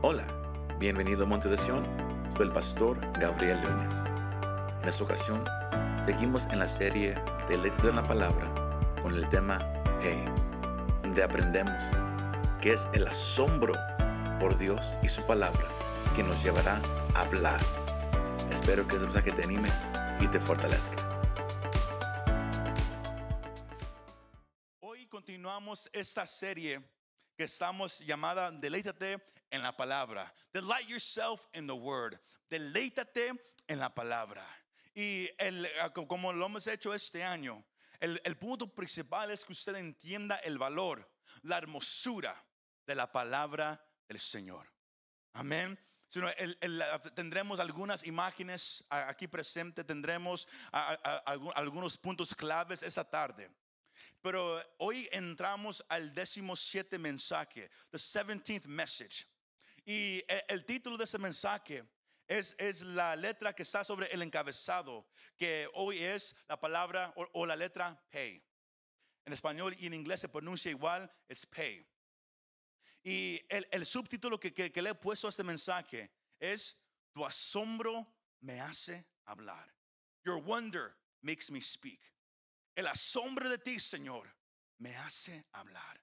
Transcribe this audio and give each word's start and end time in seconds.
Hola, 0.00 0.24
bienvenido 0.78 1.24
a 1.24 1.26
Monte 1.26 1.48
de 1.48 1.56
Sion. 1.56 1.84
Soy 2.36 2.46
el 2.46 2.52
pastor 2.52 3.00
Gabriel 3.18 3.60
Núñez. 3.60 3.92
En 4.80 4.88
esta 4.88 5.02
ocasión, 5.02 5.44
seguimos 6.04 6.46
en 6.52 6.60
la 6.60 6.68
serie 6.68 7.20
de 7.48 7.58
Letras 7.58 7.82
de 7.82 7.92
la 7.92 8.06
Palabra 8.06 8.46
con 9.02 9.12
el 9.12 9.28
tema 9.28 9.58
Hey, 10.00 10.24
donde 11.02 11.20
aprendemos 11.20 11.74
qué 12.62 12.74
es 12.74 12.86
el 12.92 13.08
asombro 13.08 13.74
por 14.38 14.56
Dios 14.56 14.86
y 15.02 15.08
su 15.08 15.26
palabra 15.26 15.66
que 16.14 16.22
nos 16.22 16.40
llevará 16.44 16.80
a 17.16 17.22
hablar. 17.22 17.58
Espero 18.52 18.86
que 18.86 18.94
este 18.94 19.04
mensaje 19.04 19.32
te 19.32 19.42
anime 19.42 19.68
y 20.20 20.28
te 20.28 20.38
fortalezca. 20.38 20.94
Hoy 24.78 25.08
continuamos 25.08 25.90
esta 25.92 26.24
serie 26.24 26.80
que 27.36 27.42
estamos 27.42 27.98
llamada 27.98 28.52
Deleítate 28.52 29.37
en 29.50 29.62
la 29.62 29.72
palabra. 29.76 30.32
Delight 30.52 30.88
yourself 30.88 31.46
in 31.54 31.66
the 31.66 31.74
word. 31.74 32.18
Deleítate 32.50 33.32
en 33.68 33.78
la 33.78 33.88
palabra. 33.94 34.44
Y 34.94 35.28
el, 35.38 35.66
ah, 35.80 35.90
co- 35.92 36.06
como 36.06 36.32
lo 36.32 36.46
hemos 36.46 36.66
hecho 36.66 36.92
este 36.92 37.22
año, 37.22 37.64
el, 38.00 38.20
el 38.24 38.36
punto 38.36 38.66
principal 38.74 39.30
es 39.30 39.44
que 39.44 39.52
usted 39.52 39.74
entienda 39.76 40.36
el 40.38 40.58
valor, 40.58 41.08
la 41.42 41.58
hermosura 41.58 42.34
de 42.86 42.94
la 42.94 43.10
palabra 43.10 43.80
del 44.08 44.18
Señor. 44.20 44.66
Amén. 45.34 45.78
Sino 46.08 46.26
la- 46.62 47.00
tendremos 47.14 47.60
algunas 47.60 48.04
imágenes 48.06 48.82
aquí 48.88 49.28
presentes, 49.28 49.86
tendremos 49.86 50.48
algunos 51.54 51.96
puntos 51.98 52.34
claves 52.34 52.82
esta 52.82 53.04
tarde. 53.04 53.50
Pero 54.22 54.60
hoy 54.78 55.08
entramos 55.12 55.84
al 55.88 56.14
décimo 56.14 56.56
siete 56.56 56.98
mensaje, 56.98 57.68
the 57.90 57.98
17th 57.98 58.66
message. 58.66 59.26
Y 59.88 60.18
e- 60.28 60.44
el 60.48 60.66
título 60.66 60.98
de 60.98 61.04
ese 61.04 61.18
mensaje 61.18 61.82
es, 62.26 62.54
es 62.58 62.82
la 62.82 63.16
letra 63.16 63.54
que 63.54 63.62
está 63.62 63.82
sobre 63.84 64.06
el 64.08 64.20
encabezado, 64.20 65.08
que 65.34 65.66
hoy 65.72 65.96
es 65.98 66.36
la 66.46 66.60
palabra 66.60 67.10
o, 67.16 67.26
o 67.32 67.46
la 67.46 67.56
letra 67.56 67.98
pay. 68.10 68.44
En 69.24 69.32
español 69.32 69.74
y 69.78 69.86
en 69.86 69.94
inglés 69.94 70.20
se 70.20 70.28
pronuncia 70.28 70.70
igual, 70.70 71.10
es 71.26 71.46
pay. 71.46 71.86
Y 73.02 73.40
el, 73.48 73.66
el 73.70 73.86
subtítulo 73.86 74.38
que, 74.38 74.52
que- 74.52 74.70
que 74.70 74.82
le 74.82 74.90
he 74.90 74.94
puesto 74.94 75.26
a 75.26 75.30
este 75.30 75.42
mensaje 75.42 76.10
es, 76.38 76.76
tu 77.14 77.24
asombro 77.24 78.06
me 78.40 78.60
hace 78.60 79.06
hablar. 79.24 79.72
Your 80.22 80.36
wonder 80.42 80.94
makes 81.22 81.50
me 81.50 81.62
speak. 81.62 82.00
El 82.76 82.88
asombro 82.88 83.48
de 83.48 83.56
ti, 83.56 83.80
Señor, 83.80 84.28
me 84.78 84.94
hace 84.96 85.46
hablar. 85.52 85.98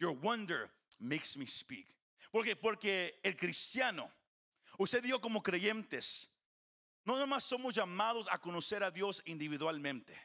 Your 0.00 0.10
wonder 0.12 0.72
makes 0.98 1.36
me 1.36 1.46
speak. 1.46 1.94
Porque, 2.30 2.56
porque 2.56 3.20
el 3.22 3.36
cristiano, 3.36 4.12
usted 4.78 5.04
y 5.04 5.08
yo 5.08 5.20
como 5.20 5.42
creyentes, 5.42 6.30
no 7.04 7.18
nomás 7.18 7.44
somos 7.44 7.74
llamados 7.74 8.28
a 8.30 8.38
conocer 8.38 8.82
a 8.82 8.90
Dios 8.90 9.22
individualmente. 9.24 10.20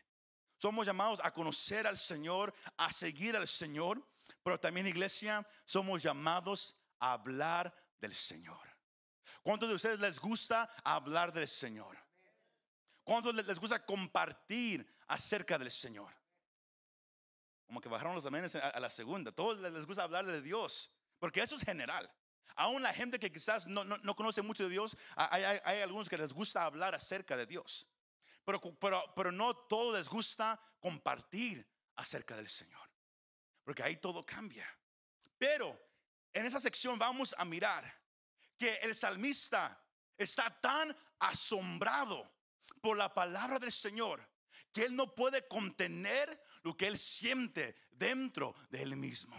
Somos 0.58 0.85
llamados 0.85 1.19
a 1.23 1.31
conocer 1.31 1.88
al 1.88 1.97
Señor, 1.97 2.53
a 2.77 2.91
seguir 2.91 3.35
al 3.35 3.47
Señor, 3.47 4.05
pero 4.44 4.59
también 4.59 4.88
iglesia, 4.88 5.47
somos 5.66 6.02
llamados 6.02 6.77
a 7.00 7.13
hablar 7.13 7.73
del 8.00 8.13
Señor. 8.13 8.59
¿Cuántos 9.41 9.67
de 9.67 9.75
ustedes 9.75 10.00
les 10.00 10.19
gusta 10.19 10.69
hablar 10.83 11.33
del 11.33 11.47
Señor? 11.47 11.97
¿Cuántos 13.03 13.35
les 13.35 13.59
gusta 13.59 13.85
compartir 13.85 14.88
acerca 15.07 15.57
del 15.57 15.72
Señor? 15.72 16.13
Como 17.67 17.81
que 17.81 17.89
bajaron 17.89 18.16
los 18.16 18.25
amenes 18.25 18.55
a, 18.55 18.80
la 18.80 18.89
segunda. 18.89 19.31
Todos 19.31 19.59
les 19.59 19.85
gusta 19.85 20.03
hablar 20.03 20.25
de 20.25 20.41
Dios, 20.41 20.91
porque 21.23 21.39
eso 21.41 21.55
es 21.55 21.61
general. 21.61 22.11
Aún 22.57 22.81
la 22.83 22.93
gente 22.93 23.17
que 23.17 23.31
quizás 23.31 23.66
no, 23.66 23.85
no- 23.85 23.97
no 23.99 24.13
conoce 24.13 24.41
mucho 24.41 24.63
de 24.66 24.69
Dios, 24.71 24.97
hay, 25.16 25.41
hay- 25.63 25.81
algunos 25.81 26.09
que 26.09 26.17
les 26.17 26.33
gusta 26.33 26.66
hablar 26.66 26.93
acerca 26.93 27.38
de 27.38 27.45
Dios. 27.45 27.88
Pero, 28.43 28.59
pero, 28.77 29.13
pero 29.16 29.31
no 29.31 29.56
todos 29.56 29.97
les 29.97 30.09
gusta 30.09 30.59
compartir 30.81 31.66
acerca 31.95 32.35
del 32.35 32.50
Señor. 32.50 32.89
Porque 33.63 33.81
ahí 33.83 33.95
todo 33.95 34.25
cambia. 34.25 34.67
Pero 35.38 35.79
en 36.33 36.45
esa 36.45 36.59
sección 36.59 37.00
vamos 37.00 37.33
a 37.38 37.45
mirar 37.45 37.85
que 38.57 38.75
el 38.81 38.94
salmista 38.94 39.81
está 40.17 40.59
tan 40.59 40.94
asombrado 41.19 42.29
por 42.81 42.97
la 42.97 43.13
palabra 43.13 43.59
del 43.59 43.72
Señor 43.72 44.29
que 44.73 44.83
él 44.83 44.94
no 44.94 45.16
puede 45.16 45.47
contener 45.47 46.44
lo 46.63 46.75
que 46.75 46.88
él 46.88 46.97
siente 46.97 47.78
dentro 47.91 48.53
de 48.69 48.81
él 48.81 48.97
mismo. 48.97 49.38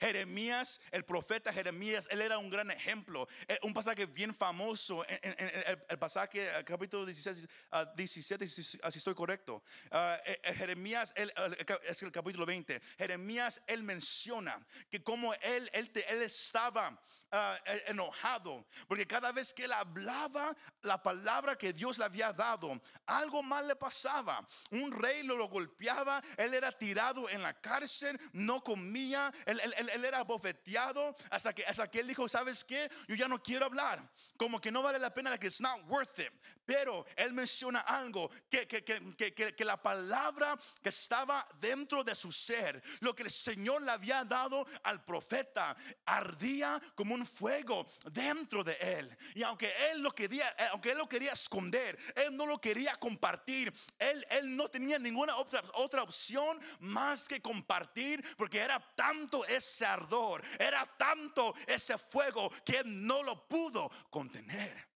Jeremías, 0.00 0.80
el 0.90 1.04
profeta 1.04 1.52
Jeremías, 1.52 2.08
él 2.10 2.22
era 2.22 2.38
un 2.38 2.48
gran 2.50 2.70
ejemplo. 2.70 3.28
Eh, 3.46 3.58
Un 3.62 3.74
pasaje 3.74 4.06
bien 4.06 4.34
famoso, 4.34 5.04
en, 5.08 5.18
en- 5.22 5.36
en 5.38 5.62
el, 5.66 5.82
el 5.88 5.98
pasaje, 5.98 6.48
eh, 6.48 6.64
capítulo 6.64 7.04
16, 7.04 7.46
ah, 7.72 7.84
17, 7.94 8.48
si, 8.48 8.78
así 8.82 8.98
estoy 8.98 9.14
correcto. 9.14 9.62
Eh, 9.92 10.40
Jeremías, 10.54 11.12
él, 11.16 11.32
el 11.36 11.56
es 11.84 12.02
el 12.02 12.10
capítulo 12.12 12.46
20. 12.46 12.80
Jeremías, 12.98 13.60
él 13.66 13.82
menciona 13.82 14.58
que 14.90 15.02
como 15.02 15.34
él, 15.34 15.70
él, 15.72 15.90
él 16.08 16.22
estaba 16.22 16.98
eh, 17.32 17.84
enojado, 17.88 18.64
porque 18.88 19.06
cada 19.06 19.30
vez 19.32 19.52
que 19.52 19.64
él 19.64 19.72
hablaba 19.72 20.54
la 20.82 21.02
palabra 21.02 21.56
que 21.56 21.72
Dios 21.72 21.98
le 21.98 22.04
había 22.04 22.32
dado, 22.32 22.80
algo 23.06 23.42
mal 23.42 23.68
le 23.68 23.76
pasaba. 23.76 24.44
Un 24.70 24.90
rey 24.92 25.22
lo, 25.22 25.40
golpeaba, 25.48 26.22
él 26.36 26.54
era 26.54 26.70
tirado 26.72 27.28
en 27.28 27.42
la 27.42 27.54
cárcel, 27.60 28.20
no 28.32 28.62
comía, 28.62 29.32
él, 29.46 29.60
él- 29.60 29.74
él- 29.92 30.04
era 30.04 30.22
bofeteado, 30.24 31.14
hasta 31.30 31.52
que, 31.54 31.64
hasta 31.64 31.88
que 31.90 32.00
él 32.00 32.08
dijo, 32.08 32.28
¿sabes 32.28 32.64
qué? 32.64 32.90
Yo 33.08 33.14
ya 33.14 33.28
no 33.28 33.42
quiero 33.42 33.66
hablar, 33.66 34.02
como 34.36 34.60
que 34.60 34.72
no 34.72 34.82
vale 34.82 34.98
la 34.98 35.12
pena, 35.12 35.38
que 35.38 35.46
it's 35.46 35.60
not 35.60 35.80
worth 35.88 36.18
it. 36.18 36.32
Pero 36.66 37.04
él 37.16 37.32
menciona 37.32 37.80
algo, 37.80 38.30
que, 38.50 38.66
que- 38.66 38.82
que- 38.84 39.54
que 39.54 39.64
la 39.64 39.80
palabra 39.80 40.58
que 40.82 40.88
estaba 40.88 41.44
dentro 41.60 42.02
de 42.04 42.14
su 42.14 42.32
ser, 42.32 42.82
lo 43.00 43.14
que 43.14 43.22
el 43.24 43.30
Señor 43.30 43.82
le 43.82 43.90
había 43.92 44.24
dado 44.24 44.66
al 44.82 45.04
profeta, 45.04 45.76
ardía 46.06 46.80
como 46.94 47.14
un 47.14 47.19
fuego 47.26 47.86
dentro 48.12 48.62
de 48.62 48.74
él. 48.80 49.16
Y 49.34 49.42
aunque 49.42 49.72
él 49.90 50.00
lo 50.02 50.12
quería, 50.12 50.48
eh, 50.58 50.68
aunque 50.72 50.92
él 50.92 50.98
lo 50.98 51.08
quería 51.08 51.32
esconder, 51.32 51.98
él 52.14 52.36
no 52.36 52.46
lo 52.46 52.60
quería 52.60 52.96
compartir, 52.96 53.72
él, 53.98 54.26
él 54.30 54.56
no 54.56 54.68
tenía 54.68 54.98
ninguna 54.98 55.36
otra, 55.36 55.62
otra 55.74 56.02
opción 56.02 56.60
más 56.80 57.28
que 57.28 57.40
compartir, 57.40 58.24
porque 58.36 58.58
era 58.58 58.80
tanto 58.94 59.44
ese 59.46 59.86
ardor, 59.86 60.42
era 60.58 60.84
tanto 60.96 61.54
ese 61.66 61.98
fuego 61.98 62.50
que 62.64 62.78
él 62.78 63.06
no 63.06 63.22
lo 63.22 63.46
pudo 63.46 63.90
contener. 64.10 64.90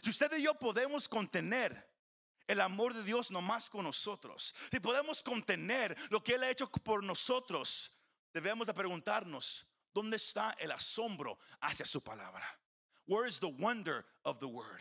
Si 0.00 0.10
usted 0.10 0.32
y 0.38 0.42
yo 0.42 0.54
podemos 0.54 1.08
contener 1.08 1.90
el 2.46 2.60
amor 2.60 2.94
de 2.94 3.02
Dios 3.02 3.30
nomás 3.30 3.68
con 3.68 3.84
nosotros, 3.84 4.54
si 4.70 4.80
podemos 4.80 5.22
contener 5.22 5.96
lo 6.10 6.22
que 6.22 6.34
Él 6.34 6.42
ha 6.42 6.50
hecho 6.50 6.70
por 6.70 7.04
nosotros, 7.04 7.92
debemos 8.32 8.66
de 8.66 8.74
preguntarnos, 8.74 9.66
¿dónde 9.92 10.16
está 10.16 10.56
el 10.58 10.70
asombro 10.70 11.38
hacia 11.60 11.86
su 11.86 12.02
palabra? 12.02 12.44
Where 13.06 13.28
is 13.28 13.40
the 13.40 13.46
wonder 13.46 14.04
of 14.24 14.38
the 14.38 14.46
word? 14.46 14.80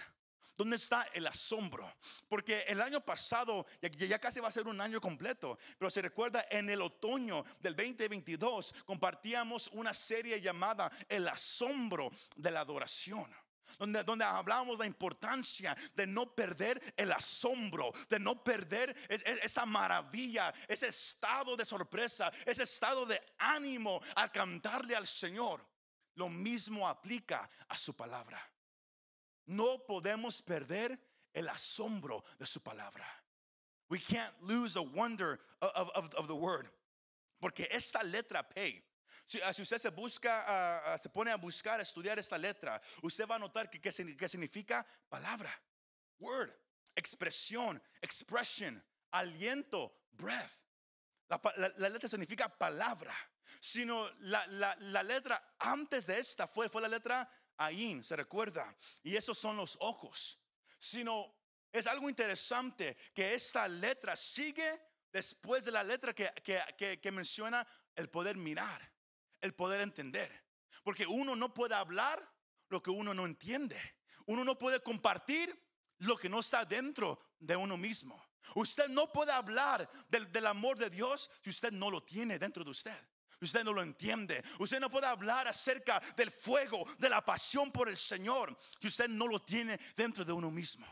¿Dónde 0.57 0.75
está 0.75 1.07
el 1.13 1.25
asombro? 1.25 1.91
Porque 2.27 2.63
el 2.67 2.81
año 2.81 3.03
pasado, 3.03 3.65
ya, 3.81 4.19
casi 4.19 4.39
va 4.39 4.49
a 4.49 4.51
ser 4.51 4.67
un 4.67 4.79
año 4.79 5.01
completo, 5.01 5.57
pero 5.79 5.89
se 5.89 6.01
recuerda 6.01 6.45
en 6.51 6.69
el 6.69 6.81
otoño 6.81 7.43
del 7.59 7.75
2022 7.75 8.73
compartíamos 8.85 9.69
una 9.73 9.93
serie 9.93 10.39
llamada 10.39 10.91
El 11.09 11.27
asombro 11.27 12.11
de 12.35 12.51
la 12.51 12.59
adoración. 12.59 13.33
Donde, 13.79 14.03
donde 14.03 14.25
hablamos 14.25 14.77
la 14.77 14.85
importancia 14.85 15.75
de 15.95 16.07
no 16.07 16.33
perder 16.33 16.93
el 16.97 17.11
asombro, 17.11 17.91
de 18.09 18.19
no 18.19 18.43
perder 18.43 18.95
es- 19.09 19.21
es- 19.25 19.39
esa 19.43 19.65
maravilla, 19.65 20.53
ese 20.67 20.87
estado 20.87 21.55
de 21.55 21.65
sorpresa, 21.65 22.31
ese 22.45 22.63
estado 22.63 23.05
de 23.05 23.21
ánimo 23.37 24.01
al 24.15 24.31
cantarle 24.31 24.95
al 24.95 25.07
Señor. 25.07 25.65
Lo 26.15 26.27
mismo 26.29 26.87
aplica 26.87 27.49
a 27.69 27.77
su 27.77 27.95
palabra. 27.95 28.41
No 29.45 29.79
podemos 29.85 30.41
perder 30.41 30.99
el 31.33 31.47
asombro 31.49 32.23
de 32.37 32.45
su 32.45 32.61
palabra. 32.61 33.05
We 33.89 33.99
can't 33.99 34.33
lose 34.41 34.73
the 34.73 34.81
wonder 34.83 35.39
of, 35.61 35.89
of- 35.95 36.13
of 36.15 36.27
the 36.27 36.35
word. 36.35 36.69
Porque 37.39 37.67
esta 37.71 38.03
letra 38.03 38.43
P, 38.47 38.83
si, 39.25 39.39
ah, 39.41 39.53
si 39.53 39.61
usted 39.61 39.79
se 39.79 39.89
busca, 39.89 40.43
ah, 40.93 40.97
se 40.97 41.09
pone 41.09 41.31
a 41.31 41.37
buscar, 41.37 41.79
a 41.79 41.83
estudiar 41.83 42.17
esta 42.19 42.37
letra, 42.37 42.81
usted 43.01 43.27
va 43.27 43.35
a 43.35 43.39
notar 43.39 43.69
que, 43.69 43.79
que, 43.79 43.91
signi- 43.91 44.15
que 44.17 44.27
significa 44.29 44.85
palabra, 45.09 45.51
word, 46.19 46.51
expresión, 46.95 47.81
expression, 48.01 48.83
aliento, 49.11 49.93
breath. 50.11 50.51
La, 51.29 51.89
letra 51.89 52.09
significa 52.09 52.49
palabra, 52.49 53.15
sino 53.59 54.09
la, 54.19 54.45
la- 54.47 55.03
letra 55.03 55.55
antes 55.59 56.05
de 56.07 56.17
esta 56.19 56.45
fue, 56.47 56.69
fue 56.69 56.81
la 56.81 56.87
letra 56.89 57.29
Ain, 57.57 58.03
se 58.03 58.15
recuerda, 58.15 58.75
y 59.03 59.15
esos 59.15 59.37
son 59.37 59.55
los 59.55 59.77
ojos. 59.81 60.39
Sino 60.79 61.33
es 61.71 61.85
algo 61.87 62.09
interesante 62.09 62.97
que 63.13 63.33
esta 63.33 63.67
letra 63.67 64.15
sigue 64.17 64.81
después 65.13 65.63
de 65.65 65.71
la 65.71 65.83
letra 65.83 66.13
que- 66.13 66.33
que- 66.77 66.99
que 66.99 67.11
menciona 67.11 67.65
el 67.95 68.09
poder 68.09 68.35
mirar, 68.35 68.81
el 69.41 69.53
poder 69.53 69.81
entender. 69.81 70.31
Porque 70.83 71.05
uno 71.05 71.35
no 71.35 71.53
puede 71.53 71.75
hablar 71.75 72.27
lo 72.69 72.81
que 72.81 72.89
uno 72.89 73.13
no 73.13 73.25
entiende. 73.25 73.79
Uno 74.25 74.43
no 74.43 74.57
puede 74.57 74.81
compartir 74.81 75.57
lo 75.99 76.17
que 76.17 76.29
no 76.29 76.39
está 76.39 76.65
dentro 76.65 77.19
de 77.39 77.55
uno 77.55 77.77
mismo. 77.77 78.23
Usted 78.55 78.87
no 78.87 79.11
puede 79.11 79.31
hablar 79.31 79.89
del, 80.09 80.45
amor 80.45 80.77
de 80.77 80.89
Dios 80.89 81.29
si 81.43 81.49
usted 81.49 81.71
no 81.71 81.89
lo 81.89 82.03
tiene 82.03 82.39
dentro 82.39 82.63
de 82.63 82.71
usted. 82.71 82.97
Usted 83.39 83.63
no 83.63 83.73
lo 83.73 83.81
entiende. 83.81 84.43
Usted 84.59 84.79
no 84.79 84.89
puede 84.89 85.07
hablar 85.07 85.47
acerca 85.47 85.99
del 86.15 86.31
fuego, 86.31 86.85
de 86.99 87.09
la 87.09 87.23
pasión 87.23 87.71
por 87.71 87.89
el 87.89 87.97
Señor, 87.97 88.55
si 88.79 88.87
usted 88.87 89.09
no 89.09 89.27
lo 89.27 89.41
tiene 89.41 89.79
dentro 89.95 90.23
de 90.23 90.31
uno 90.31 90.51
mismo. 90.51 90.85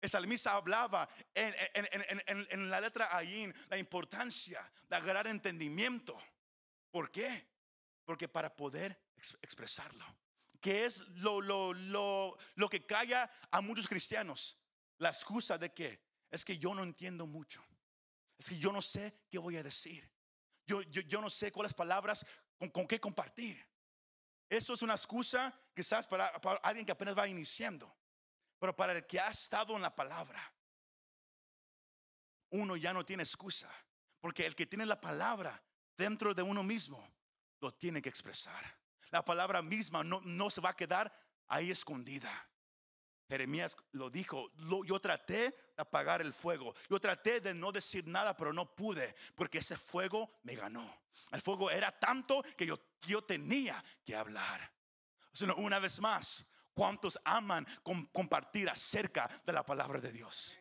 El 0.00 0.10
salmista 0.10 0.54
hablaba 0.54 1.08
en, 1.34 2.70
la 2.70 2.80
letra 2.80 3.16
ahí 3.16 3.52
la 3.68 3.78
importancia 3.78 4.68
de 4.88 4.96
agarrar 4.96 5.28
entendimiento. 5.28 6.18
¿Por 6.92 7.10
qué? 7.10 7.48
Porque 8.04 8.28
para 8.28 8.54
poder 8.54 9.02
expresarlo. 9.16 10.04
Que 10.60 10.84
es 10.84 11.00
lo, 11.08 11.40
lo, 11.40 11.72
lo, 11.72 12.38
lo 12.54 12.68
que 12.68 12.86
calla 12.86 13.28
a 13.50 13.60
muchos 13.60 13.88
cristianos. 13.88 14.58
La 14.98 15.08
excusa 15.08 15.58
de 15.58 15.72
que 15.72 16.00
es 16.30 16.44
que 16.44 16.58
yo 16.58 16.74
no 16.74 16.82
entiendo 16.84 17.26
mucho. 17.26 17.64
Es 18.38 18.48
que 18.50 18.58
yo 18.58 18.72
no 18.72 18.82
sé 18.82 19.24
qué 19.30 19.38
voy 19.38 19.56
a 19.56 19.62
decir. 19.62 20.08
Yo, 20.66 20.82
yo, 20.82 21.00
yo 21.02 21.20
no 21.20 21.30
sé 21.30 21.50
cuáles 21.50 21.74
palabras 21.74 22.24
con, 22.58 22.70
con, 22.70 22.86
qué 22.86 23.00
compartir. 23.00 23.66
Eso 24.48 24.74
es 24.74 24.82
una 24.82 24.92
excusa 24.92 25.52
quizás 25.74 26.06
para, 26.06 26.40
para 26.40 26.58
alguien 26.58 26.84
que 26.84 26.92
apenas 26.92 27.16
va 27.16 27.26
iniciando. 27.26 27.92
Pero 28.58 28.76
para 28.76 28.92
el 28.92 29.06
que 29.06 29.18
ha 29.18 29.28
estado 29.28 29.74
en 29.74 29.82
la 29.82 29.94
palabra, 29.94 30.54
uno 32.50 32.76
ya 32.76 32.92
no 32.92 33.04
tiene 33.04 33.22
excusa. 33.22 33.70
Porque 34.20 34.46
el 34.46 34.54
que 34.54 34.66
tiene 34.66 34.86
la 34.86 35.00
palabra 35.00 35.60
dentro 35.96 36.34
de 36.34 36.42
uno 36.42 36.62
mismo, 36.62 37.06
lo 37.60 37.72
tiene 37.74 38.02
que 38.02 38.08
expresar. 38.08 38.62
La 39.10 39.24
palabra 39.24 39.62
misma 39.62 40.02
no, 40.02 40.20
no 40.22 40.50
se 40.50 40.60
va 40.60 40.70
a 40.70 40.76
quedar 40.76 41.12
ahí 41.48 41.70
escondida. 41.70 42.48
Jeremías 43.28 43.76
lo 43.92 44.10
dijo, 44.10 44.50
yo 44.84 45.00
traté 45.00 45.50
de 45.50 45.56
apagar 45.78 46.20
el 46.20 46.34
fuego, 46.34 46.74
yo 46.90 47.00
traté 47.00 47.40
de 47.40 47.54
no 47.54 47.72
decir 47.72 48.06
nada, 48.06 48.36
pero 48.36 48.52
no 48.52 48.74
pude, 48.74 49.14
porque 49.34 49.58
ese 49.58 49.78
fuego 49.78 50.38
me 50.42 50.54
ganó. 50.54 51.02
El 51.30 51.40
fuego 51.40 51.70
era 51.70 51.90
tanto 51.90 52.42
que 52.56 52.66
yo, 52.66 52.78
yo 53.02 53.22
tenía 53.22 53.82
que 54.04 54.14
hablar. 54.14 54.72
una 55.56 55.78
vez 55.78 56.00
más, 56.00 56.46
¿Cuántos 56.74 57.18
aman 57.24 57.66
compartir 58.12 58.70
acerca 58.70 59.28
de 59.44 59.52
la 59.52 59.64
palabra 59.64 60.00
de 60.00 60.10
Dios? 60.10 60.58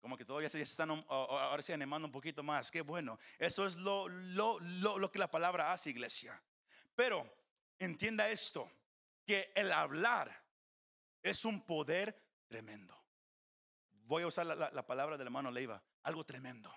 Como 0.00 0.16
que 0.16 0.24
todavía 0.24 0.48
se 0.48 0.62
están 0.62 0.90
ahora 1.08 1.62
se 1.62 1.74
animando 1.74 2.06
un 2.06 2.12
poquito 2.12 2.42
más. 2.42 2.70
Qué 2.70 2.80
bueno. 2.80 3.18
Eso 3.38 3.66
es 3.66 3.76
lo 3.76 5.10
que 5.12 5.18
la 5.18 5.30
palabra 5.30 5.72
hace, 5.72 5.90
iglesia. 5.90 6.42
Pero 6.94 7.30
entienda 7.78 8.28
esto: 8.28 8.70
que 9.26 9.52
el 9.54 9.72
hablar 9.72 10.44
es 11.22 11.44
un 11.44 11.60
poder 11.62 12.20
tremendo. 12.48 12.96
Voy 14.04 14.22
a 14.22 14.26
usar 14.26 14.46
la, 14.46 14.54
la, 14.54 14.70
la 14.70 14.86
palabra 14.86 15.16
del 15.16 15.26
hermano 15.26 15.50
Leiva, 15.50 15.82
algo 16.02 16.24
tremendo. 16.24 16.74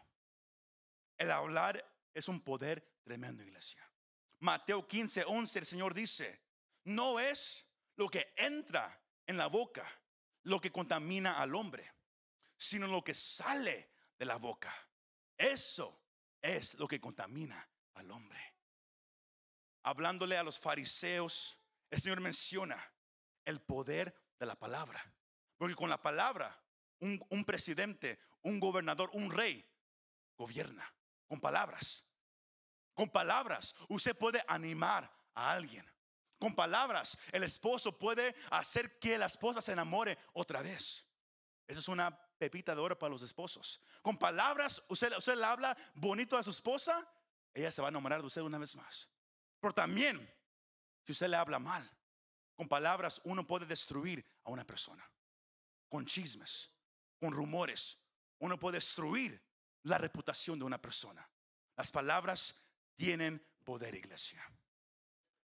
El 1.18 1.31
hablar 1.31 1.84
es 2.14 2.28
un 2.28 2.42
poder 2.42 3.00
tremendo, 3.04 3.44
iglesia. 3.44 3.90
Mateo 4.40 4.88
15, 4.88 5.24
11, 5.26 5.60
el 5.60 5.66
Señor 5.66 5.94
dice: 5.94 6.42
no 6.84 7.19
es 7.19 7.68
lo 7.96 8.10
que 8.10 8.34
entra 8.36 9.00
en 9.26 9.38
la 9.38 9.48
boca 9.48 9.86
lo 10.44 10.60
que 10.60 10.72
contamina 10.72 11.40
al 11.40 11.56
hombre, 11.56 11.93
sino 12.63 12.88
lo 12.88 13.04
que 13.04 13.13
sale 13.13 13.92
de 14.18 14.25
la 14.25 14.38
boca. 14.38 14.74
Eso 15.38 16.01
es 16.42 16.75
lo 16.75 16.88
que 16.88 17.00
contamina 17.00 17.68
al 17.95 18.10
hombre. 18.12 18.39
Hablándole 19.83 20.38
a 20.38 20.44
los 20.44 20.57
fariseos, 20.57 21.60
el 21.89 22.01
Señor 22.01 22.21
menciona 22.21 22.81
el 23.44 23.62
poder 23.62 24.15
de 24.39 24.45
la 24.45 24.56
palabra. 24.56 25.04
Porque 25.57 25.75
con 25.75 25.89
la 25.89 26.01
palabra, 26.01 26.57
un, 27.00 27.44
presidente, 27.45 28.18
un 28.44 28.60
gobernador, 28.60 29.09
un 29.13 29.30
rey, 29.30 29.69
gobierna 30.38 30.92
con 31.27 31.42
palabras. 31.42 32.06
Con 32.94 33.09
palabras 33.09 33.75
usted 33.89 34.16
puede 34.16 34.42
animar 34.48 35.12
a 35.36 35.51
alguien. 35.51 35.86
Con 36.39 36.56
palabras, 36.56 37.18
el 37.31 37.44
esposo 37.44 37.98
puede 37.98 38.36
hacer 38.51 39.00
que 39.00 39.18
la 39.18 39.25
esposa 39.25 39.62
se 39.62 39.74
enamore 39.74 40.18
otra 40.33 40.62
vez. 40.62 41.06
Esa 41.68 41.80
es 41.80 41.88
una 41.88 42.18
pepita 42.38 42.75
de 42.75 42.81
oro 42.81 42.97
para 42.97 43.12
los 43.12 43.21
esposos. 43.21 43.80
Con 44.01 44.18
palabras, 44.18 44.81
usted, 44.88 45.15
usted 45.18 45.35
le 45.35 45.45
habla 45.45 45.77
bonito 45.95 46.38
a 46.38 46.44
su 46.44 46.50
esposa, 46.50 47.07
ella 47.53 47.71
se 47.71 47.81
va 47.81 47.88
a 47.88 47.91
enamorar 47.91 48.21
de 48.21 48.27
usted 48.27 48.41
una 48.41 48.57
vez 48.57 48.75
más. 48.75 49.09
Pero 49.59 49.74
también, 49.74 50.19
si 51.03 51.12
usted 51.12 51.27
le 51.27 51.38
habla 51.38 51.59
mal, 51.59 51.89
con 52.56 52.68
palabras 52.68 53.21
uno 53.24 53.45
puede 53.45 53.65
destruir 53.65 54.25
a 54.44 54.51
una 54.51 54.65
persona. 54.65 55.09
Con 55.89 56.06
chismes, 56.06 56.69
con 57.19 57.31
rumores, 57.31 57.97
uno 58.39 58.59
puede 58.59 58.77
destruir 58.77 59.41
la 59.83 59.97
reputación 59.97 60.59
de 60.59 60.65
una 60.65 60.81
persona. 60.81 61.27
Las 61.75 61.91
palabras 61.91 62.63
tienen 62.95 63.45
poder, 63.63 63.95
iglesia 63.95 64.44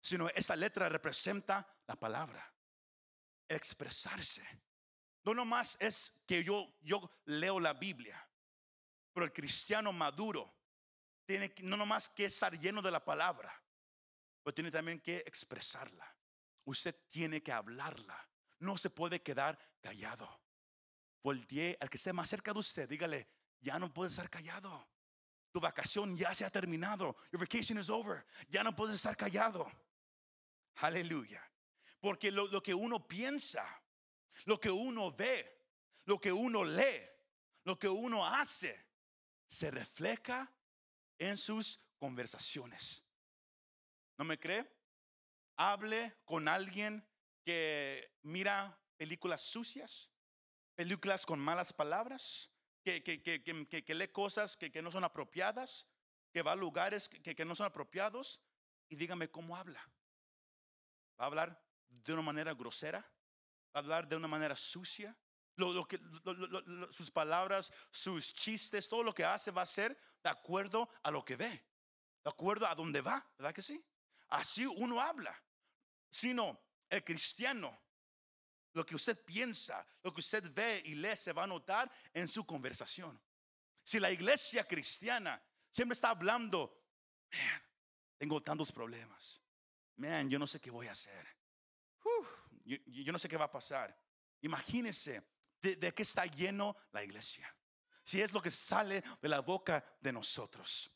sino 0.07 0.29
esa 0.29 0.55
letra 0.55 0.87
representa 0.87 1.67
la 1.85 1.97
palabra, 1.97 2.53
expresarse. 3.49 4.41
No 5.27 5.33
nomás 5.33 5.75
es 5.81 6.23
que 6.25 6.41
yo, 6.41 6.73
yo 6.83 7.11
leo 7.25 7.59
la 7.59 7.73
Biblia, 7.73 8.17
pero 9.11 9.25
el 9.25 9.33
cristiano 9.33 9.91
maduro 9.91 10.55
tiene 11.25 11.53
no 11.63 11.75
nomás 11.75 12.07
que 12.07 12.23
estar 12.23 12.57
lleno 12.57 12.81
de 12.81 12.91
la 12.91 13.03
palabra, 13.03 13.53
pero 14.41 14.53
tiene 14.55 14.71
también 14.71 15.01
que 15.01 15.17
expresarla. 15.17 16.15
Usted 16.63 16.95
tiene 17.09 17.43
que 17.43 17.51
hablarla. 17.51 18.25
No 18.59 18.77
se 18.77 18.89
puede 18.89 19.21
quedar 19.21 19.59
callado. 19.81 20.29
Voltee 21.21 21.77
al 21.81 21.89
que 21.89 21.97
esté 21.97 22.13
más 22.13 22.29
cerca 22.29 22.53
de 22.53 22.59
usted, 22.59 22.87
dígale, 22.87 23.27
ya 23.59 23.77
no 23.79 23.93
puedes 23.93 24.13
estar 24.13 24.29
callado. 24.29 24.87
Tu 25.51 25.59
vacación 25.59 26.15
ya 26.15 26.33
se 26.33 26.45
ha 26.45 26.49
terminado. 26.49 27.17
Your 27.33 27.41
vacation 27.41 27.77
is 27.77 27.89
over. 27.89 28.25
Ya 28.47 28.63
no 28.63 28.73
puedes 28.73 28.95
estar 28.95 29.17
callado. 29.17 29.69
Aleluya. 30.75 31.43
Porque 31.99 32.31
lo, 32.31 32.63
que 32.63 32.73
uno 32.73 33.05
piensa, 33.05 33.65
lo 34.45 34.59
que 34.59 34.71
uno 34.71 35.11
ve, 35.11 35.65
lo 36.05 36.19
que 36.19 36.31
uno 36.31 36.63
lee, 36.63 37.07
lo 37.63 37.77
que 37.77 37.89
uno 37.89 38.25
hace, 38.25 38.85
se 39.47 39.71
refleja 39.71 40.51
en 41.17 41.37
sus 41.37 41.81
conversaciones. 41.97 43.03
¿No 44.17 44.25
me 44.25 44.39
cree? 44.39 44.69
Hable 45.57 46.17
con 46.25 46.47
alguien 46.47 47.07
que 47.43 48.17
mira 48.23 48.79
películas 48.97 49.41
sucias, 49.41 50.11
películas 50.75 51.25
con 51.25 51.39
malas 51.39 51.73
palabras, 51.73 52.51
que, 52.83 53.03
que, 53.03 53.95
lee 53.95 54.07
cosas 54.07 54.55
que, 54.55 54.81
no 54.81 54.91
son 54.91 55.03
apropiadas, 55.03 55.87
que 56.31 56.41
va 56.41 56.53
a 56.53 56.55
lugares 56.55 57.09
que 57.09 57.45
no 57.45 57.55
son 57.55 57.65
apropiados 57.65 58.39
y 58.89 58.95
dígame 58.95 59.29
cómo 59.29 59.57
habla. 59.57 59.81
Va 61.19 61.25
a 61.25 61.27
hablar 61.27 61.63
de 61.89 62.13
una 62.13 62.21
manera 62.21 62.53
grosera, 62.53 63.05
hablar 63.79 64.07
de 64.07 64.15
una 64.15 64.27
manera 64.27 64.55
sucia. 64.55 65.15
Lo, 65.55 65.87
que, 65.87 65.99
sus 66.91 67.09
palabras, 67.09 67.71
sus 67.89 68.31
chistes, 68.33 68.87
todo 68.87 69.01
lo 69.01 69.13
que 69.13 69.25
hace 69.25 69.49
va 69.49 69.63
a 69.63 69.65
ser 69.65 69.97
de 70.23 70.29
acuerdo 70.29 70.87
a 71.01 71.09
lo 71.09 71.25
que 71.25 71.35
ve, 71.35 71.49
de 71.49 72.29
acuerdo 72.29 72.67
a 72.67 72.75
dónde 72.75 73.01
va, 73.01 73.25
¿verdad 73.39 73.55
que 73.55 73.63
sí? 73.63 73.83
Así 74.27 74.67
uno 74.67 75.01
habla. 75.01 75.35
Sino 76.09 76.59
el 76.89 77.03
cristiano, 77.03 77.81
lo 78.73 78.85
que 78.85 78.95
usted 78.95 79.23
piensa, 79.25 79.85
lo 80.03 80.13
que 80.13 80.21
usted 80.21 80.51
ve 80.53 80.81
y 80.85 80.95
lee 80.95 81.15
se 81.15 81.33
va 81.33 81.45
a 81.45 81.47
notar 81.47 81.91
en 82.13 82.27
su 82.27 82.45
conversación. 82.45 83.19
Si 83.83 83.99
la 83.99 84.11
iglesia 84.11 84.63
cristiana 84.67 85.41
siempre 85.71 85.93
está 85.93 86.11
hablando, 86.11 86.83
tengo 88.17 88.41
tantos 88.41 88.71
problemas, 88.71 89.41
man, 89.95 90.29
yo 90.29 90.37
no 90.37 90.45
sé 90.45 90.59
qué 90.59 90.69
voy 90.69 90.87
a 90.87 90.91
hacer. 90.91 91.36
Yo, 92.67 93.13
no 93.13 93.19
sé 93.19 93.29
qué 93.29 93.37
va 93.37 93.45
a 93.45 93.51
pasar. 93.51 93.97
Imagínese 94.41 95.23
de, 95.61 95.93
qué 95.93 96.01
está 96.01 96.25
lleno 96.25 96.75
la 96.91 97.03
iglesia. 97.03 97.53
Si 98.03 98.21
es 98.21 98.33
lo 98.33 98.41
que 98.41 98.51
sale 98.51 99.03
de 99.21 99.29
la 99.29 99.39
boca 99.39 99.83
de 100.01 100.11
nosotros. 100.11 100.91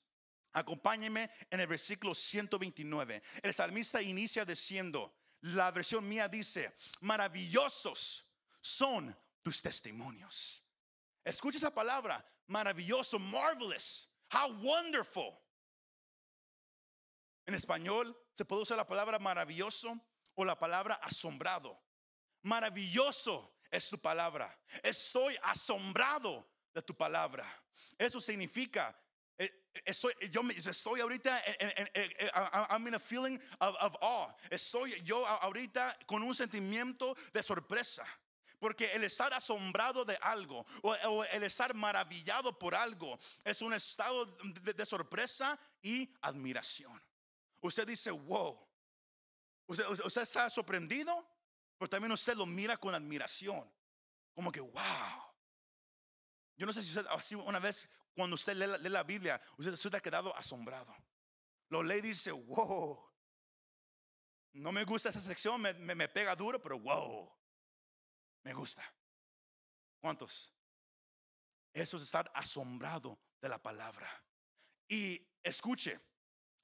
Acompáñeme 0.53 1.29
en 1.49 1.61
el 1.61 1.67
versículo 1.67 2.13
129. 2.13 3.23
El 3.41 3.53
salmista 3.53 4.01
inicia 4.01 4.43
diciendo, 4.43 5.15
la 5.41 5.71
versión 5.71 6.07
mía 6.07 6.27
dice, 6.27 6.75
maravillosos 6.99 8.25
son 8.59 9.17
tus 9.41 9.61
testimonios. 9.61 10.65
Escucha 11.23 11.57
esa 11.57 11.73
palabra, 11.73 12.25
maravilloso, 12.47 13.17
marvelous, 13.17 14.09
how 14.31 14.51
wonderful. 14.61 15.37
En 17.45 17.55
español 17.55 18.17
se 18.33 18.45
puede 18.45 18.61
usar 18.61 18.77
la 18.77 18.87
palabra 18.87 19.19
maravilloso 19.19 19.99
la 20.45 20.57
palabra 20.57 20.95
asombrado. 20.95 21.79
Maravilloso 22.43 23.55
es 23.69 23.89
tu 23.89 23.97
palabra. 23.99 24.57
Estoy 24.83 25.37
asombrado 25.43 26.47
de 26.73 26.81
tu 26.81 26.95
palabra. 26.95 27.45
Eso 27.97 28.19
significa, 28.19 28.95
eh, 29.37 29.69
estoy, 29.85 30.13
yo 30.31 30.41
estoy 30.49 31.01
ahorita, 31.01 31.39
I- 31.39 32.65
I'm 32.69 32.87
in 32.87 32.95
a 32.95 32.99
feeling 32.99 33.39
of, 33.59 33.95
awe. 34.01 34.33
Estoy 34.49 35.01
yo 35.03 35.25
ahorita 35.25 35.97
con 36.05 36.23
un 36.23 36.33
sentimiento 36.35 37.15
de 37.33 37.41
sorpresa. 37.43 38.05
Porque 38.59 38.91
el 38.93 39.03
estar 39.03 39.33
asombrado 39.33 40.05
de 40.05 40.15
algo 40.21 40.63
o, 40.83 41.23
el 41.25 41.41
estar 41.41 41.73
maravillado 41.73 42.59
por 42.59 42.75
algo 42.75 43.17
es 43.43 43.59
un 43.63 43.73
estado 43.73 44.25
de 44.75 44.85
sorpresa 44.85 45.57
y 45.81 46.13
admiración. 46.21 47.01
Usted 47.61 47.87
dice, 47.87 48.11
wow. 48.11 48.59
Usted, 49.71 49.87
usted- 50.05 50.21
está 50.21 50.49
sorprendido, 50.49 51.25
pero 51.77 51.89
también 51.89 52.11
usted 52.11 52.35
lo 52.35 52.45
mira 52.45 52.75
con 52.77 52.93
admiración. 52.93 53.71
Como 54.33 54.51
que, 54.51 54.59
wow. 54.59 55.33
Yo 56.57 56.65
no 56.65 56.73
sé 56.73 56.83
si 56.83 56.89
usted 56.89 57.05
así 57.09 57.35
una 57.35 57.59
vez 57.59 57.89
cuando 58.13 58.35
usted 58.35 58.53
lee 58.55 58.67
la, 58.67 58.77
lee 58.77 58.89
la 58.89 59.03
Biblia, 59.03 59.41
usted, 59.57 59.71
usted 59.73 59.95
ha 59.95 60.01
quedado 60.01 60.35
asombrado. 60.35 60.93
Lo 61.69 61.81
lee 61.81 61.99
y 61.99 62.01
dice, 62.01 62.31
wow. 62.33 63.09
No 64.53 64.73
me 64.73 64.83
gusta 64.83 65.07
esa 65.09 65.21
sección, 65.21 65.61
me, 65.61 65.73
me- 65.73 65.95
me 65.95 66.09
pega 66.09 66.35
duro, 66.35 66.61
pero 66.61 66.77
wow. 66.77 67.31
Me 68.43 68.53
gusta. 68.53 68.83
¿Cuántos? 70.01 70.53
Eso 71.73 71.95
es 71.95 72.03
estar 72.03 72.29
asombrado 72.35 73.17
de 73.39 73.47
la 73.47 73.57
palabra. 73.61 74.09
Y 74.89 75.25
escuche, 75.41 75.97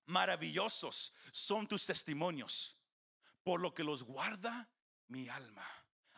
maravillosos 0.08 1.14
son 1.32 1.66
tus 1.66 1.86
testimonios, 1.86 2.77
por 3.48 3.62
lo 3.62 3.74
que 3.74 3.86
los 3.86 4.04
guarda 4.04 4.70
mi 5.08 5.30
alma. 5.30 5.66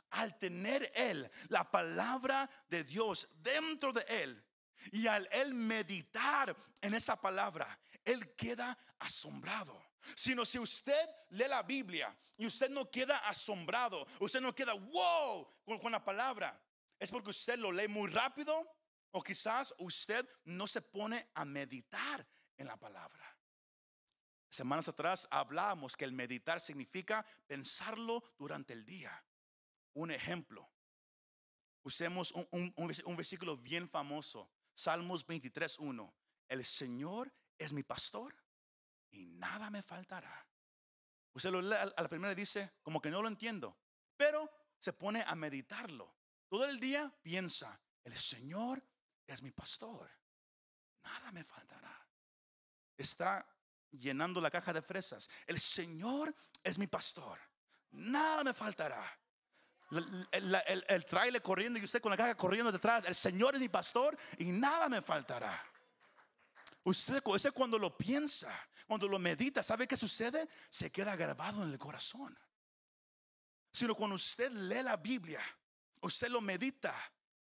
Al 0.10 0.36
tener 0.40 0.92
Él 0.96 1.30
la 1.50 1.70
palabra 1.70 2.50
de 2.68 2.84
Dios 2.84 3.30
dentro 3.36 3.94
de 3.94 4.04
Él 4.08 4.44
y 4.92 5.06
al 5.06 5.30
Él 5.32 5.54
meditar 5.54 6.58
en 6.82 6.96
esa 6.96 7.22
palabra, 7.22 7.80
Él 8.04 8.34
queda 8.34 8.76
asombrado. 8.98 9.80
Sino 10.16 10.44
si 10.44 10.58
usted 10.58 11.08
lee 11.30 11.46
la 11.48 11.62
Biblia 11.62 12.18
y 12.36 12.48
usted 12.48 12.72
no 12.72 12.90
queda 12.90 13.20
asombrado, 13.20 14.08
usted 14.22 14.42
no 14.42 14.56
queda 14.56 14.74
wow 14.74 15.48
con, 15.80 15.92
la 15.92 16.04
palabra, 16.04 16.60
es 16.98 17.12
porque 17.12 17.30
usted 17.30 17.60
lo 17.60 17.72
lee 17.72 17.88
muy 17.88 18.10
rápido 18.10 18.76
o 19.12 19.22
quizás 19.22 19.76
usted 19.78 20.28
no 20.46 20.66
se 20.66 20.82
pone 20.82 21.30
a 21.36 21.46
meditar 21.46 22.28
en 22.58 22.66
la 22.66 22.76
palabra. 22.76 23.29
Semanas 24.50 24.88
atrás 24.88 25.28
hablábamos 25.32 25.96
que 25.96 26.06
el 26.06 26.12
meditar 26.12 26.60
significa 26.60 27.26
pensarlo 27.48 28.24
durante 28.38 28.74
el 28.74 28.84
día. 28.86 29.24
Un 29.94 30.12
ejemplo. 30.12 30.70
Usemos 31.84 32.32
un, 32.32 32.48
un- 32.52 32.74
un 32.76 32.90
vers- 32.90 33.04
un 33.06 33.16
versículo 33.16 33.58
bien 33.58 33.88
famoso. 33.90 34.50
Salmos 34.74 35.26
23.1. 35.26 36.14
El 36.48 36.66
Señor 36.66 37.32
es 37.58 37.74
mi 37.74 37.84
pastor 37.84 38.36
y 39.12 39.26
nada 39.26 39.70
me 39.70 39.82
faltará. 39.84 40.46
Usted 41.34 41.52
lo 41.52 41.62
lee 41.62 41.76
a 41.76 42.02
la 42.02 42.10
primera 42.10 42.34
dice, 42.34 42.74
como 42.82 43.00
que 43.02 43.12
no 43.12 43.22
lo 43.22 43.28
entiendo. 43.28 43.78
Pero 44.18 44.50
se 44.80 44.94
pone 44.94 45.24
a 45.26 45.36
meditarlo. 45.36 46.16
Todo 46.48 46.66
el 46.66 46.80
día 46.80 47.14
piensa, 47.22 47.80
el 48.04 48.18
Señor 48.18 48.84
es 49.28 49.42
mi 49.44 49.52
pastor. 49.52 50.10
Nada 51.04 51.32
me 51.32 51.44
faltará. 51.44 52.08
Está 52.98 53.48
llenando 53.92 54.42
la 54.42 54.52
caja 54.52 54.74
de 54.74 54.82
fresas. 54.82 55.30
El 55.48 55.60
Señor 55.60 56.34
es 56.64 56.78
mi 56.78 56.88
pastor. 56.88 57.40
Nada 57.92 58.44
me 58.44 58.54
faltará. 58.54 59.04
El, 59.92 60.28
el- 60.88 61.42
corriendo 61.42 61.80
y 61.80 61.84
usted 61.84 62.02
con 62.02 62.12
la 62.12 62.18
caja 62.18 62.36
corriendo 62.36 62.72
detrás. 62.72 63.06
El 63.06 63.16
Señor 63.16 63.56
es 63.56 63.62
mi 63.62 63.70
pastor 63.70 64.18
y 64.38 64.46
nada 64.46 64.88
me 64.90 65.02
faltará. 65.02 65.64
Usted, 66.84 67.22
usted 67.26 67.52
cuando 67.54 67.78
lo 67.80 67.98
piensa, 67.98 68.54
cuando 68.88 69.08
lo 69.08 69.20
medita, 69.20 69.64
¿sabe 69.64 69.88
qué 69.88 69.98
sucede? 69.98 70.48
Se 70.70 70.92
queda 70.92 71.16
grabado 71.16 71.64
en 71.64 71.72
el 71.72 71.78
corazón. 71.80 72.38
Sino 73.72 73.96
cuando 73.96 74.16
usted 74.16 74.52
lee 74.52 74.84
la 74.84 74.96
Biblia, 74.98 75.42
usted 76.02 76.30
lo 76.30 76.42
medita 76.42 76.96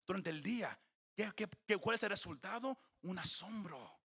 durante 0.07 0.31
el 0.31 0.43
día. 0.43 0.79
¿Qué, 1.15 1.33
qué- 1.35 1.49
qué- 1.67 1.77
cuál 1.79 1.97
es 1.97 2.03
el 2.03 2.11
resultado? 2.11 2.79
Un 3.03 3.19
asombro. 3.19 4.01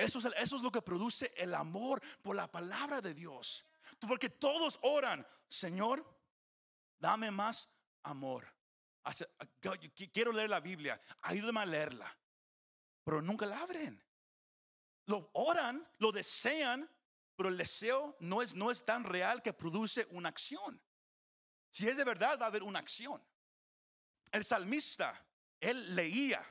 Eso 0.00 0.18
es, 0.18 0.24
eso 0.36 0.56
es 0.56 0.62
lo 0.62 0.72
que 0.72 0.82
produce 0.82 1.32
el 1.36 1.54
amor 1.54 2.00
por 2.22 2.34
la 2.34 2.50
palabra 2.50 3.00
de 3.00 3.14
Dios. 3.14 3.64
Porque 4.00 4.30
todos 4.30 4.78
oran, 4.82 5.26
Señor, 5.48 6.04
dame 6.98 7.30
más 7.30 7.68
amor. 8.02 8.46
Quiero 10.12 10.32
leer 10.32 10.50
la 10.50 10.60
Biblia, 10.60 11.00
ayúdame 11.22 11.60
a 11.60 11.66
leerla. 11.66 12.18
Pero 13.04 13.22
nunca 13.22 13.46
la 13.46 13.60
abren. 13.60 14.02
Lo 15.06 15.30
oran, 15.34 15.86
lo 15.98 16.12
desean, 16.12 16.88
pero 17.36 17.48
el 17.48 17.56
deseo 17.56 18.16
no 18.20 18.42
es, 18.42 18.54
no 18.54 18.70
es 18.70 18.84
tan 18.84 19.04
real 19.04 19.42
que 19.42 19.52
produce 19.52 20.06
una 20.10 20.28
acción. 20.28 20.80
Si 21.70 21.88
es 21.88 21.96
de 21.96 22.04
verdad, 22.04 22.38
va 22.38 22.44
a 22.44 22.48
haber 22.48 22.62
una 22.62 22.78
acción. 22.78 23.22
El 24.32 24.44
salmista, 24.44 25.26
él 25.60 25.94
leía, 25.94 26.44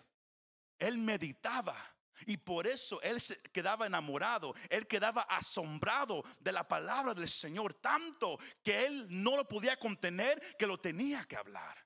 él 0.77 0.98
meditaba. 0.98 1.77
Y 2.25 2.38
por 2.38 2.67
eso 2.67 3.01
él 3.01 3.19
se 3.21 3.39
quedaba 3.51 3.85
enamorado, 3.88 4.53
él 4.69 4.88
quedaba 4.88 5.21
asombrado 5.23 6.23
de 6.39 6.51
la 6.51 6.67
palabra 6.67 7.13
del 7.13 7.29
Señor, 7.29 7.73
tanto 7.75 8.38
que 8.63 8.85
él 8.85 9.05
no 9.09 9.35
lo 9.35 9.47
podía 9.47 9.77
contener, 9.77 10.39
que 10.57 10.67
lo 10.67 10.79
tenía 10.79 11.25
que 11.25 11.35
hablar. 11.38 11.77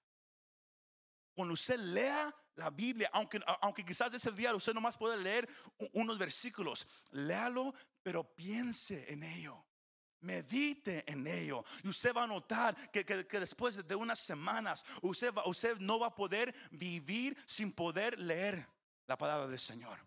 Cuando 1.36 1.54
usted 1.54 1.80
lea 1.80 2.34
la 2.56 2.70
Biblia, 2.70 3.10
aunque, 3.14 3.40
aunque 3.62 3.84
quizás 3.84 4.14
ese 4.14 4.32
día 4.32 4.54
usted 4.56 4.74
nomás 4.74 4.96
puede 4.98 5.18
leer 5.18 5.50
unos 5.94 6.18
versículos, 6.20 6.86
léalo, 7.12 7.74
pero 8.04 8.24
piense 8.36 9.12
en 9.12 9.24
ello. 9.24 9.66
Medite 10.22 11.04
en 11.12 11.28
ello 11.28 11.66
y 11.84 11.90
usted 11.90 12.14
va 12.16 12.24
a 12.24 12.28
notar 12.28 12.90
que, 12.92 13.04
que- 13.06 13.28
que 13.28 13.40
después 13.42 13.86
de 13.86 13.94
unas 13.96 14.20
semanas 14.20 14.86
usted, 15.02 15.34
va- 15.34 15.46
usted 15.46 15.78
no 15.80 16.00
va 16.00 16.08
a 16.08 16.16
poder 16.16 16.56
vivir 16.72 17.36
sin 17.46 17.74
poder 17.74 18.18
leer 18.18 18.66
la 19.06 19.18
palabra 19.18 19.48
del 19.48 19.60
Señor. 19.60 20.00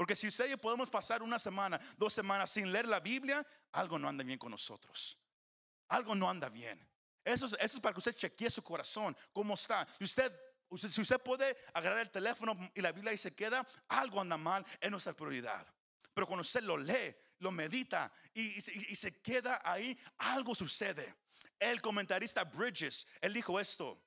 Porque 0.00 0.16
si 0.16 0.28
usted 0.28 0.58
podemos 0.58 0.88
pasar 0.88 1.22
una 1.22 1.38
semana, 1.38 1.78
dos 1.98 2.14
semanas 2.14 2.50
sin 2.50 2.72
leer 2.72 2.88
la 2.88 3.00
Biblia, 3.00 3.46
algo 3.70 3.98
no 3.98 4.08
anda 4.08 4.24
bien 4.24 4.38
con 4.38 4.50
nosotros. 4.50 5.18
Algo 5.88 6.14
no 6.14 6.30
anda 6.30 6.48
bien. 6.48 6.80
Eso 7.22 7.44
es, 7.44 7.78
para 7.80 7.92
que 7.92 7.98
usted 7.98 8.14
chequee 8.14 8.48
su 8.48 8.62
corazón, 8.62 9.14
cómo 9.30 9.52
está. 9.52 9.86
Si 9.98 10.04
usted, 10.04 10.32
si 10.74 11.02
usted 11.02 11.20
puede 11.20 11.54
agarrar 11.74 11.98
el 11.98 12.10
teléfono 12.10 12.56
y 12.74 12.80
la 12.80 12.92
Biblia 12.92 13.12
y 13.12 13.18
se 13.18 13.34
queda, 13.34 13.62
algo 13.88 14.22
anda 14.22 14.38
mal, 14.38 14.64
es 14.80 14.90
nuestra 14.90 15.12
prioridad. 15.12 15.66
Pero 16.14 16.26
cuando 16.26 16.40
usted 16.40 16.62
lo 16.62 16.78
lee, 16.78 17.14
lo 17.40 17.50
medita 17.50 18.10
y, 18.32 18.56
y 18.56 18.60
se- 18.62 18.72
y 18.74 18.96
se 18.96 19.20
queda 19.20 19.60
ahí, 19.62 19.98
algo 20.16 20.54
sucede. 20.54 21.14
El 21.58 21.82
comentarista 21.82 22.44
Bridges, 22.44 23.06
él 23.20 23.34
dijo 23.34 23.60
esto. 23.60 24.02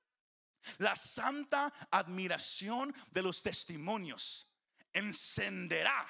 La 0.79 0.95
santa 0.95 1.71
admiración 1.91 2.95
de 3.11 3.21
los 3.21 3.43
testimonios 3.43 4.49
encenderá 4.93 6.07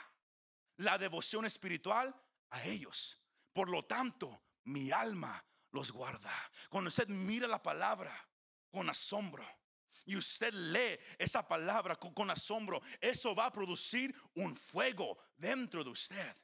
la 0.77 0.97
devoción 0.97 1.45
espiritual 1.45 2.13
a 2.49 2.63
ellos. 2.63 3.19
Por 3.51 3.69
lo 3.69 3.85
tanto, 3.85 4.43
mi 4.65 4.91
alma 4.91 5.43
los 5.71 5.91
guarda. 5.91 6.33
Cuando 6.69 6.89
usted 6.89 7.07
mira 7.07 7.47
la 7.47 7.61
palabra 7.61 8.15
con 8.71 8.89
asombro 8.89 9.45
y 10.05 10.15
usted 10.15 10.53
lee 10.53 10.99
esa 11.17 11.47
palabra 11.47 11.95
con, 11.95 12.29
asombro, 12.29 12.81
eso 12.99 13.33
va 13.35 13.47
a 13.47 13.53
producir 13.53 14.15
un 14.35 14.55
fuego 14.55 15.17
dentro 15.37 15.83
de 15.83 15.89
usted. 15.89 16.35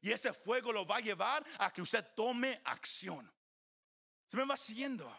Y 0.00 0.12
ese 0.12 0.32
fuego 0.32 0.72
lo 0.72 0.86
va 0.86 0.96
a 0.96 1.00
llevar 1.00 1.44
a 1.58 1.72
que 1.72 1.82
usted 1.82 2.04
tome 2.14 2.60
acción. 2.64 3.30
Se 4.26 4.36
me 4.36 4.44
va 4.44 4.56
siguiendo. 4.56 5.10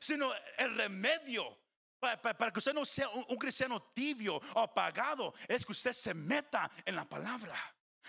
Sino 0.00 0.32
el 0.56 0.74
remedio 0.74 1.61
pa- 2.02 2.20
pa- 2.20 2.34
para, 2.34 2.50
que 2.52 2.58
usted 2.58 2.74
no 2.74 2.84
sea 2.84 3.08
un, 3.10 3.36
cristiano 3.36 3.80
tibio 3.94 4.34
o 4.54 4.60
apagado 4.60 5.32
es 5.48 5.64
que 5.64 5.70
usted 5.72 5.92
se 5.92 6.12
meta 6.12 6.68
en 6.84 6.96
la 6.96 7.08
palabra. 7.08 7.56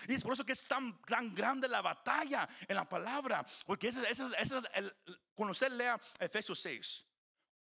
Y 0.08 0.14
es 0.14 0.24
por 0.24 0.32
eso 0.32 0.44
que 0.44 0.52
es 0.52 0.64
tan, 0.66 1.00
tan 1.02 1.32
grande 1.34 1.68
la 1.68 1.80
batalla 1.80 2.48
en 2.66 2.74
la 2.74 2.88
palabra. 2.88 3.46
Porque 3.64 3.88
ese, 3.88 4.02
ese- 4.10 4.26
ese 4.36 4.58
es 4.58 4.64
el, 4.74 4.96
cuando 5.34 5.52
usted 5.52 5.70
lea 5.70 5.98
Efesios 6.18 6.58
6, 6.60 7.06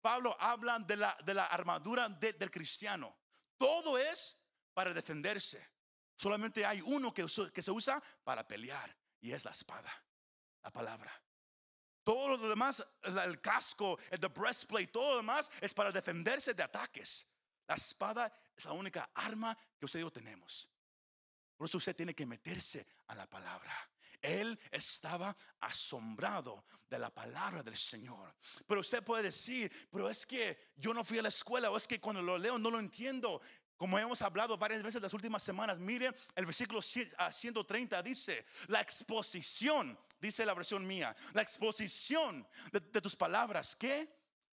Pablo 0.01 0.35
habla 0.39 0.79
de 0.79 0.95
la, 0.95 1.17
de 1.25 1.33
la 1.33 1.45
armadura 1.47 2.07
de- 2.07 2.33
del 2.33 2.49
cristiano. 2.49 3.13
Todo 3.57 3.97
es 3.97 4.37
para 4.73 4.93
defenderse. 4.93 5.69
Solamente 6.17 6.65
hay 6.65 6.79
uno 6.81 7.13
que, 7.13 7.25
que 7.53 7.61
se 7.61 7.71
usa 7.71 8.01
para 8.23 8.47
pelear 8.47 8.95
y 9.19 9.33
es 9.33 9.43
la 9.43 9.51
espada, 9.51 9.91
la 10.63 10.71
palabra. 10.71 11.11
Todo 12.05 12.37
lo 12.37 12.49
demás, 12.49 12.85
el 13.01 13.41
casco, 13.41 13.97
el 14.11 14.19
breastplate, 14.19 14.87
todo 14.87 15.09
lo 15.09 15.17
demás 15.17 15.49
es 15.59 15.73
para 15.73 15.91
defenderse 15.91 16.53
de 16.53 16.61
ataques. 16.61 17.25
La 17.67 17.73
espada 17.73 18.31
es 18.55 18.63
la 18.65 18.73
única 18.73 19.09
arma 19.15 19.57
que 19.79 19.85
usted 19.85 19.99
y 19.99 20.03
yo 20.03 20.11
tenemos. 20.11 20.69
Por 21.57 21.67
eso 21.67 21.79
usted 21.79 21.95
tiene 21.95 22.13
que 22.13 22.27
meterse 22.27 22.85
a 23.07 23.15
la 23.15 23.27
palabra. 23.27 23.73
Él 24.21 24.59
estaba 24.69 25.35
asombrado 25.61 26.65
de 26.87 26.99
la 26.99 27.09
palabra 27.09 27.63
del 27.63 27.75
Señor. 27.75 28.35
Pero 28.67 28.81
usted 28.81 29.03
puede 29.03 29.23
decir, 29.23 29.71
pero 29.91 30.07
es 30.07 30.27
que 30.27 30.73
yo 30.75 30.93
no 30.93 31.03
fui 31.03 31.17
a 31.17 31.23
la 31.23 31.29
escuela 31.29 31.71
o 31.71 31.77
es 31.77 31.87
que 31.87 31.99
cuando 31.99 32.21
lo 32.21 32.37
leo 32.37 32.59
no 32.59 32.69
lo 32.69 32.79
entiendo. 32.79 33.41
Como 33.77 33.99
hemos 33.99 34.21
hablado 34.21 34.57
varias 34.57 34.81
veces 34.81 35.01
las 35.01 35.13
últimas 35.13 35.43
semanas, 35.43 35.79
mire 35.79 36.15
el 36.35 36.45
versículo 36.45 36.81
130 36.81 38.01
dice, 38.01 38.45
la 38.67 38.79
exposición, 38.79 39.97
dice 40.19 40.45
la 40.45 40.53
versión 40.53 40.87
mía, 40.87 41.15
la 41.33 41.41
exposición 41.41 42.47
de, 42.71 42.79
tus 43.01 43.15
palabras 43.15 43.75
que 43.75 44.09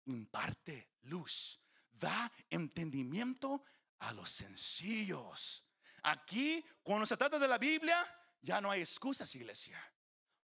imparte 0.06 0.92
luz, 1.02 1.60
da 1.92 2.32
entendimiento 2.48 3.62
a 3.98 4.12
los 4.14 4.30
sencillos. 4.30 5.66
Aquí, 6.02 6.64
cuando 6.82 7.04
se 7.04 7.16
trata 7.16 7.38
de 7.38 7.48
la 7.48 7.58
Biblia, 7.58 8.04
ya 8.40 8.60
no 8.60 8.70
hay 8.70 8.80
excusas, 8.80 9.34
iglesia. 9.34 9.78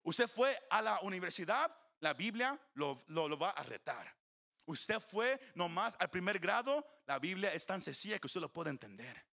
Usted 0.03 0.29
fue 0.29 0.57
a 0.69 0.81
la 0.81 0.99
universidad, 1.01 1.75
la 1.99 2.13
Biblia 2.13 2.59
lo, 2.75 2.97
va 3.37 3.49
a 3.49 3.63
retar. 3.63 4.22
Usted 4.65 4.99
fue 4.99 5.39
nomás 5.55 5.95
al 5.99 6.09
primer 6.09 6.39
grado, 6.39 6.85
la 7.05 7.19
Biblia 7.19 7.53
es 7.53 7.65
tan 7.65 7.81
sencilla 7.81 8.19
que 8.19 8.27
usted 8.27 8.41
lo 8.41 8.51
puede 8.51 8.69
entender. 8.69 9.25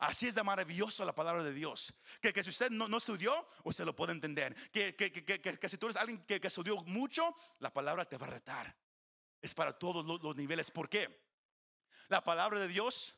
Así 0.00 0.26
es 0.26 0.34
de 0.34 0.42
maravilloso 0.42 1.04
la 1.04 1.14
palabra 1.14 1.42
de 1.42 1.52
Dios. 1.52 1.92
Que, 2.22 2.32
que 2.32 2.42
si 2.42 2.48
usted 2.48 2.70
no, 2.70 2.96
estudió, 2.96 3.46
usted 3.64 3.84
lo 3.84 3.94
puede 3.94 4.12
entender. 4.12 4.54
Que, 4.70 4.96
que, 4.96 5.68
si 5.68 5.76
tú 5.76 5.86
eres 5.86 5.96
alguien 5.96 6.24
que, 6.24 6.40
estudió 6.42 6.82
mucho, 6.84 7.34
la 7.58 7.70
palabra 7.70 8.06
te 8.06 8.16
va 8.16 8.26
a 8.26 8.30
retar. 8.30 8.74
Es 9.42 9.54
para 9.54 9.78
todos 9.78 10.22
los, 10.22 10.36
niveles. 10.36 10.70
¿Por 10.70 10.88
qué? 10.88 11.22
La 12.08 12.24
palabra 12.24 12.58
de 12.60 12.68
Dios 12.68 13.14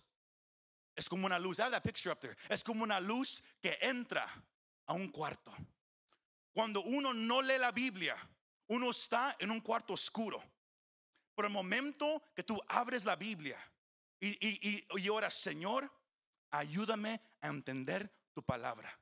es 0.96 1.08
como 1.08 1.26
una 1.26 1.38
luz. 1.38 1.60
Have 1.60 1.80
picture 1.82 2.12
up 2.12 2.18
there. 2.18 2.36
Es 2.48 2.64
como 2.64 2.82
una 2.82 2.98
luz 2.98 3.44
que 3.60 3.78
entra 3.80 4.26
a 4.86 4.92
un 4.92 5.08
cuarto. 5.08 5.54
Cuando 6.52 6.82
uno 6.82 7.14
no 7.14 7.42
lee 7.42 7.58
la 7.58 7.70
Biblia, 7.70 8.16
uno 8.66 8.90
está 8.90 9.36
en 9.38 9.52
un 9.52 9.60
cuarto 9.60 9.92
oscuro. 9.92 10.42
Por 11.34 11.46
el 11.46 11.50
momento 11.50 12.22
que 12.34 12.42
tú 12.42 12.60
abres 12.68 13.04
la 13.04 13.16
Biblia 13.16 13.58
y, 14.20 14.28
y, 14.46 14.86
y, 14.88 15.08
oras, 15.08 15.34
Señor, 15.34 15.90
ayúdame 16.50 17.20
a 17.40 17.48
entender 17.48 18.14
tu 18.32 18.42
palabra. 18.42 18.96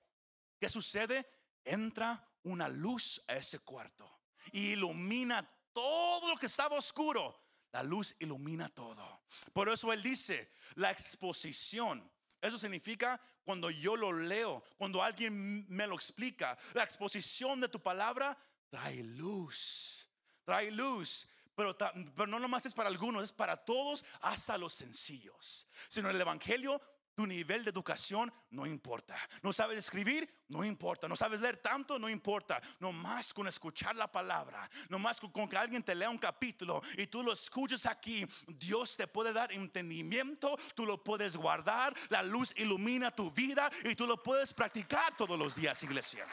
¿Qué 0.59 0.69
sucede? 0.69 1.29
Entra 1.65 2.27
una 2.45 2.69
luz 2.69 3.23
a 3.29 3.37
ese 3.37 3.59
cuarto 3.59 4.11
y 4.53 4.73
ilumina 4.73 5.47
todo 5.73 6.29
lo 6.31 6.37
que 6.37 6.47
estaba 6.47 6.77
oscuro. 6.77 7.39
La 7.73 7.83
luz 7.83 8.15
ilumina 8.19 8.69
todo. 8.69 9.23
Por 9.53 9.69
eso 9.69 9.93
Él 9.93 10.03
dice, 10.03 10.51
la 10.75 10.91
exposición. 10.91 12.11
Eso 12.41 12.59
significa 12.59 13.21
cuando 13.45 13.71
yo 13.71 13.97
lo 13.97 14.13
leo, 14.13 14.65
cuando 14.79 15.03
alguien 15.03 15.67
me 15.69 15.87
lo 15.87 15.95
explica. 15.95 16.57
La 16.73 16.85
exposición 16.85 17.61
de 17.61 17.69
tu 17.69 17.81
palabra 17.81 18.37
trae 18.71 19.03
luz, 19.03 20.09
trae 20.45 20.71
luz. 20.71 21.29
Pero, 21.61 21.77
pero 22.15 22.27
no 22.27 22.41
nomás 22.41 22.65
es 22.65 22.75
para 22.75 22.89
algunos, 22.89 23.23
es 23.23 23.33
para 23.33 23.57
todos, 23.57 24.05
hasta 24.23 24.57
los 24.57 24.73
sencillos. 24.73 25.67
Sino 25.89 26.09
el 26.09 26.21
Evangelio 26.21 26.81
tu 27.15 27.27
nivel 27.27 27.65
de 27.65 27.71
educación 27.71 28.33
no 28.51 28.65
importa. 28.65 29.15
No 29.43 29.53
sabes 29.53 29.79
escribir, 29.79 30.43
no 30.49 30.65
importa. 30.65 31.07
No 31.07 31.17
sabes 31.17 31.41
leer 31.41 31.59
tanto, 31.59 31.99
no 31.99 32.09
importa. 32.09 32.63
No 32.79 32.93
más 32.93 33.35
con 33.35 33.47
escuchar 33.47 33.95
la 33.95 34.11
palabra, 34.11 34.71
no 34.89 34.99
más 34.99 35.21
con, 35.21 35.47
que 35.47 35.57
alguien 35.57 35.83
te 35.83 35.95
lea 35.95 36.09
un 36.09 36.17
capítulo 36.17 36.81
y 36.97 37.09
tú 37.09 37.23
lo 37.23 37.35
escuches 37.35 37.85
aquí, 37.85 38.27
Dios 38.49 38.97
te 38.97 39.07
puede 39.07 39.35
dar 39.35 39.53
entendimiento, 39.53 40.57
tú 40.75 40.87
lo 40.87 41.05
puedes 41.05 41.37
guardar, 41.37 41.95
la 42.09 42.23
luz 42.23 42.55
ilumina 42.57 43.11
tu 43.11 43.31
vida 43.31 43.71
y 43.85 43.95
tú 43.95 44.07
lo 44.07 44.23
puedes 44.23 44.55
practicar 44.55 45.15
todos 45.15 45.39
los 45.39 45.55
días, 45.55 45.83
iglesia. 45.83 46.27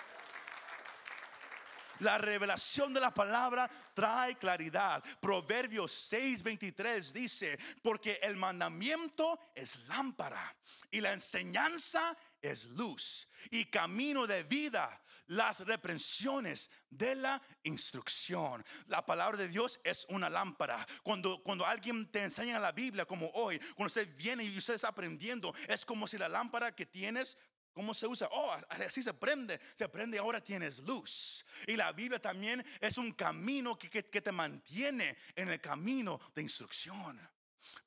La 1.99 2.17
revelación 2.17 2.93
de 2.93 2.99
la 2.99 3.13
palabra 3.13 3.69
trae 3.93 4.37
claridad. 4.37 5.03
Proverbios 5.19 5.91
6:23 6.11 7.11
dice, 7.11 7.57
porque 7.81 8.19
el 8.21 8.35
mandamiento 8.35 9.39
es 9.55 9.87
lámpara 9.87 10.55
y 10.91 11.01
la 11.01 11.13
enseñanza 11.13 12.15
es 12.41 12.65
luz 12.69 13.27
y 13.51 13.65
camino 13.65 14.27
de 14.27 14.43
vida 14.43 15.01
las 15.27 15.59
reprensiones 15.59 16.71
de 16.89 17.15
la 17.15 17.41
instrucción. 17.63 18.65
La 18.87 19.05
palabra 19.05 19.37
de 19.37 19.47
Dios 19.47 19.79
es 19.83 20.05
una 20.09 20.29
lámpara. 20.29 20.85
Cuando, 21.03 21.41
cuando 21.43 21.65
alguien 21.65 22.09
te 22.09 22.23
enseña 22.23 22.59
la 22.59 22.71
Biblia, 22.71 23.05
como 23.05 23.29
hoy, 23.33 23.59
cuando 23.75 23.87
usted 23.87 24.07
viene 24.15 24.43
y 24.43 24.57
usted 24.57 24.75
está 24.75 24.89
aprendiendo, 24.89 25.53
es 25.67 25.85
como 25.85 26.07
si 26.07 26.17
la 26.17 26.29
lámpara 26.29 26.73
que 26.73 26.85
tienes 26.85 27.37
¿Cómo 27.77 27.93
se 27.93 28.07
usa? 28.07 28.27
Oh, 28.31 28.57
así 28.69 29.03
se 29.03 29.13
prende. 29.13 29.59
Se 29.75 29.87
prende, 29.87 30.17
ahora 30.17 30.43
tienes 30.43 30.79
luz. 30.79 31.45
Y 31.67 31.77
la 31.77 31.91
Biblia 31.91 32.19
también 32.19 32.65
es 32.81 32.97
un 32.97 33.11
camino 33.11 33.77
que, 33.77 34.01
te 34.01 34.31
mantiene 34.31 35.15
en 35.35 35.49
el 35.49 35.61
camino 35.61 36.19
de 36.33 36.41
instrucción. 36.41 37.21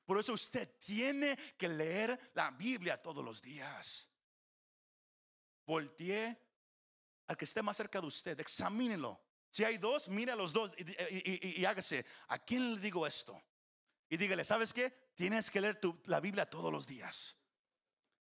Por 0.04 0.20
eso 0.20 0.32
usted 0.32 0.76
tiene 0.78 1.36
que 1.58 1.68
leer 1.68 2.30
la 2.34 2.52
Biblia 2.52 3.02
todos 3.02 3.24
los 3.24 3.42
días. 3.42 4.08
Voltee 5.66 6.38
al 7.26 7.36
que 7.36 7.44
esté 7.44 7.60
más 7.60 7.76
cerca 7.76 8.00
de 8.00 8.06
usted, 8.06 8.38
examínelo. 8.38 9.20
Si 9.50 9.64
hay 9.64 9.76
dos, 9.76 10.08
mire 10.08 10.30
a 10.30 10.36
los 10.36 10.52
dos 10.52 10.70
y, 10.78 11.64
hágase, 11.64 12.06
¿a 12.28 12.38
quién 12.38 12.76
le 12.76 12.80
digo 12.80 13.04
esto? 13.08 13.42
Y 14.08 14.16
dígale, 14.16 14.44
¿sabes 14.44 14.72
qué? 14.72 15.10
Tienes 15.16 15.50
que 15.50 15.60
leer 15.60 15.80
la 16.04 16.20
Biblia 16.20 16.48
todos 16.48 16.70
los 16.70 16.86
días. 16.86 17.39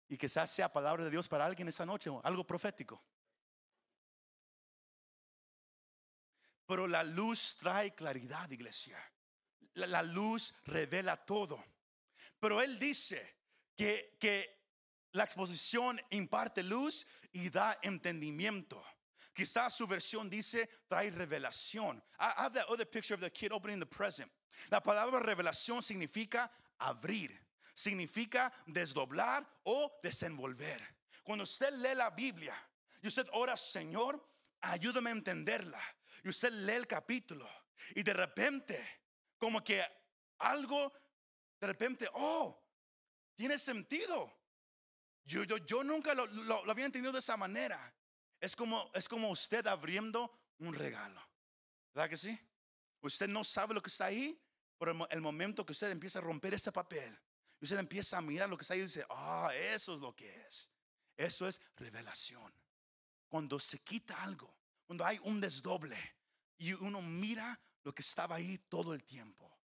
Y 0.09 0.17
quizás 0.17 0.51
sea 0.51 0.73
palabra 0.73 1.05
de 1.05 1.11
Dios 1.11 1.29
para 1.29 1.45
alguien 1.45 1.69
esa 1.69 1.85
noche, 1.85 2.11
algo 2.23 2.47
profético. 2.47 3.03
Pero 6.67 6.87
la 6.87 7.03
luz 7.03 7.57
trae 7.59 7.95
claridad, 7.95 8.51
iglesia. 8.51 8.99
La, 9.75 10.03
luz 10.03 10.55
revela 10.65 11.17
todo. 11.17 11.63
Pero 12.41 12.61
Él 12.61 12.79
dice 12.79 13.37
que, 13.77 14.17
que 14.19 14.59
la 15.13 15.25
exposición 15.25 16.01
imparte 16.11 16.63
luz 16.63 17.07
y 17.33 17.49
da 17.49 17.79
entendimiento. 17.83 18.83
Quizás 19.33 19.75
su 19.75 19.87
versión 19.87 20.29
dice 20.29 20.69
trae 20.89 21.11
revelación. 21.11 22.03
I 22.19 22.33
have 22.37 22.53
that 22.55 22.69
other 22.69 22.85
picture 22.85 23.15
of 23.15 23.21
the 23.21 23.31
kid 23.31 23.53
opening 23.53 23.79
the 23.79 23.87
present. 23.87 24.31
La 24.71 24.83
palabra 24.83 25.21
revelación 25.21 25.83
significa 25.83 26.51
abrir 26.79 27.48
significa 27.79 28.53
desdoblar 28.67 29.49
o 29.63 30.01
desenvolver. 30.03 30.83
Cuando 31.23 31.45
usted 31.45 31.73
lee 31.75 31.95
la 31.95 32.11
Biblia 32.11 32.55
y 33.01 33.07
usted 33.07 33.29
ora, 33.33 33.57
Señor, 33.57 34.21
ayúdame 34.63 35.11
a 35.11 35.13
entenderla. 35.13 35.81
Y 36.25 36.29
usted 36.29 36.51
lee 36.51 36.73
el 36.73 36.89
capítulo 36.89 37.49
y 37.95 38.03
de 38.03 38.13
repente, 38.13 39.05
como 39.39 39.63
que 39.63 39.81
algo, 40.39 40.93
de 41.61 41.67
repente, 41.69 42.09
oh, 42.15 42.61
tiene 43.37 43.57
sentido. 43.57 44.29
Yo, 45.25 45.45
yo, 45.45 45.59
yo 45.59 45.85
nunca 45.85 46.15
lo, 46.15 46.27
lo, 46.27 46.69
había 46.69 46.87
entendido 46.87 47.13
de 47.13 47.21
esa 47.21 47.37
manera. 47.37 47.95
Es 48.41 48.57
como, 48.57 48.91
es 48.93 49.09
como 49.09 49.31
usted 49.31 49.65
abriendo 49.69 50.37
un 50.59 50.75
regalo. 50.75 51.23
¿Verdad 51.95 52.11
que 52.11 52.17
sí? 52.17 52.37
Usted 53.03 53.29
no 53.29 53.45
sabe 53.45 53.75
lo 53.75 53.83
que 53.83 53.91
está 53.91 54.07
ahí, 54.07 54.37
pero 54.79 55.07
el 55.11 55.21
momento 55.21 55.65
que 55.65 55.73
usted 55.73 55.91
empieza 55.91 56.19
a 56.19 56.23
romper 56.23 56.55
ese 56.55 56.73
papel, 56.73 57.17
y 57.61 57.65
usted 57.65 57.79
empieza 57.79 58.19
a 58.19 58.23
mirar 58.23 58.49
lo 58.49 58.57
que 58.57 58.63
está 58.63 58.75
ahí 58.75 58.81
y 58.81 58.85
dice, 58.85 59.05
ah, 59.11 59.51
eso 59.55 59.95
es 59.95 60.01
lo 60.01 60.15
que 60.15 60.43
es. 60.47 60.69
Eso 61.17 61.49
es 61.49 61.61
revelación. 61.77 62.53
Cuando 63.29 63.59
se 63.59 63.81
quita 63.81 64.23
algo, 64.23 64.57
cuando 64.87 65.05
hay 65.05 65.19
un 65.25 65.41
desdoble 65.41 65.99
y 66.57 66.73
uno 66.73 67.03
mira 67.03 67.61
lo 67.83 67.93
que 67.95 68.03
estaba 68.03 68.37
ahí 68.37 68.59
todo 68.69 68.95
el 68.95 69.05
tiempo. 69.05 69.59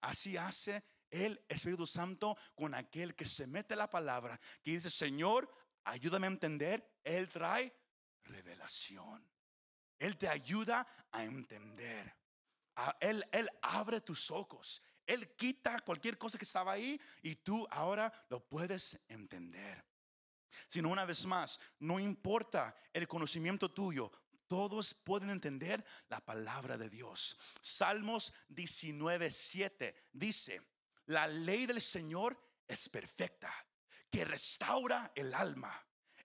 Así 0.00 0.36
hace 0.36 0.84
el 1.10 1.44
Espíritu 1.48 1.86
Santo 1.86 2.36
con 2.54 2.74
aquel 2.74 3.14
que 3.14 3.24
se 3.24 3.46
mete 3.46 3.76
la 3.76 3.90
palabra, 3.90 4.40
que 4.62 4.72
dice, 4.72 4.90
Señor, 4.90 5.52
ayúdame 5.84 6.26
a 6.26 6.30
entender. 6.30 6.98
Él 7.04 7.28
trae 7.28 7.74
revelación. 8.24 9.28
Él 9.98 10.16
te 10.16 10.28
ayuda 10.28 10.86
a 11.10 11.24
entender. 11.24 12.16
Él, 13.00 13.24
él 13.32 13.50
abre 13.60 14.00
tus 14.00 14.30
ojos. 14.30 14.80
Él 15.06 15.34
quita 15.36 15.80
cualquier 15.80 16.16
cosa 16.18 16.38
que 16.38 16.44
estaba 16.44 16.72
ahí 16.72 17.00
y 17.22 17.36
tú 17.36 17.66
ahora 17.70 18.12
lo 18.28 18.40
puedes 18.48 19.00
entender. 19.08 19.84
Sino 20.68 20.90
una 20.90 21.04
vez 21.04 21.24
más, 21.26 21.58
no 21.78 21.98
importa 21.98 22.76
el 22.92 23.08
conocimiento 23.08 23.70
tuyo, 23.70 24.10
todos 24.46 24.92
pueden 24.92 25.30
entender 25.30 25.82
la 26.08 26.20
palabra 26.20 26.76
de 26.76 26.90
Dios. 26.90 27.38
Salmos 27.60 28.34
19:7 28.50 29.94
dice, 30.12 30.60
la 31.06 31.26
ley 31.26 31.66
del 31.66 31.80
Señor 31.80 32.38
es 32.68 32.88
perfecta, 32.88 33.50
que 34.10 34.24
restaura 34.24 35.10
el 35.14 35.32
alma. 35.32 35.72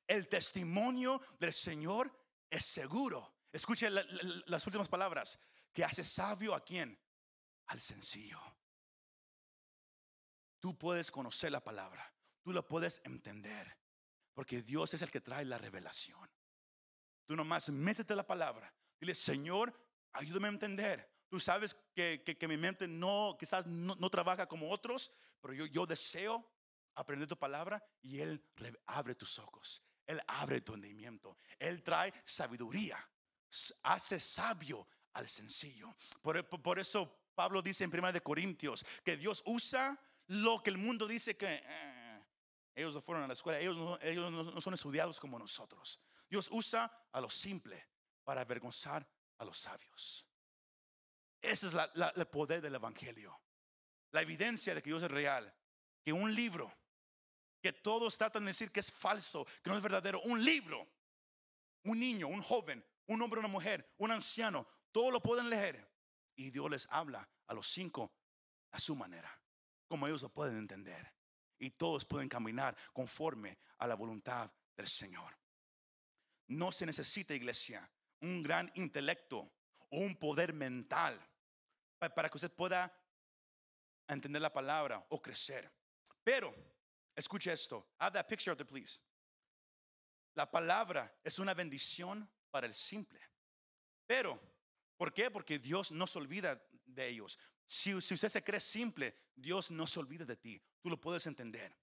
El 0.06 0.28
testimonio 0.28 1.22
del 1.40 1.54
Señor 1.54 2.12
es 2.50 2.66
seguro. 2.66 3.36
Escuche 3.52 3.90
las 3.90 4.66
últimas 4.68 4.90
palabras, 4.90 5.40
que 5.74 5.84
hace 5.84 6.04
sabio 6.04 6.54
a 6.54 6.64
quien? 6.64 7.00
Al 7.68 7.80
sencillo. 7.80 8.57
Tú 10.60 10.78
puedes 10.78 11.12
conocer 11.12 11.52
la 11.52 11.64
palabra, 11.64 12.14
tú 12.44 12.52
la 12.52 12.62
puedes 12.62 13.02
entender, 13.06 13.78
porque 14.34 14.62
Dios 14.62 14.94
es 14.94 15.02
el 15.02 15.12
que 15.12 15.22
trae 15.22 15.46
la 15.46 15.58
revelación. 15.58 16.30
Tú 17.26 17.36
nomás 17.36 17.70
métete 17.70 18.16
la 18.16 18.26
palabra, 18.26 18.74
dile, 19.00 19.14
Señor, 19.14 19.74
ayúdame 20.14 20.48
a 20.48 20.52
entender. 20.52 21.10
Tú 21.30 21.40
sabes 21.40 21.76
que, 21.94 22.38
mi 22.48 22.56
mente 22.58 22.88
no, 22.88 23.36
quizás 23.38 23.66
no, 23.68 24.10
trabaja 24.10 24.48
como 24.48 24.70
otros, 24.72 25.12
pero 25.42 25.54
yo, 25.54 25.66
yo 25.66 25.86
deseo 25.86 26.50
aprender 26.96 27.28
tu 27.28 27.38
palabra 27.38 27.84
y 28.02 28.22
Él 28.22 28.42
re- 28.56 28.80
abre 28.86 29.14
tus 29.14 29.38
ojos. 29.38 29.84
Él 30.06 30.22
abre 30.26 30.62
tu 30.62 30.74
entendimiento. 30.74 31.38
Él 31.60 31.84
trae 31.84 32.14
sabiduría. 32.24 32.98
Hace 33.84 34.20
sabio 34.22 34.88
al 35.14 35.28
sencillo. 35.28 35.94
Por, 36.22 36.48
por- 36.48 36.80
eso 36.80 37.14
Pablo 37.36 37.62
dice 37.62 37.84
en 37.84 37.94
1 37.94 38.14
de 38.14 38.22
Corintios 38.22 38.86
que 39.04 39.18
Dios 39.18 39.44
usa 39.46 40.00
lo 40.28 40.62
que 40.62 40.70
el 40.70 40.78
mundo 40.78 41.08
dice 41.08 41.36
que 41.38 41.64
eh, 41.64 42.26
ellos 42.76 42.94
no 42.94 43.02
fueron 43.02 43.24
a 43.24 43.28
la 43.28 43.34
escuela, 43.34 43.60
ellos 43.60 44.32
no, 44.32 44.62
son 44.62 44.74
estudiados 44.74 45.20
como 45.20 45.40
nosotros. 45.40 46.00
Dios 46.30 46.50
usa 46.52 47.08
a 47.12 47.22
lo 47.22 47.30
simple 47.30 47.88
para 48.24 48.42
avergonzar 48.42 49.08
a 49.38 49.46
los 49.46 49.58
sabios. 49.58 50.28
Ese 51.42 51.68
es 51.68 51.74
el 52.16 52.28
poder 52.28 52.62
del 52.62 52.76
Evangelio. 52.76 53.40
La 54.12 54.22
evidencia 54.22 54.76
de 54.76 54.82
que 54.82 54.90
Dios 54.90 55.04
es 55.04 55.12
real. 55.12 55.54
Que 56.04 56.12
un 56.12 56.34
libro 56.34 56.74
que 57.62 57.74
todos 57.74 58.18
tratan 58.18 58.44
de 58.44 58.52
decir 58.52 58.72
que 58.72 58.80
es 58.80 58.92
falso, 58.92 59.46
que 59.64 59.70
no 59.70 59.78
es 59.78 59.84
verdadero, 59.84 60.22
un 60.22 60.44
libro, 60.44 60.88
un 61.84 62.00
niño, 62.00 62.28
un 62.28 62.42
joven, 62.42 62.86
un 63.08 63.22
hombre, 63.22 63.40
una 63.40 63.50
mujer, 63.50 63.94
un 63.98 64.12
anciano, 64.12 64.68
todos 64.92 65.12
lo 65.12 65.22
pueden 65.22 65.50
leer. 65.50 65.90
Y 66.36 66.52
Dios 66.52 66.70
les 66.70 66.88
habla 66.92 67.28
a 67.48 67.54
los 67.54 67.68
cinco 67.68 68.14
a 68.72 68.80
su 68.80 68.96
manera, 68.96 69.32
como 69.88 70.08
ellos 70.08 70.22
lo 70.22 70.30
pueden 70.30 70.58
entender. 70.58 71.14
Y 71.60 71.72
todos 71.72 72.06
pueden 72.06 72.30
caminar 72.30 72.76
conforme 72.94 73.58
a 73.80 73.88
la 73.88 73.96
voluntad 73.96 74.52
del 74.76 74.88
Señor. 74.88 75.34
No 76.48 76.72
se 76.72 76.86
necesita, 76.86 77.34
iglesia, 77.34 77.90
un 78.22 78.42
gran 78.44 78.72
intelecto 78.76 79.40
o 79.90 79.98
un 79.98 80.16
poder 80.18 80.54
mental 80.54 81.20
pa- 81.98 82.14
para 82.14 82.30
que 82.30 82.38
usted 82.38 82.52
pueda 82.52 82.94
entender 84.08 84.42
la 84.42 84.54
palabra 84.54 85.06
o 85.10 85.22
crecer. 85.22 85.72
Pero, 86.24 86.54
escuche 87.16 87.52
esto. 87.52 87.90
Have 88.00 88.14
that 88.14 88.28
picture 88.28 88.52
up 88.52 88.58
there, 88.58 88.68
please. 88.70 89.00
La 90.36 90.50
palabra 90.50 91.20
es 91.24 91.40
una 91.40 91.54
bendición 91.54 92.30
para 92.52 92.68
el 92.68 92.74
simple. 92.74 93.20
Pero, 94.06 94.40
¿por 94.96 95.12
qué? 95.14 95.32
Porque 95.32 95.58
Dios 95.60 95.92
no 95.92 96.06
se 96.08 96.20
olvida 96.20 96.62
de 96.86 97.08
ellos. 97.08 97.38
Si, 97.68 97.94
usted 97.94 98.30
se 98.30 98.44
cree 98.44 98.60
simple, 98.62 99.14
Dios 99.36 99.70
no 99.72 99.86
se 99.86 100.00
olvida 100.00 100.24
de 100.26 100.38
ti. 100.38 100.62
Tú 100.82 100.90
lo 100.90 101.00
puedes 101.00 101.28
entender. 101.28 101.76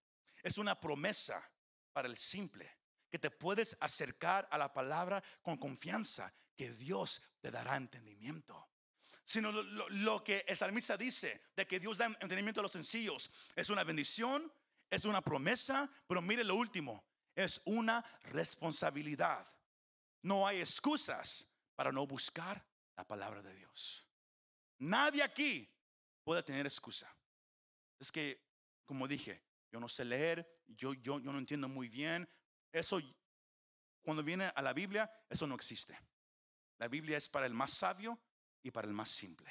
Es 0.43 0.59
una 0.59 0.81
promesa 0.81 1.47
para 1.93 2.09
el 2.09 2.17
simple 2.17 2.79
que 3.11 3.19
te 3.19 3.31
puedes 3.31 3.77
acercar 3.81 4.49
a 4.51 4.59
la 4.59 4.73
palabra 4.73 5.23
con 5.43 5.57
confianza 5.59 6.33
que 6.57 6.71
Dios 6.73 7.23
te 7.41 7.51
dará 7.51 7.77
entendimiento. 7.77 8.69
Sino 9.25 9.53
lo, 9.53 9.63
lo- 9.63 9.89
lo 9.91 10.25
que 10.25 10.45
el 10.49 10.57
salmista 10.57 10.97
dice 10.97 11.43
de 11.55 11.67
que 11.67 11.79
Dios 11.79 11.99
da 11.99 12.07
entendimiento 12.07 12.61
a 12.61 12.65
los 12.65 12.73
sencillos 12.73 13.31
es 13.55 13.69
una 13.71 13.85
bendición, 13.85 14.53
es 14.91 15.05
una 15.05 15.21
promesa, 15.23 15.91
pero 16.07 16.21
mire 16.21 16.45
lo 16.45 16.57
último, 16.57 17.05
es 17.35 17.61
una 17.65 18.05
responsabilidad. 18.25 19.47
No 20.23 20.47
hay 20.47 20.61
excusas 20.61 21.47
para 21.75 21.93
no 21.93 22.07
buscar 22.07 22.65
la 22.97 23.07
palabra 23.07 23.43
de 23.43 23.55
Dios. 23.55 24.07
Nadie 24.79 25.23
aquí 25.23 25.69
puede 26.25 26.43
tener 26.43 26.67
excusa. 26.67 27.15
Es 27.99 28.11
que, 28.11 28.43
como 28.85 29.07
dije, 29.07 29.43
yo 29.71 29.79
no 29.79 29.89
sé 29.89 30.05
leer, 30.05 30.63
yo, 30.67 30.95
yo, 30.95 31.21
yo 31.21 31.33
no 31.33 31.39
entiendo 31.39 31.69
muy 31.69 31.89
bien. 31.89 32.29
Eso, 32.73 33.01
cuando 34.03 34.23
viene 34.23 34.51
a 34.55 34.63
la 34.63 34.73
Biblia, 34.73 35.11
eso 35.29 35.47
no 35.47 35.55
existe. 35.55 35.99
La 36.79 36.89
Biblia 36.89 37.17
es 37.17 37.29
para 37.29 37.47
el 37.47 37.55
más 37.55 37.71
sabio 37.71 38.21
y 38.63 38.71
para 38.71 38.89
el 38.89 38.95
más 38.95 39.11
simple, 39.11 39.51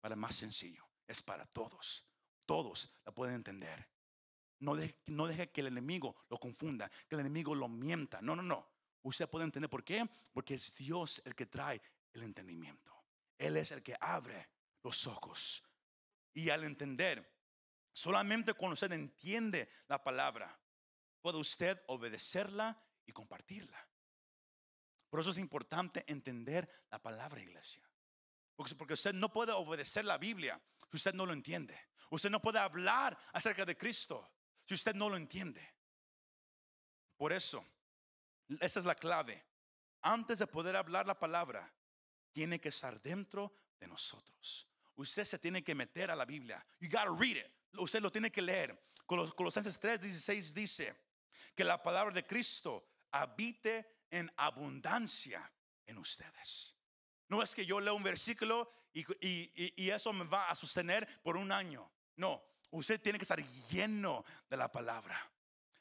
para 0.00 0.14
el 0.14 0.20
más 0.20 0.36
sencillo. 0.36 0.86
Es 1.06 1.22
para 1.22 1.46
todos. 1.46 2.04
Todos 2.46 2.92
la 3.04 3.12
pueden 3.12 3.36
entender. 3.36 3.88
No 4.60 4.74
deje, 4.74 4.98
no 5.06 5.26
deje 5.26 5.50
que 5.50 5.60
el 5.60 5.68
enemigo 5.68 6.24
lo 6.28 6.38
confunda, 6.38 6.90
que 7.08 7.14
el 7.14 7.20
enemigo 7.20 7.54
lo 7.54 7.68
mienta. 7.68 8.20
No, 8.20 8.36
no, 8.36 8.42
no. 8.42 8.68
Usted 9.02 9.28
puede 9.28 9.44
entender 9.44 9.70
por 9.70 9.84
qué. 9.84 10.08
Porque 10.32 10.54
es 10.54 10.74
Dios 10.76 11.22
el 11.24 11.34
que 11.34 11.46
trae 11.46 11.80
el 12.12 12.22
entendimiento. 12.22 12.92
Él 13.38 13.56
es 13.56 13.72
el 13.72 13.82
que 13.82 13.96
abre 14.00 14.50
los 14.82 15.06
ojos. 15.06 15.64
Y 16.38 16.50
al 16.50 16.62
entender, 16.62 17.28
solamente 17.92 18.54
cuando 18.54 18.74
usted 18.74 18.92
entiende 18.92 19.68
la 19.88 20.04
palabra, 20.04 20.56
puede 21.20 21.38
usted 21.38 21.82
obedecerla 21.88 22.80
y 23.04 23.10
compartirla. 23.10 23.84
Por 25.10 25.18
eso 25.18 25.30
es 25.30 25.38
importante 25.38 26.04
entender 26.06 26.86
la 26.92 27.02
palabra, 27.02 27.42
iglesia. 27.42 27.82
Porque, 28.54 28.94
usted 28.94 29.14
no 29.14 29.32
puede 29.32 29.50
obedecer 29.50 30.04
la 30.04 30.16
Biblia 30.16 30.62
si 30.88 30.98
usted 30.98 31.12
no 31.12 31.26
lo 31.26 31.32
entiende. 31.32 31.76
Usted 32.10 32.30
no 32.30 32.40
puede 32.40 32.60
hablar 32.60 33.18
acerca 33.32 33.64
de 33.64 33.76
Cristo 33.76 34.30
si 34.64 34.74
usted 34.74 34.94
no 34.94 35.08
lo 35.08 35.16
entiende. 35.16 35.74
Por 37.16 37.32
eso, 37.32 37.66
esa 38.60 38.78
es 38.78 38.86
la 38.86 38.94
clave. 38.94 39.44
Antes 40.02 40.38
de 40.38 40.46
poder 40.46 40.76
hablar 40.76 41.04
la 41.04 41.18
palabra, 41.18 41.74
tiene 42.30 42.60
que 42.60 42.68
estar 42.68 43.00
dentro 43.00 43.52
de 43.80 43.88
nosotros. 43.88 44.68
Usted 44.98 45.24
se 45.24 45.38
tiene 45.38 45.62
que 45.62 45.74
meter 45.74 46.10
a 46.10 46.16
la 46.16 46.24
Biblia. 46.24 46.64
You 46.80 46.88
gotta 46.90 47.10
read 47.16 47.36
it. 47.36 47.46
Usted 47.78 48.00
lo 48.02 48.10
tiene 48.10 48.30
que 48.30 48.42
leer. 48.42 48.78
Colos- 49.06 49.34
Colosenses 49.34 49.78
3, 49.78 50.00
16 50.00 50.52
dice 50.54 50.94
que 51.54 51.64
la 51.64 51.82
palabra 51.82 52.12
de 52.12 52.26
Cristo 52.26 52.84
habite 53.12 54.04
en 54.10 54.30
abundancia 54.36 55.50
en 55.86 55.98
ustedes. 55.98 56.74
No 57.28 57.42
es 57.42 57.54
que 57.54 57.64
yo 57.64 57.80
leo 57.80 57.94
un 57.94 58.02
versículo 58.02 58.70
y- 58.92 59.02
y- 59.20 59.72
y 59.76 59.90
eso 59.90 60.12
me 60.12 60.24
va 60.24 60.48
a 60.50 60.54
sostener 60.54 61.06
por 61.22 61.36
un 61.36 61.52
año. 61.52 61.90
No, 62.16 62.42
usted 62.70 63.00
tiene 63.00 63.18
que 63.18 63.24
estar 63.24 63.42
lleno 63.70 64.24
de 64.50 64.56
la 64.56 64.70
palabra. 64.70 65.18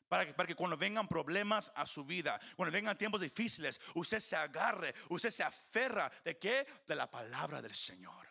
Para 0.08 0.25
que, 0.25 0.34
para 0.34 0.47
que 0.47 0.56
cuando 0.56 0.77
vengan 0.77 1.08
problemas 1.08 1.71
a 1.75 1.86
su 1.86 2.06
vida, 2.06 2.39
cuando 2.56 2.71
vengan 2.71 2.97
tiempos 2.97 3.19
difíciles, 3.21 3.80
usted 3.95 4.19
se 4.19 4.36
agarre, 4.38 4.93
usted 5.10 5.32
se 5.32 5.43
aferra 5.43 6.10
de 6.23 6.38
qué? 6.38 6.65
De 6.88 6.95
la 6.95 7.10
palabra 7.12 7.62
del 7.62 7.73
Señor. 7.73 8.25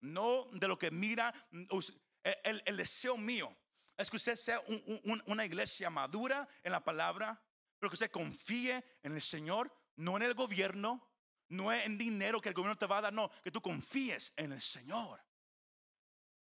No 0.00 0.48
de 0.52 0.68
lo 0.68 0.78
que 0.78 0.90
mira. 0.90 1.32
us- 1.70 1.92
El, 2.22 2.34
el- 2.44 2.62
el 2.66 2.76
deseo 2.76 3.16
mío 3.16 3.56
es 3.96 4.10
que 4.10 4.16
usted 4.16 4.34
sea 4.36 4.60
un- 4.66 5.22
una 5.26 5.44
iglesia 5.44 5.90
madura 5.90 6.48
en 6.64 6.72
la 6.72 6.82
palabra, 6.84 7.40
pero 7.78 7.88
que 7.90 7.94
usted 7.94 8.10
confíe 8.10 8.84
en 9.02 9.12
el 9.12 9.22
Señor, 9.22 9.72
no 9.96 10.16
en 10.16 10.22
el 10.24 10.34
gobierno, 10.34 11.08
no 11.48 11.72
en 11.72 11.96
dinero 11.96 12.40
que 12.40 12.48
el 12.48 12.54
gobierno 12.54 12.76
te 12.76 12.86
va 12.86 12.98
a 12.98 13.02
dar, 13.02 13.12
no, 13.12 13.30
que 13.44 13.52
tú 13.52 13.62
confíes 13.62 14.32
en 14.36 14.52
el 14.52 14.60
Señor. 14.60 15.24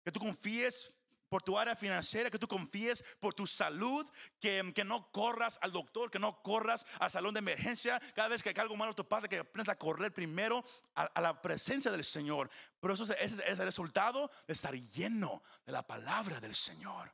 Que 0.04 0.12
tú 0.12 0.20
confíes 0.20 0.95
por 1.36 1.44
tu 1.44 1.60
área 1.60 1.76
financiera, 1.76 2.32
que 2.32 2.40
tú 2.40 2.48
confíes 2.48 3.04
por 3.20 3.34
tu 3.34 3.46
salud, 3.46 4.10
que, 4.40 4.72
que 4.74 4.86
no 4.86 5.12
corras 5.12 5.60
al 5.62 5.74
doctor, 5.74 6.10
que 6.10 6.18
no 6.18 6.42
corras 6.42 6.86
al 6.98 7.12
salón 7.12 7.34
de 7.34 7.40
emergencia. 7.40 8.00
Cada 8.14 8.30
vez 8.30 8.42
que 8.42 8.52
algo 8.52 8.78
malo 8.78 8.96
te 8.96 9.04
pasa, 9.04 9.28
que 9.28 9.40
aprendas 9.40 9.74
a 9.74 9.78
correr 9.78 10.14
primero 10.14 10.64
a, 10.94 11.20
la 11.20 11.42
presencia 11.42 11.92
del 11.92 12.06
Señor. 12.06 12.50
Pero 12.80 12.94
eso 12.94 13.04
es, 13.04 13.10
ese 13.20 13.44
es 13.52 13.60
el 13.60 13.66
resultado 13.66 14.32
de 14.48 14.54
estar 14.54 14.74
lleno 14.74 15.44
de 15.66 15.74
la 15.74 15.86
palabra 15.86 16.40
del 16.40 16.56
Señor. 16.56 17.14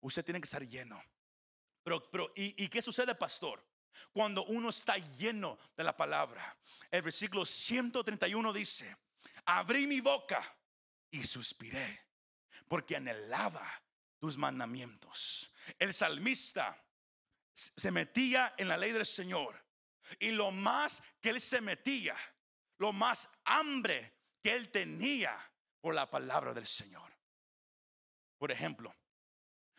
Usted 0.00 0.24
tiene 0.24 0.40
que 0.40 0.46
estar 0.46 0.66
lleno. 0.66 0.98
Pero, 1.82 2.10
pero 2.10 2.32
¿y, 2.34 2.64
¿y 2.64 2.68
qué 2.70 2.80
sucede, 2.80 3.14
pastor? 3.14 3.62
Cuando 4.10 4.42
uno 4.46 4.70
está 4.70 4.96
lleno 4.96 5.58
de 5.76 5.84
la 5.84 5.94
palabra. 5.94 6.56
El 6.90 7.02
versículo 7.02 7.44
131 7.44 8.54
dice, 8.54 8.96
abrí 9.44 9.86
mi 9.86 10.00
boca 10.00 10.42
y 11.10 11.22
suspiré, 11.24 12.05
porque 12.68 12.96
anhelaba 12.96 13.66
tus 14.18 14.36
mandamientos. 14.36 15.52
El 15.78 15.92
salmista 15.94 16.82
se 17.54 17.90
metía 17.90 18.54
en 18.58 18.68
la 18.68 18.76
ley 18.76 18.92
del 18.92 19.06
Señor 19.06 19.62
y 20.18 20.30
lo 20.30 20.50
más 20.50 21.02
que 21.20 21.30
él 21.30 21.40
se 21.40 21.60
metía, 21.60 22.16
lo 22.78 22.92
más 22.92 23.28
hambre 23.44 24.12
que 24.42 24.52
él 24.54 24.70
tenía 24.70 25.36
por 25.80 25.94
la 25.94 26.08
palabra 26.10 26.52
del 26.54 26.66
Señor. 26.66 27.10
Por 28.38 28.52
ejemplo, 28.52 28.94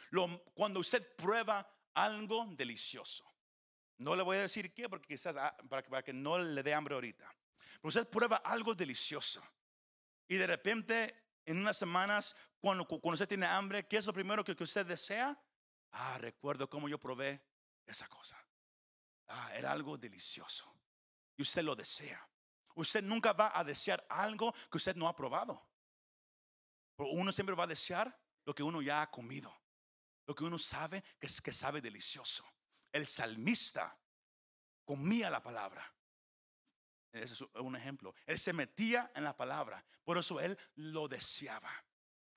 lo- 0.09 0.43
cuando 0.53 0.79
usted 0.79 1.15
prueba 1.15 1.69
algo 1.93 2.45
delicioso, 2.55 3.23
no 3.99 4.15
le 4.15 4.23
voy 4.23 4.37
a 4.37 4.41
decir 4.41 4.73
qué, 4.73 4.89
porque 4.89 5.07
quizás 5.07 5.35
ah, 5.37 5.55
para, 5.69 5.83
que- 5.83 5.89
para 5.89 6.03
que 6.03 6.13
no 6.13 6.37
le 6.37 6.63
dé 6.63 6.73
hambre 6.73 6.95
ahorita, 6.95 7.33
pero 7.81 7.89
usted 7.89 8.07
prueba 8.07 8.37
algo 8.37 8.73
delicioso 8.73 9.43
y 10.27 10.35
de 10.35 10.47
repente 10.47 11.26
en 11.47 11.57
unas 11.57 11.77
semanas, 11.77 12.35
cuando, 12.59 12.85
usted 12.89 13.27
tiene 13.27 13.45
hambre, 13.45 13.87
¿qué 13.87 13.95
es 13.95 14.05
lo 14.05 14.11
primero 14.11 14.43
que, 14.43 14.53
que 14.53 14.65
usted 14.65 14.85
desea? 14.85 15.41
Ah, 15.91 16.17
recuerdo 16.19 16.69
cómo 16.69 16.89
yo 16.89 16.99
probé 16.99 17.41
esa 17.85 18.05
cosa. 18.09 18.37
Ah, 19.27 19.51
era 19.55 19.71
algo 19.71 19.97
delicioso. 19.97 20.69
Y 21.37 21.43
usted 21.43 21.63
lo 21.63 21.73
desea. 21.73 22.29
Usted 22.75 23.01
nunca 23.01 23.31
va 23.31 23.57
a 23.57 23.63
desear 23.63 24.05
algo 24.09 24.53
que 24.69 24.77
usted 24.77 24.97
no 24.97 25.07
ha 25.07 25.15
probado. 25.15 25.65
Uno 26.97 27.31
siempre 27.31 27.55
va 27.55 27.63
a 27.63 27.67
desear 27.67 28.13
lo 28.43 28.53
que 28.53 28.63
uno 28.63 28.81
ya 28.81 29.01
ha 29.01 29.09
comido. 29.09 29.55
Lo 30.25 30.35
que 30.35 30.43
uno 30.43 30.59
sabe 30.59 31.01
que, 31.17 31.27
es, 31.27 31.39
que 31.39 31.53
sabe 31.53 31.79
delicioso. 31.79 32.45
El 32.91 33.07
salmista 33.07 33.97
comía 34.83 35.29
la 35.29 35.41
palabra. 35.41 35.96
Ese 37.23 37.33
es 37.33 37.41
un 37.55 37.75
ejemplo. 37.75 38.13
Él 38.25 38.39
se 38.39 38.53
metía 38.53 39.11
en 39.15 39.23
la 39.23 39.35
palabra. 39.35 39.83
Por 40.03 40.17
eso 40.17 40.39
él 40.39 40.57
lo 40.75 41.07
deseaba. 41.07 41.71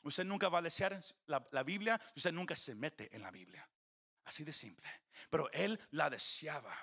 Usted 0.03 0.25
nunca 0.25 0.49
va 0.49 0.59
a 0.59 0.62
desear 0.62 0.99
la, 1.27 1.47
la 1.51 1.62
Biblia, 1.62 2.01
usted 2.16 2.33
nunca 2.33 2.57
se 2.57 2.75
mete 2.75 3.14
en 3.14 3.23
la 3.23 3.31
Biblia. 3.31 3.69
Así 4.25 4.45
de 4.45 4.53
simple. 4.53 4.88
Pero 5.29 5.51
él 5.53 5.79
la 5.90 6.09
deseaba. 6.09 6.75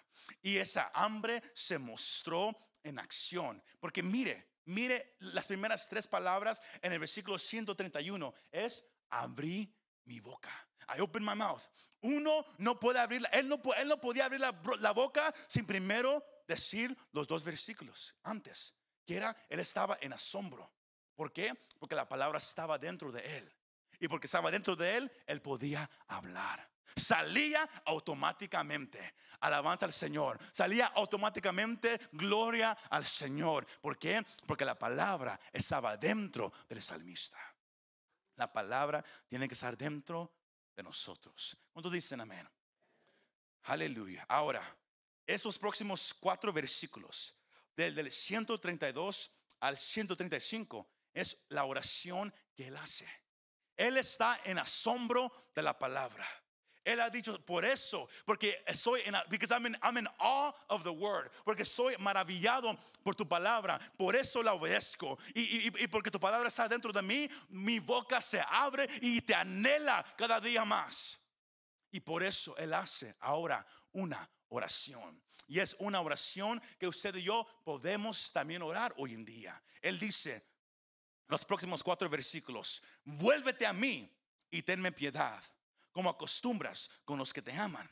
Y 0.42 0.58
esa 0.58 0.92
hambre 0.94 1.42
se 1.54 1.78
mostró 1.78 2.56
en 2.84 3.00
acción. 3.00 3.64
Porque 3.80 4.04
mire, 4.04 4.50
mire 4.66 5.16
las 5.20 5.48
primeras 5.48 5.88
tres 5.88 6.08
palabras 6.08 6.62
en 6.82 6.94
el 6.94 7.00
versículo 7.00 7.40
131. 7.40 8.34
Es 8.52 8.86
abrí 9.10 9.74
mi 10.06 10.20
boca. 10.20 10.52
I 10.96 11.02
open 11.02 11.24
my 11.24 11.36
mouth. 11.36 11.64
Uno 12.02 12.46
no 12.58 12.80
puede 12.80 13.00
abrir, 13.00 13.22
él 13.34 13.50
no, 13.50 13.62
él 13.78 13.88
no 13.88 14.00
podía 14.00 14.26
abrir 14.26 14.40
la, 14.40 14.54
la 14.80 14.92
boca 14.92 15.34
sin 15.48 15.66
primero 15.66 16.24
decir 16.48 16.98
los 17.12 17.28
dos 17.28 17.44
versículos 17.44 18.16
antes. 18.24 18.74
Que 19.06 19.16
era, 19.16 19.36
él 19.50 19.60
estaba 19.60 19.98
en 20.02 20.14
asombro. 20.14 20.72
¿Por 21.16 21.32
qué? 21.32 21.54
Porque 21.80 21.96
la 21.96 22.08
palabra 22.08 22.38
estaba 22.38 22.78
dentro 22.78 23.12
de 23.12 23.38
él. 23.38 23.54
Y 24.00 24.08
porque 24.08 24.28
estaba 24.28 24.52
dentro 24.52 24.76
de 24.76 24.98
él, 24.98 25.12
él 25.26 25.42
podía 25.42 25.90
hablar. 26.08 26.70
Salía 26.96 27.68
automáticamente. 27.86 29.16
Alabanza 29.40 29.86
al 29.86 29.94
Señor. 29.94 30.40
Salía 30.52 30.88
automáticamente 30.88 32.00
gloria 32.12 32.72
al 32.90 33.06
Señor. 33.06 33.66
¿Por 33.82 33.98
qué? 33.98 34.24
Porque 34.46 34.66
la 34.66 34.78
palabra 34.78 35.40
estaba 35.52 35.98
dentro 35.98 36.52
del 36.68 36.82
salmista. 36.82 37.38
La 38.36 38.52
palabra 38.52 39.04
tiene 39.28 39.48
que 39.48 39.54
estar 39.54 39.76
dentro 39.78 40.32
de 40.76 40.84
nosotros. 40.84 41.58
¿Cuántos 41.72 41.92
dicen 41.92 42.22
amén? 42.22 42.48
Aleluya. 43.64 44.26
Ahora, 44.30 44.62
estos 45.28 45.60
próximos 45.60 46.13
cuatro 46.13 46.54
versículos, 46.54 47.36
del, 47.76 47.94
del 47.94 48.12
132 48.12 49.32
al 49.60 49.78
135, 49.78 50.90
es 51.13 51.38
la 51.50 51.66
oración 51.66 52.34
que 52.56 52.68
él 52.68 52.78
hace. 52.78 53.08
Él 53.76 53.98
está 53.98 54.40
en 54.46 54.58
asombro 54.58 55.32
de 55.54 55.62
la 55.62 55.78
palabra. 55.78 56.28
Él 56.88 57.02
ha 57.02 57.10
dicho 57.10 57.46
por 57.46 57.66
eso, 57.66 58.08
porque 58.26 58.63
estoy 58.66 59.02
en, 59.06 59.13
because 59.30 59.54
I'm 59.54 59.66
in, 59.66 59.78
I'm 59.84 59.98
in 59.98 60.08
awe 60.20 60.54
of 60.70 60.84
the 60.84 60.90
word, 60.90 61.30
porque 61.44 61.66
soy 61.66 61.98
maravillado 61.98 62.78
por 63.04 63.13
tu 63.13 63.28
palabra, 63.28 63.78
por 63.98 64.16
eso 64.16 64.42
la 64.42 64.54
obedezco. 64.54 65.20
Y, 65.36 65.42
y, 65.42 65.72
y, 65.84 65.88
porque 65.88 66.10
tu 66.10 66.18
palabra 66.18 66.48
está 66.48 66.66
dentro 66.70 66.94
de 66.94 67.02
mí, 67.02 67.30
mi 67.50 67.80
boca 67.80 68.22
se 68.22 68.42
abre 68.48 68.88
y 69.02 69.20
te 69.20 69.36
anhela 69.36 70.06
cada 70.18 70.40
día 70.40 70.63
más. 70.63 71.20
Y 71.92 72.00
por 72.00 72.24
eso 72.24 72.56
Él 72.56 72.74
hace 72.74 73.18
ahora 73.20 73.66
una 73.92 74.30
oración. 74.50 75.22
Y 75.48 75.60
es 75.60 75.76
una 75.80 76.02
oración 76.02 76.62
que 76.80 76.88
usted 76.88 77.16
y 77.16 77.24
yo 77.24 77.48
podemos 77.64 78.32
también 78.32 78.62
orar 78.62 78.94
hoy 78.98 79.14
en 79.14 79.26
día. 79.26 79.62
Él 79.82 80.00
dice, 80.00 80.46
los 81.28 81.46
próximos 81.46 81.84
cuatro 81.84 82.10
versículos, 82.10 82.82
vuélvete 83.04 83.66
a 83.66 83.74
mí 83.74 84.10
y 84.50 84.62
tenme 84.62 84.92
piedad, 84.92 85.44
como 85.92 86.10
acostumbras 86.10 86.90
con 87.04 87.18
los 87.18 87.34
que 87.34 87.42
te 87.42 87.54
aman. 87.54 87.90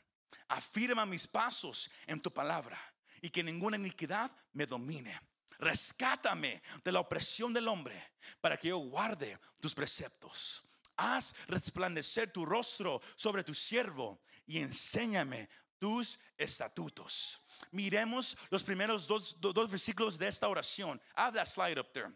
Afirma 0.48 1.06
mis 1.06 1.26
pasos 1.26 1.90
en 2.06 2.20
tu 2.20 2.32
palabra 2.32 2.78
y 3.20 3.30
que 3.30 3.42
ninguna 3.42 3.76
iniquidad 3.76 4.30
me 4.52 4.66
domine. 4.66 5.18
Rescátame 5.58 6.62
de 6.84 6.92
la 6.92 7.00
opresión 7.00 7.52
del 7.52 7.68
hombre 7.68 8.12
para 8.40 8.56
que 8.56 8.68
yo 8.68 8.78
guarde 8.78 9.38
tus 9.60 9.74
preceptos. 9.74 10.62
Haz 10.96 11.34
resplandecer 11.48 12.32
tu 12.32 12.44
rostro 12.44 13.00
sobre 13.16 13.44
tu 13.44 13.54
siervo 13.54 14.22
y 14.46 14.58
enséñame 14.58 15.48
tus 15.78 16.18
estatutos. 16.36 17.40
Miremos 17.70 18.36
los 18.50 18.62
primeros 18.62 19.06
dos, 19.06 19.40
dos 19.40 19.70
versículos 19.70 20.18
de 20.18 20.28
esta 20.28 20.48
oración. 20.48 21.00
Haz 21.14 21.34
that 21.34 21.46
slide 21.46 21.78
up 21.78 21.92
there. 21.92 22.12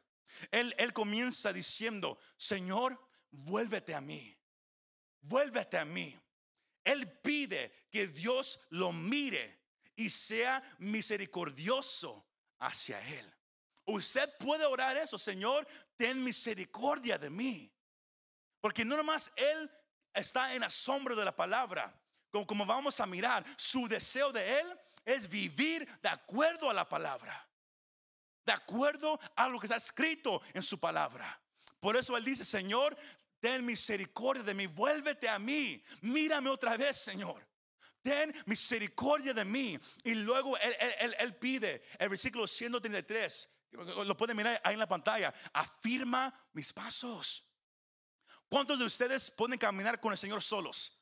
Él, 0.50 0.74
él 0.78 0.92
comienza 0.92 1.52
diciendo, 1.52 2.18
Señor, 2.36 2.98
vuélvete 3.30 3.94
a 3.94 4.00
mí, 4.00 4.36
vuélvete 5.22 5.78
a 5.78 5.84
mí. 5.84 6.18
Él 6.84 7.10
pide 7.20 7.72
que 7.90 8.06
Dios 8.06 8.60
lo 8.70 8.92
mire 8.92 9.60
y 9.96 10.08
sea 10.08 10.62
misericordioso 10.78 12.26
hacia 12.58 13.00
él. 13.06 13.34
Usted 13.84 14.30
puede 14.38 14.64
orar 14.64 14.96
eso, 14.96 15.18
Señor, 15.18 15.66
ten 15.96 16.22
misericordia 16.22 17.18
de 17.18 17.28
mí. 17.28 17.72
Porque 18.60 18.84
no 18.84 18.96
nomás 18.96 19.32
Él 19.36 19.70
está 20.14 20.54
en 20.54 20.62
asombro 20.62 21.16
de 21.16 21.24
la 21.24 21.34
palabra, 21.34 21.94
como, 22.30 22.66
vamos 22.66 23.00
a 23.00 23.06
mirar, 23.06 23.44
su 23.56 23.88
deseo 23.88 24.32
de 24.32 24.60
Él 24.60 24.80
es 25.04 25.28
vivir 25.28 25.88
de 26.00 26.08
acuerdo 26.08 26.70
a 26.70 26.74
la 26.74 26.88
palabra 26.88 27.46
de 28.50 28.52
acuerdo 28.52 29.20
a 29.36 29.48
lo 29.48 29.58
que 29.58 29.66
está 29.66 29.76
escrito 29.76 30.42
en 30.54 30.62
su 30.62 30.78
palabra. 30.78 31.40
Por 31.78 31.96
eso 31.96 32.16
Él 32.16 32.24
dice, 32.24 32.44
Señor, 32.44 32.96
ten 33.38 33.64
misericordia 33.64 34.42
de 34.42 34.54
mí, 34.54 34.66
vuélvete 34.66 35.28
a 35.28 35.38
mí, 35.38 35.82
mírame 36.02 36.50
otra 36.50 36.76
vez, 36.76 36.96
Señor. 36.96 37.46
Ten 38.02 38.34
misericordia 38.46 39.34
de 39.34 39.44
mí. 39.44 39.78
Y 40.04 40.14
luego 40.14 40.56
él, 40.58 41.36
pide, 41.36 41.82
el 41.98 42.08
versículo 42.08 42.46
133, 42.46 43.48
lo 44.04 44.16
pueden 44.16 44.36
mirar 44.36 44.60
ahí 44.64 44.72
en 44.72 44.78
la 44.78 44.88
pantalla, 44.88 45.32
afirma 45.52 46.34
mis 46.52 46.72
pasos. 46.72 47.46
¿Cuántos 48.48 48.78
de 48.78 48.86
ustedes 48.86 49.30
pueden 49.30 49.58
caminar 49.58 50.00
con 50.00 50.12
el 50.12 50.18
Señor 50.18 50.42
solos? 50.42 50.99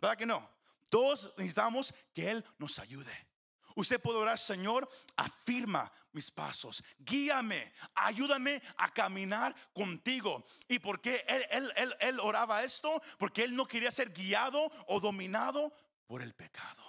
¿Verdad 0.00 0.16
que 0.16 0.26
no? 0.26 0.48
Todos 0.88 1.32
necesitamos 1.36 1.94
que 2.12 2.30
Él 2.30 2.44
nos 2.58 2.78
ayude. 2.78 3.30
Usted 3.76 4.00
puede 4.00 4.18
orar, 4.18 4.38
Señor, 4.38 4.88
afirma 5.16 5.90
mis 6.12 6.30
pasos, 6.30 6.82
guíame, 6.98 7.72
ayúdame 7.94 8.60
a 8.76 8.92
caminar 8.92 9.54
contigo. 9.72 10.44
¿Y 10.68 10.80
por 10.80 11.00
qué 11.00 11.24
él, 11.28 11.72
él, 12.00 12.20
oraba 12.20 12.64
esto? 12.64 13.00
Porque 13.18 13.44
él 13.44 13.54
no 13.54 13.66
quería 13.66 13.92
ser 13.92 14.12
guiado 14.12 14.70
o 14.88 15.00
dominado 15.00 15.72
por 16.06 16.20
el 16.20 16.34
pecado. 16.34 16.82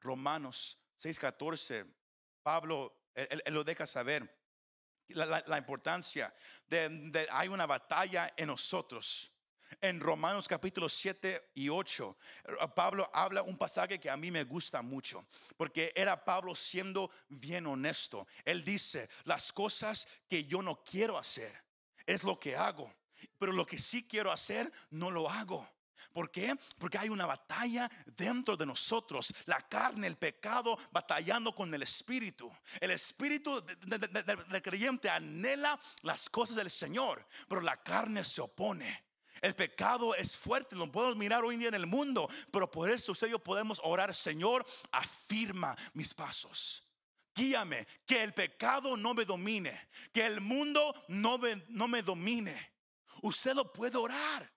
Romanos 0.00 0.78
6:14, 1.02 1.84
Pablo, 2.42 3.10
él, 3.14 3.42
lo 3.50 3.64
deja 3.64 3.86
saber. 3.86 4.36
La, 5.08 5.56
importancia 5.56 6.32
de 6.66 7.26
hay 7.32 7.48
una 7.48 7.66
batalla 7.66 8.32
en 8.36 8.48
nosotros 8.48 9.32
en 9.80 10.00
Romanos 10.00 10.48
capítulo 10.48 10.88
7 10.88 11.50
y 11.54 11.68
8, 11.68 12.16
Pablo 12.74 13.10
habla 13.12 13.42
un 13.42 13.56
pasaje 13.56 13.98
que 13.98 14.10
a 14.10 14.16
mí 14.16 14.30
me 14.30 14.44
gusta 14.44 14.82
mucho, 14.82 15.26
porque 15.56 15.92
era 15.94 16.24
Pablo 16.24 16.54
siendo 16.54 17.10
bien 17.28 17.66
honesto. 17.66 18.26
Él 18.44 18.64
dice, 18.64 19.08
las 19.24 19.52
cosas 19.52 20.08
que 20.28 20.44
yo 20.44 20.62
no 20.62 20.82
quiero 20.82 21.18
hacer 21.18 21.64
es 22.06 22.24
lo 22.24 22.38
que 22.38 22.56
hago, 22.56 22.92
pero 23.38 23.52
lo 23.52 23.66
que 23.66 23.78
sí 23.78 24.06
quiero 24.06 24.32
hacer 24.32 24.70
no 24.90 25.10
lo 25.10 25.28
hago. 25.28 25.68
¿Por 26.12 26.30
qué? 26.30 26.54
Porque 26.78 26.98
hay 26.98 27.08
una 27.08 27.26
batalla 27.26 27.90
dentro 28.06 28.56
de 28.56 28.66
nosotros. 28.66 29.32
La 29.44 29.60
carne, 29.68 30.06
el 30.06 30.16
pecado, 30.16 30.78
batallando 30.90 31.54
con 31.54 31.72
el 31.72 31.82
espíritu. 31.82 32.50
El 32.80 32.90
espíritu 32.90 33.60
del 33.62 34.62
creyente 34.62 35.10
anhela 35.10 35.78
las 36.02 36.28
cosas 36.28 36.56
del 36.56 36.70
Señor, 36.70 37.24
pero 37.48 37.60
la 37.60 37.76
carne 37.82 38.24
se 38.24 38.40
opone. 38.40 39.07
El 39.40 39.54
pecado 39.54 40.14
es 40.14 40.36
fuerte, 40.36 40.76
lo 40.76 40.90
podemos 40.90 41.16
mirar 41.16 41.44
hoy 41.44 41.54
en 41.54 41.60
día 41.60 41.68
en 41.68 41.74
el 41.74 41.86
mundo, 41.86 42.28
pero 42.50 42.70
por 42.70 42.90
eso 42.90 43.12
usted 43.12 43.28
y 43.28 43.30
yo 43.30 43.38
podemos 43.38 43.80
orar, 43.84 44.14
Señor, 44.14 44.66
afirma 44.90 45.76
mis 45.92 46.12
pasos. 46.12 46.84
Guíame, 47.34 47.86
que 48.04 48.22
el 48.22 48.34
pecado 48.34 48.96
no 48.96 49.14
me 49.14 49.24
domine, 49.24 49.88
que 50.12 50.26
el 50.26 50.40
mundo 50.40 50.92
no 51.08 51.38
me, 51.38 51.64
no 51.68 51.86
me 51.86 52.02
domine. 52.02 52.72
Usted 53.22 53.54
lo 53.54 53.72
puede 53.72 53.96
orar. 53.96 54.52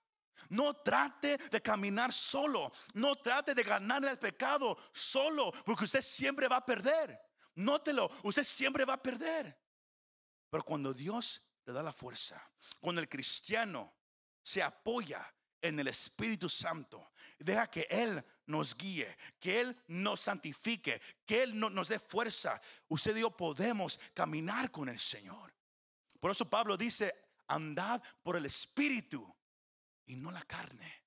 No 0.49 0.73
trate 0.73 1.37
de 1.37 1.61
caminar 1.61 2.11
solo. 2.11 2.71
No 2.93 3.15
trate 3.15 3.53
de 3.53 3.63
ganar 3.63 4.03
el 4.03 4.17
pecado 4.17 4.77
solo, 4.91 5.51
porque 5.63 5.85
usted 5.85 6.01
siempre 6.01 6.47
va 6.47 6.57
a 6.57 6.65
perder. 6.65 7.19
Nótelo, 7.55 8.09
usted 8.23 8.43
siempre 8.43 8.83
va 8.83 8.93
a 8.93 9.01
perder. 9.01 9.57
Pero 10.49 10.63
cuando 10.63 10.93
Dios 10.93 11.41
te 11.63 11.71
da 11.71 11.83
la 11.83 11.93
fuerza, 11.93 12.41
cuando 12.79 12.99
el 12.99 13.07
cristiano 13.07 13.93
se 14.41 14.61
apoya 14.61 15.33
en 15.61 15.79
el 15.79 15.87
Espíritu 15.87 16.49
Santo. 16.49 17.11
Deja 17.37 17.67
que 17.67 17.87
Él 17.89 18.23
nos 18.45 18.75
guíe, 18.75 19.17
que 19.39 19.61
Él 19.61 19.83
nos 19.87 20.21
santifique, 20.21 21.01
que 21.25 21.43
Él 21.43 21.59
nos 21.59 21.87
dé 21.87 21.99
fuerza. 21.99 22.61
Usted 22.87 23.15
y 23.17 23.21
yo 23.21 23.35
podemos 23.35 23.99
caminar 24.13 24.71
con 24.71 24.89
el 24.89 24.99
Señor. 24.99 25.53
Por 26.19 26.31
eso 26.31 26.49
Pablo 26.49 26.77
dice, 26.77 27.13
andad 27.47 28.01
por 28.23 28.35
el 28.35 28.45
Espíritu 28.45 29.35
y 30.05 30.15
no 30.15 30.31
la 30.31 30.43
carne. 30.43 31.03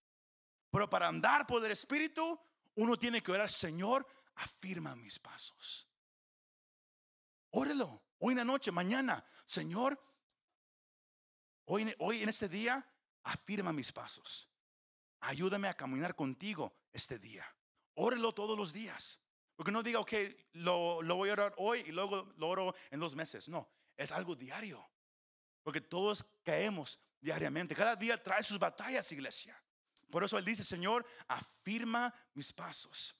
Pero 0.71 0.91
para 0.91 1.07
andar 1.07 1.47
por 1.47 1.65
el 1.65 1.71
Espíritu, 1.71 2.41
uno 2.75 2.99
tiene 2.99 3.23
que 3.23 3.31
orar, 3.31 3.51
Señor, 3.51 4.07
afirma 4.37 4.97
mis 4.97 5.19
pasos. 5.19 5.89
Órelo, 7.51 8.03
hoy 8.19 8.33
en 8.33 8.39
la 8.39 8.45
noche, 8.45 8.73
mañana, 8.73 9.25
Señor, 9.47 10.03
hoy, 11.67 11.95
hoy 11.99 12.25
en 12.25 12.29
este 12.29 12.49
día, 12.49 12.85
afirma 13.25 13.73
mis 13.73 13.93
pasos. 13.93 14.49
Ayúdame 15.21 15.69
a 15.69 15.75
caminar 15.75 16.15
contigo 16.15 16.75
este 16.93 17.19
día. 17.19 17.45
Órelo 17.95 18.33
todos 18.33 18.57
los 18.57 18.73
días. 18.73 19.21
Porque 19.57 19.73
no 19.73 19.83
diga, 19.83 20.01
ok, 20.01 20.13
lo, 20.53 21.01
lo 21.03 21.17
voy 21.17 21.31
a 21.31 21.35
orar 21.35 21.55
hoy 21.59 21.81
y 21.87 21.93
luego 21.93 22.33
lo 22.37 22.49
oro 22.49 22.75
en 22.91 23.01
dos 23.01 23.15
meses. 23.15 23.49
No, 23.49 23.69
es 23.97 24.13
algo 24.13 24.35
diario. 24.35 24.85
Porque 25.63 25.81
todos 25.81 26.25
caemos 26.43 26.99
diariamente. 27.21 27.75
Cada 27.75 27.97
día 27.97 28.23
trae 28.23 28.43
sus 28.43 28.59
batallas, 28.59 29.11
iglesia. 29.13 29.61
Por 30.11 30.25
eso 30.25 30.39
Él 30.39 30.45
dice, 30.45 30.65
Señor, 30.65 31.07
afirma 31.29 32.13
mis 32.35 32.53
pasos. 32.53 33.17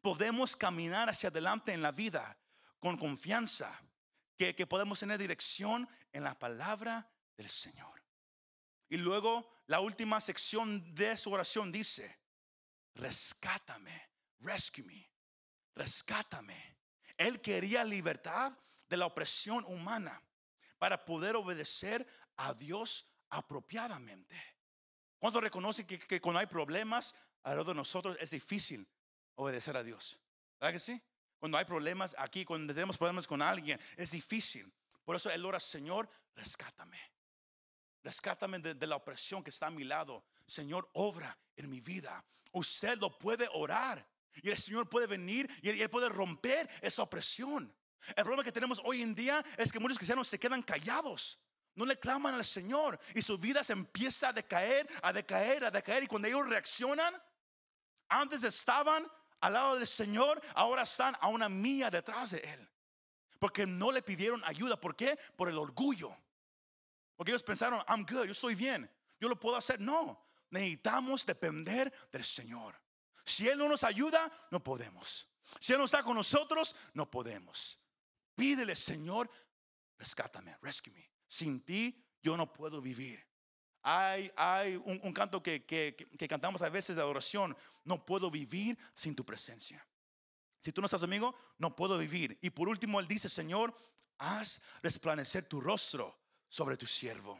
Podemos 0.00 0.54
caminar 0.54 1.08
hacia 1.08 1.30
adelante 1.30 1.72
en 1.72 1.82
la 1.82 1.92
vida 1.92 2.38
con 2.78 2.96
confianza, 2.96 3.80
que, 4.36 4.54
que 4.54 4.66
podemos 4.66 5.00
tener 5.00 5.18
dirección 5.18 5.88
en 6.12 6.24
la 6.24 6.38
palabra 6.38 7.10
del 7.36 7.48
Señor. 7.48 8.03
Y 8.88 8.96
luego 8.96 9.50
la 9.66 9.80
última 9.80 10.20
sección 10.20 10.94
de 10.94 11.16
su 11.16 11.32
oración 11.32 11.72
dice, 11.72 12.18
rescátame, 12.94 14.10
rescue 14.40 14.84
me, 14.84 15.10
rescátame. 15.74 16.76
Él 17.16 17.40
quería 17.40 17.84
libertad 17.84 18.56
de 18.88 18.96
la 18.96 19.06
opresión 19.06 19.64
humana 19.64 20.22
para 20.78 21.04
poder 21.04 21.36
obedecer 21.36 22.06
a 22.36 22.52
Dios 22.54 23.06
apropiadamente. 23.30 24.40
¿Cuánto 25.18 25.40
reconoce 25.40 25.86
que, 25.86 25.98
que, 25.98 26.20
cuando 26.20 26.40
hay 26.40 26.46
problemas 26.46 27.14
alrededor 27.42 27.68
de 27.68 27.74
nosotros 27.74 28.16
es 28.20 28.30
difícil 28.30 28.86
obedecer 29.36 29.76
a 29.76 29.82
Dios? 29.82 30.20
¿Verdad 30.60 30.74
que 30.74 30.78
sí? 30.78 31.02
Cuando 31.38 31.58
hay 31.58 31.64
problemas 31.64 32.14
aquí, 32.18 32.44
cuando 32.44 32.74
tenemos 32.74 32.98
problemas 32.98 33.26
con 33.26 33.42
alguien, 33.42 33.80
es 33.96 34.10
difícil. 34.10 34.72
Por 35.04 35.16
eso 35.16 35.30
él 35.30 35.44
ora, 35.44 35.60
Señor, 35.60 36.08
rescátame. 36.34 37.13
Rescátame 38.04 38.58
de, 38.58 38.86
la 38.86 38.96
opresión 38.96 39.42
que 39.42 39.48
está 39.48 39.68
a 39.68 39.70
mi 39.70 39.82
lado. 39.82 40.22
Señor, 40.46 40.90
obra 40.92 41.36
en 41.56 41.70
mi 41.70 41.80
vida. 41.80 42.22
Usted 42.52 42.98
lo 42.98 43.18
puede 43.18 43.48
orar. 43.54 44.06
Y 44.42 44.50
el 44.50 44.58
Señor 44.58 44.90
puede 44.90 45.06
venir 45.06 45.50
y 45.62 45.70
él 45.70 45.88
puede 45.88 46.10
romper 46.10 46.68
esa 46.82 47.02
opresión. 47.02 47.74
El 48.08 48.24
problema 48.24 48.44
que 48.44 48.52
tenemos 48.52 48.78
hoy 48.84 49.00
en 49.00 49.14
día 49.14 49.42
es 49.56 49.72
que 49.72 49.78
muchos 49.78 49.96
cristianos 49.96 50.28
se 50.28 50.38
quedan 50.38 50.62
callados. 50.62 51.40
No 51.74 51.86
le 51.86 51.98
claman 51.98 52.34
al 52.34 52.44
Señor 52.44 53.00
y 53.14 53.22
su 53.22 53.38
vida 53.38 53.64
se 53.64 53.72
empieza 53.72 54.28
a 54.28 54.32
decaer, 54.34 54.86
a 55.02 55.10
decaer, 55.10 55.64
a 55.64 55.70
decaer. 55.70 56.04
Y 56.04 56.06
cuando 56.06 56.28
ellos 56.28 56.46
reaccionan, 56.46 57.14
antes 58.08 58.44
estaban 58.44 59.10
al 59.40 59.52
lado 59.54 59.76
del 59.76 59.86
Señor, 59.86 60.42
ahora 60.54 60.82
están 60.82 61.16
a 61.20 61.28
una 61.28 61.48
milla 61.48 61.90
detrás 61.90 62.32
de 62.32 62.38
Él. 62.38 62.68
Porque 63.38 63.66
no 63.66 63.90
le 63.90 64.02
pidieron 64.02 64.42
ayuda. 64.44 64.78
¿Por 64.78 64.94
qué? 64.94 65.18
Por 65.36 65.48
el 65.48 65.56
orgullo. 65.56 66.14
Porque 67.24 67.30
ellos 67.30 67.42
pensaron, 67.42 67.82
I'm 67.88 68.04
good, 68.04 68.26
yo 68.26 68.32
estoy 68.32 68.54
bien, 68.54 68.86
yo 69.18 69.30
lo 69.30 69.40
puedo 69.40 69.56
hacer. 69.56 69.80
No, 69.80 70.28
necesitamos 70.50 71.24
depender 71.24 71.90
del 72.12 72.22
Señor. 72.22 72.78
Si 73.24 73.48
Él 73.48 73.56
no 73.56 73.66
nos 73.66 73.82
ayuda, 73.82 74.30
no 74.50 74.62
podemos. 74.62 75.26
Si 75.58 75.72
Él 75.72 75.78
no 75.78 75.86
está 75.86 76.02
con 76.02 76.16
nosotros, 76.16 76.76
no 76.92 77.10
podemos. 77.10 77.80
Pídele, 78.34 78.76
Señor, 78.76 79.30
rescátame, 79.96 80.54
rescue 80.60 80.92
me. 80.92 81.10
Sin 81.26 81.64
ti 81.64 81.98
yo 82.22 82.36
no 82.36 82.52
puedo 82.52 82.82
vivir. 82.82 83.26
Hay, 83.80 84.30
un, 84.84 85.12
canto 85.14 85.42
que, 85.42 85.64
que, 85.64 85.96
que, 85.96 86.28
cantamos 86.28 86.60
a 86.60 86.68
veces 86.68 86.94
de 86.94 87.00
adoración. 87.00 87.56
No 87.84 88.04
puedo 88.04 88.30
vivir 88.30 88.76
sin 88.92 89.16
tu 89.16 89.24
presencia. 89.24 89.82
Si 90.60 90.72
tú 90.72 90.82
no 90.82 90.84
estás 90.84 91.02
amigo, 91.02 91.34
no 91.56 91.74
puedo 91.74 91.96
vivir. 91.96 92.38
Y 92.42 92.50
por 92.50 92.68
último, 92.68 93.00
Él 93.00 93.08
dice, 93.08 93.30
Señor, 93.30 93.74
haz 94.18 94.60
resplandecer 94.82 95.48
tu 95.48 95.62
rostro 95.62 96.22
sobre 96.54 96.76
tu 96.76 96.86
siervo. 96.86 97.36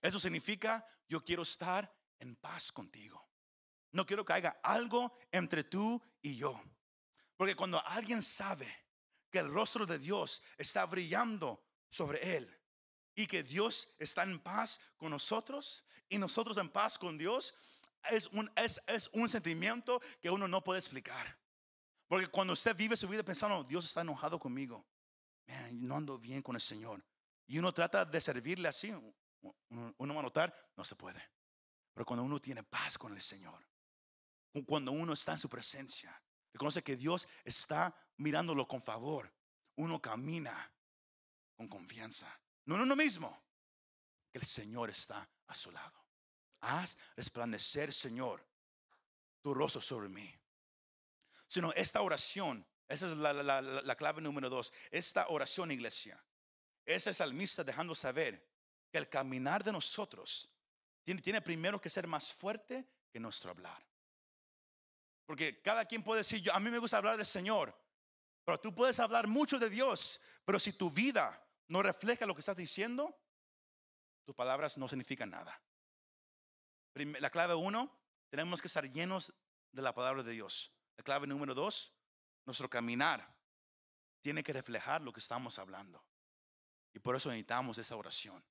Eso 0.00 0.20
significa, 0.20 0.86
yo 1.08 1.24
quiero 1.24 1.42
estar 1.42 1.92
en 2.20 2.36
paz 2.36 2.70
contigo. 2.70 3.28
No 3.90 4.06
quiero 4.06 4.24
que 4.24 4.34
haya 4.34 4.60
algo 4.62 5.18
entre 5.32 5.64
tú 5.64 6.00
y 6.22 6.36
yo. 6.36 6.62
Porque 7.36 7.56
cuando 7.56 7.84
alguien 7.84 8.22
sabe 8.22 8.72
que 9.32 9.40
el 9.40 9.52
rostro 9.52 9.84
de 9.84 9.98
Dios 9.98 10.44
está 10.56 10.86
brillando 10.86 11.60
sobre 11.88 12.36
él 12.36 12.56
y 13.16 13.26
que 13.26 13.42
Dios 13.42 13.88
está 13.98 14.22
en 14.22 14.38
paz 14.38 14.80
con 14.96 15.10
nosotros 15.10 15.84
y 16.08 16.18
nosotros 16.18 16.56
en 16.56 16.68
paz 16.68 16.96
con 16.96 17.18
Dios, 17.18 17.54
es 18.10 18.28
un, 18.28 18.48
es, 18.54 18.80
es 18.86 19.10
un 19.12 19.28
sentimiento 19.28 20.00
que 20.20 20.30
uno 20.30 20.46
no 20.46 20.62
puede 20.62 20.78
explicar. 20.78 21.36
Porque 22.06 22.28
cuando 22.28 22.52
usted 22.52 22.76
vive 22.76 22.96
su 22.96 23.08
vida 23.08 23.24
pensando, 23.24 23.64
Dios 23.64 23.86
está 23.86 24.02
enojado 24.02 24.38
conmigo, 24.38 24.86
no 25.72 25.96
ando 25.96 26.16
bien 26.16 26.42
con 26.42 26.54
el 26.54 26.62
Señor 26.62 27.02
y 27.52 27.58
uno 27.58 27.70
trata 27.74 28.06
de 28.06 28.18
servirle 28.18 28.66
así, 28.66 28.90
uno 28.90 30.14
va 30.14 30.20
a 30.20 30.22
notar, 30.22 30.72
no 30.74 30.86
se 30.86 30.96
puede. 30.96 31.22
Pero 31.92 32.06
cuando 32.06 32.24
uno 32.24 32.40
tiene 32.40 32.62
paz 32.62 32.96
con 32.96 33.12
el 33.12 33.20
Señor, 33.20 33.62
cuando 34.64 34.90
uno 34.92 35.12
está 35.12 35.32
en 35.32 35.38
su 35.38 35.50
presencia, 35.50 36.18
reconoce 36.50 36.82
que 36.82 36.96
Dios 36.96 37.28
está 37.44 37.94
mirándolo 38.16 38.66
con 38.66 38.80
favor, 38.80 39.30
uno 39.76 40.00
camina 40.00 40.72
con 41.54 41.68
confianza. 41.68 42.26
No 42.64 42.76
en 42.76 42.80
uno 42.80 42.96
mismo, 42.96 43.44
que 44.30 44.38
el 44.38 44.46
Señor 44.46 44.88
está 44.88 45.28
a 45.46 45.52
su 45.52 45.70
lado. 45.72 46.06
Haz 46.62 46.96
resplandecer, 47.16 47.92
Señor, 47.92 48.42
tu 49.42 49.52
rostro 49.52 49.82
sobre 49.82 50.08
mí. 50.08 50.34
Sino 51.48 51.70
esta 51.74 52.00
oración, 52.00 52.66
esa 52.88 53.08
es 53.08 53.18
la, 53.18 53.34
la 53.60 53.96
clave 53.96 54.22
número 54.22 54.48
dos. 54.48 54.72
Esta 54.90 55.28
oración, 55.28 55.70
iglesia, 55.70 56.18
ese 56.84 57.14
salmista 57.14 57.64
dejando 57.64 57.94
saber 57.94 58.48
que 58.90 58.98
el 58.98 59.08
caminar 59.08 59.64
de 59.64 59.72
nosotros 59.72 60.50
tiene, 61.02 61.20
tiene 61.20 61.40
primero 61.40 61.80
que 61.80 61.90
ser 61.90 62.06
más 62.06 62.32
fuerte 62.32 62.86
que 63.10 63.20
nuestro 63.20 63.50
hablar. 63.50 63.84
Porque 65.26 65.62
cada 65.62 65.84
quien 65.84 66.02
puede 66.02 66.20
decir, 66.20 66.40
yo, 66.40 66.52
a 66.54 66.60
mí 66.60 66.70
me 66.70 66.78
gusta 66.78 66.98
hablar 66.98 67.16
del 67.16 67.26
Señor, 67.26 67.74
pero 68.44 68.58
tú 68.60 68.74
puedes 68.74 68.98
hablar 69.00 69.26
mucho 69.26 69.58
de 69.58 69.70
Dios, 69.70 70.20
pero 70.44 70.58
si 70.58 70.72
tu 70.72 70.90
vida 70.90 71.42
no 71.68 71.82
refleja 71.82 72.26
lo 72.26 72.34
que 72.34 72.40
estás 72.40 72.56
diciendo, 72.56 73.16
tus 74.24 74.34
palabras 74.34 74.76
no 74.78 74.88
significan 74.88 75.30
nada. 75.30 75.60
La 76.94 77.30
clave 77.30 77.54
uno, 77.54 77.90
tenemos 78.28 78.60
que 78.60 78.68
estar 78.68 78.88
llenos 78.90 79.32
de 79.70 79.82
la 79.82 79.94
palabra 79.94 80.22
de 80.22 80.32
Dios. 80.32 80.72
La 80.96 81.04
clave 81.04 81.26
número 81.26 81.54
dos, 81.54 81.94
nuestro 82.44 82.68
caminar 82.68 83.34
tiene 84.20 84.42
que 84.42 84.52
reflejar 84.52 85.00
lo 85.00 85.12
que 85.12 85.20
estamos 85.20 85.58
hablando. 85.58 86.04
Y 86.92 86.98
por 86.98 87.16
eso 87.16 87.28
necesitamos 87.28 87.78
esa 87.78 87.96
oración. 87.96 88.42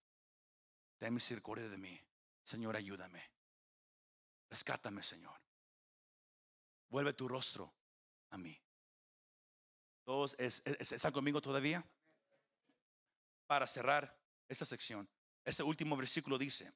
Ten 0.98 1.14
misericordia 1.14 1.70
de 1.70 1.78
mí. 1.78 2.00
Señor, 2.44 2.76
ayúdame. 2.76 3.24
Rescátame, 4.50 5.04
Señor. 5.04 5.40
Vuelve 6.90 7.14
tu 7.14 7.28
rostro 7.28 7.74
a 8.32 8.38
mí. 8.38 8.60
¿Todos 10.04 10.36
están 10.38 11.14
conmigo 11.14 11.42
todavía? 11.42 11.84
Para 13.48 13.68
cerrar 13.68 14.18
esta 14.48 14.66
sección, 14.66 15.08
este 15.46 15.64
último 15.64 15.96
versículo 15.96 16.38
dice, 16.38 16.74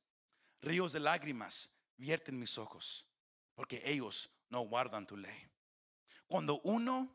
ríos 0.61 0.93
de 0.93 0.99
lágrimas 0.99 1.75
vierten 1.97 2.39
mis 2.39 2.57
ojos, 2.57 3.07
porque 3.53 3.81
ellos 3.85 4.29
no 4.49 4.61
guardan 4.61 5.05
tu 5.05 5.17
ley. 5.17 5.49
Cuando 6.27 6.61
uno 6.61 7.13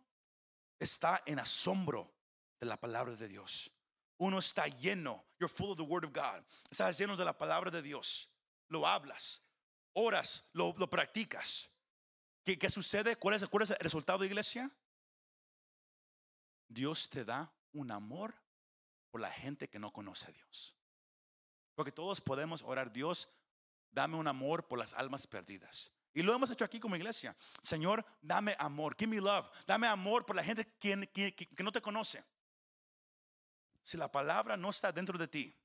está 0.78 1.22
en 1.26 1.38
asombro 1.38 2.12
de 2.58 2.66
la 2.66 2.78
palabra 2.78 3.14
de 3.16 3.28
Dios, 3.28 3.70
uno 4.20 4.38
está 4.38 4.66
lleno, 4.68 5.24
you're 5.38 5.48
full 5.48 5.70
of 5.70 5.78
the 5.78 5.82
word 5.82 6.04
of 6.04 6.12
God. 6.12 6.44
Estás 6.70 6.98
lleno 6.98 7.16
de 7.16 7.24
la 7.24 7.36
palabra 7.36 7.70
de 7.70 7.80
Dios. 7.80 8.28
Lo 8.68 8.86
hablas, 8.86 9.42
oras, 9.94 10.50
lo, 10.52 10.74
lo 10.76 10.88
practicas. 10.88 11.70
¿Qué, 12.44 12.58
¿Qué, 12.58 12.68
sucede? 12.68 13.16
¿Cuál 13.16 13.36
es, 13.36 13.48
¿Cuál 13.48 13.64
es 13.64 13.70
el 13.70 13.78
resultado, 13.78 14.24
iglesia? 14.24 14.70
Dios 16.68 17.08
te 17.08 17.24
da 17.24 17.50
un 17.72 17.90
amor 17.90 18.34
por 19.10 19.22
la 19.22 19.30
gente 19.30 19.68
que 19.68 19.78
no 19.78 19.90
conoce 19.90 20.26
a 20.26 20.32
Dios. 20.32 20.76
Porque 21.74 21.90
todos 21.90 22.20
podemos 22.20 22.62
orar, 22.62 22.92
Dios, 22.92 23.30
dame 23.90 24.16
un 24.16 24.28
amor 24.28 24.68
por 24.68 24.78
las 24.78 24.92
almas 24.92 25.26
perdidas. 25.26 25.92
Y 26.12 26.22
lo 26.22 26.34
hemos 26.34 26.50
hecho 26.50 26.66
aquí 26.66 26.78
como 26.78 26.94
iglesia. 26.94 27.34
Señor, 27.62 28.04
dame 28.20 28.54
amor, 28.58 28.94
give 28.98 29.10
me 29.10 29.20
love. 29.20 29.48
Dame 29.66 29.86
amor 29.86 30.26
por 30.26 30.36
la 30.36 30.44
gente 30.44 30.76
que, 30.78 31.08
que, 31.08 31.34
que 31.34 31.62
no 31.62 31.72
te 31.72 31.80
conoce 31.80 32.22
si 33.82 33.96
la 33.96 34.10
palabra 34.10 34.56
no 34.56 34.70
está 34.70 34.92
dentro 34.92 35.18
de 35.18 35.28
ti, 35.28 35.56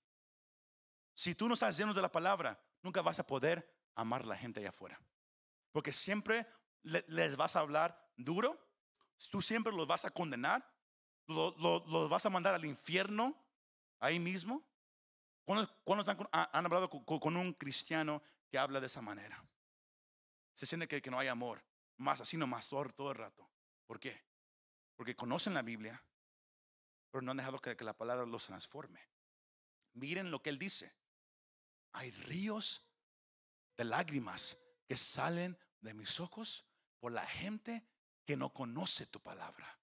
si 1.14 1.34
tú 1.34 1.48
no 1.48 1.54
estás 1.54 1.78
lleno 1.78 1.94
de 1.94 2.02
la 2.02 2.12
palabra, 2.12 2.62
nunca 2.82 3.02
vas 3.02 3.20
a 3.20 3.26
poder 3.26 3.74
amar 3.96 4.24
a 4.24 4.26
la 4.26 4.38
gente 4.38 4.60
allá 4.60 4.70
afuera. 4.70 5.00
Porque 5.72 5.92
siempre 5.92 6.46
les 6.84 7.36
vas 7.36 7.56
a 7.56 7.62
hablar 7.62 8.12
duro, 8.18 8.60
tú 9.32 9.42
siempre 9.42 9.74
los 9.74 9.88
vas 9.88 10.06
a 10.06 10.12
condenar, 10.12 10.70
los, 11.28 12.10
vas 12.10 12.26
a 12.26 12.30
mandar 12.30 12.56
al 12.56 12.66
infierno 12.66 13.36
ahí 14.00 14.20
mismo. 14.20 14.64
¿Cuándo, 15.46 15.70
han, 16.32 16.66
hablado 16.66 16.90
con, 16.90 17.38
un 17.38 17.54
cristiano 17.54 18.22
que 18.50 18.58
habla 18.58 18.80
de 18.80 18.88
esa 18.88 19.02
manera? 19.02 19.44
Se 20.54 20.66
siente 20.66 20.88
que, 20.88 21.12
no 21.12 21.20
hay 21.20 21.28
amor, 21.28 21.64
más 21.98 22.22
así 22.22 22.36
nomás 22.36 22.68
todo, 22.68 22.90
todo 22.90 23.12
el 23.12 23.18
rato. 23.18 23.50
¿Por 23.86 24.00
qué? 24.00 24.24
Porque 24.96 25.16
conocen 25.16 25.54
la 25.54 25.62
Biblia, 25.62 26.02
pero 27.16 27.24
no 27.24 27.32
han 27.32 27.38
dejado 27.38 27.62
que, 27.62 27.82
la 27.82 27.94
palabra 27.94 28.26
los 28.26 28.48
transforme. 28.48 29.00
Miren 29.94 30.32
lo 30.32 30.42
que 30.42 30.50
él 30.50 30.60
dice. 30.60 30.94
Hay 31.94 32.12
ríos 32.12 32.86
de 33.78 33.86
lágrimas 33.86 34.58
que 34.86 34.98
salen 34.98 35.58
de 35.80 35.94
mis 35.94 36.20
ojos 36.20 36.66
por 37.00 37.14
la 37.14 37.26
gente 37.26 37.88
que 38.26 38.36
no 38.36 38.52
conoce 38.52 39.06
tu 39.06 39.22
palabra. 39.22 39.80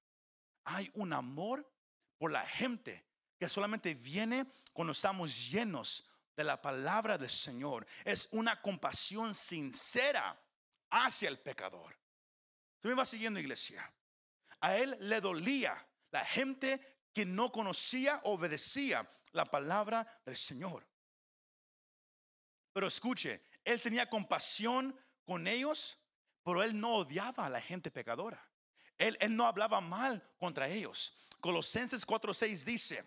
Hay 0.65 0.91
un 0.93 1.15
amor 1.15 1.67
por 2.19 2.31
la 2.31 2.47
gente 2.47 3.03
que 3.39 3.49
solamente 3.49 3.95
viene 3.95 4.47
cuando 4.75 4.93
estamos 4.93 5.51
llenos 5.51 6.11
de 6.37 6.45
la 6.45 6.61
palabra 6.61 7.17
del 7.17 7.31
Señor 7.31 7.87
es 8.05 8.29
una 8.33 8.61
compasión 8.61 9.35
sincera 9.35 10.39
hacia 10.91 11.31
el 11.31 11.39
pecador. 11.39 11.99
¿Tú 12.79 12.89
me 12.89 12.95
vas 12.95 13.09
siguiendo, 13.09 13.41
iglesia? 13.41 13.91
A 14.61 14.77
él 14.77 14.99
le 15.01 15.19
dolía 15.23 15.83
la 16.11 16.27
gente 16.27 16.93
que 17.13 17.25
no 17.27 17.53
conocía, 17.53 18.21
obedecía 18.25 19.09
la 19.33 19.45
palabra 19.45 20.07
del 20.25 20.37
Señor. 20.37 20.87
Pero 22.73 22.87
escuche, 22.87 23.43
él 23.65 23.81
tenía 23.81 24.09
compasión 24.09 24.99
con 25.25 25.47
ellos, 25.47 25.99
pero 26.43 26.63
él 26.63 26.79
no 26.79 26.97
odiaba 26.97 27.47
a 27.47 27.51
la 27.51 27.61
gente 27.61 27.91
pecadora. 27.91 28.43
Él, 28.99 29.17
él 29.21 29.37
no 29.37 29.47
hablaba 29.47 29.81
mal 29.81 30.23
contra 30.39 30.69
ellos. 30.69 31.29
Colosenses 31.41 32.07
4:6 32.07 32.65
dice 32.65 33.05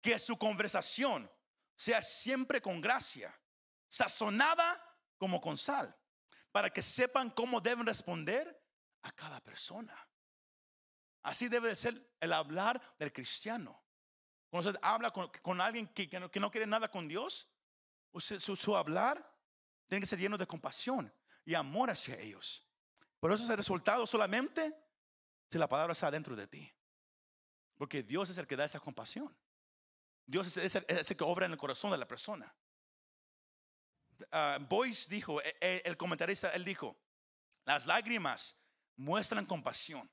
que 0.00 0.18
su 0.18 0.36
conversación 0.36 1.30
sea 1.76 2.02
siempre 2.02 2.60
con 2.60 2.80
gracia, 2.80 3.34
sazonada 3.88 4.82
como 5.18 5.40
con 5.40 5.56
sal, 5.56 5.94
para 6.50 6.70
que 6.70 6.82
sepan 6.82 7.30
cómo 7.30 7.60
deben 7.60 7.86
responder 7.86 8.60
a 9.02 9.12
cada 9.12 9.40
persona. 9.40 9.94
Así 11.22 11.48
debe 11.48 11.68
de 11.68 11.76
ser 11.76 12.14
el 12.20 12.32
hablar 12.32 12.80
del 12.98 13.12
cristiano. 13.12 13.82
Cuando 14.48 14.70
usted 14.70 14.80
habla 14.82 15.12
con, 15.12 15.60
alguien 15.60 15.86
que, 15.88 16.08
no, 16.18 16.50
quiere 16.50 16.66
nada 16.66 16.90
con 16.90 17.06
Dios, 17.06 17.48
su, 18.18 18.56
su, 18.56 18.76
hablar 18.76 19.24
tiene 19.86 20.00
que 20.00 20.06
ser 20.06 20.18
lleno 20.18 20.38
de 20.38 20.46
compasión 20.46 21.12
y 21.44 21.54
amor 21.54 21.90
hacia 21.90 22.18
ellos. 22.18 22.66
Pero 23.20 23.34
eso 23.34 23.44
es 23.44 23.50
el 23.50 23.56
resultado 23.56 24.06
solamente 24.06 24.74
si 25.50 25.58
la 25.58 25.68
palabra 25.68 25.92
está 25.92 26.10
dentro 26.10 26.34
de 26.34 26.46
ti. 26.46 26.72
Porque 27.76 28.02
Dios 28.02 28.30
es 28.30 28.38
el 28.38 28.46
que 28.46 28.56
da 28.56 28.64
esa 28.64 28.80
compasión. 28.80 29.34
Dios 30.26 30.56
es, 30.56 30.74
el, 30.74 31.16
que 31.16 31.24
obra 31.24 31.46
en 31.46 31.52
el 31.52 31.58
corazón 31.58 31.90
de 31.90 31.98
la 31.98 32.06
persona. 32.06 32.54
Uh, 34.20 34.64
Boyce 34.68 35.08
dijo, 35.08 35.40
e, 35.40 35.56
e, 35.60 35.82
el 35.84 35.96
comentarista, 35.96 36.50
él 36.50 36.64
dijo, 36.64 36.96
las 37.64 37.86
lágrimas 37.86 38.60
muestran 38.96 39.46
compasión 39.46 40.10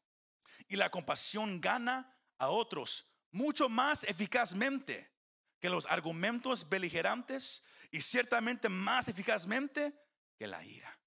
y 0.67 0.75
la 0.75 0.89
compasión 0.89 1.61
gana 1.61 2.15
a 2.37 2.49
otros 2.49 3.11
mucho 3.31 3.69
más 3.69 4.03
eficazmente 4.03 5.11
que 5.59 5.69
los 5.69 5.85
argumentos 5.85 6.69
beligerantes 6.69 7.63
y 7.91 8.01
ciertamente 8.01 8.69
más 8.69 9.07
eficazmente 9.07 9.93
que 10.37 10.47
la 10.47 10.63
ira. 10.63 10.99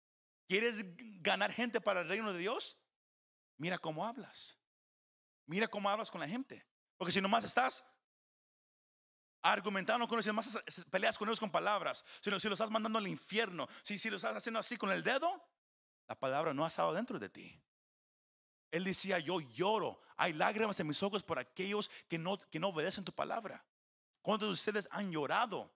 ¿Quieres 0.49 0.85
ganar 1.23 1.53
gente 1.53 1.81
para 1.81 2.01
el 2.01 2.09
reino 2.09 2.33
de 2.33 2.39
Dios? 2.41 2.79
Mira 3.57 3.79
cómo 3.79 4.05
hablas. 4.05 4.59
Mira 5.47 5.69
cómo 5.69 5.89
hablas 5.89 6.11
con 6.11 6.21
la 6.21 6.29
gente. 6.29 6.67
Porque 6.97 7.13
si 7.13 7.21
nomás 7.21 7.45
estás 7.45 7.85
argumentando 9.43 10.07
con 10.09 10.19
ellos, 10.19 10.25
si 10.25 10.31
nomás 10.31 10.85
peleas 10.91 11.17
con 11.17 11.29
ellos 11.29 11.41
con 11.41 11.51
palabras, 11.51 12.05
si, 12.21 12.31
si 12.41 12.49
lo 12.49 12.55
estás 12.55 12.71
mandando 12.71 12.99
al 12.99 13.07
infierno, 13.07 13.69
si, 13.83 13.99
si 13.99 14.11
lo 14.11 14.17
estás 14.17 14.37
haciendo 14.37 14.59
así 14.59 14.77
con 14.77 14.91
el 14.91 15.03
dedo, 15.03 15.49
la 16.09 16.19
palabra 16.19 16.53
no 16.53 16.65
ha 16.65 16.69
estado 16.69 16.93
dentro 16.93 17.19
de 17.19 17.29
ti. 17.29 17.63
Él 18.71 18.85
decía, 18.85 19.19
yo 19.19 19.41
lloro, 19.41 20.01
hay 20.17 20.33
lágrimas 20.33 20.79
en 20.81 20.87
mis 20.87 21.03
ojos 21.03 21.23
por 21.23 21.39
aquellos 21.39 21.91
que 22.09 22.19
no, 22.19 22.39
que 22.39 22.61
no 22.61 22.69
obedecen 22.69 23.05
tu 23.05 23.13
palabra. 23.13 23.65
¿Cuántos 24.23 24.49
de 24.49 24.53
ustedes 24.53 24.89
han 24.91 25.11
llorado 25.11 25.73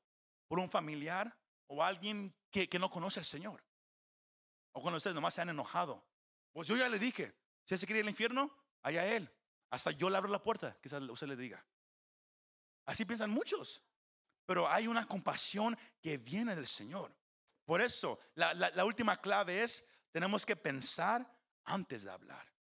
por 0.47 0.59
un 0.59 0.71
familiar 0.71 1.37
o 1.67 1.83
alguien 1.83 2.35
que, 2.51 2.69
que 2.69 2.79
no 2.79 2.91
conoce 2.91 3.21
al 3.21 3.27
Señor? 3.27 3.65
O 4.73 4.81
cuando 4.81 4.99
ustedes 4.99 5.15
nomás 5.15 5.35
se 5.35 5.41
han 5.43 5.49
enojado. 5.49 6.05
Pues 6.53 6.69
yo 6.69 6.77
ya 6.77 6.89
le 6.89 6.99
dije, 6.99 7.35
si 7.65 7.77
se 7.77 7.87
quiere 7.87 8.01
ir 8.01 8.05
al 8.05 8.11
infierno, 8.11 8.55
allá 8.83 9.07
él. 9.07 9.31
Hasta 9.71 9.91
yo 9.91 10.09
le 10.09 10.17
abro 10.17 10.31
la 10.31 10.43
puerta, 10.43 10.77
quizás 10.81 11.03
usted 11.03 11.27
le 11.27 11.37
diga. 11.37 11.65
Así 12.85 13.05
piensan 13.05 13.31
muchos. 13.31 13.83
Pero 14.47 14.69
hay 14.69 14.87
una 14.87 15.09
compasión 15.09 15.77
que 16.01 16.19
viene 16.19 16.55
del 16.55 16.67
Señor. 16.67 17.13
Por 17.65 17.81
eso, 17.81 18.21
la, 18.35 18.53
la 18.53 18.85
última 18.85 19.17
clave 19.21 19.63
es, 19.63 19.89
tenemos 20.13 20.45
que 20.45 20.55
pensar 20.55 21.27
antes 21.65 22.03
de 22.03 22.11
hablar. 22.11 22.54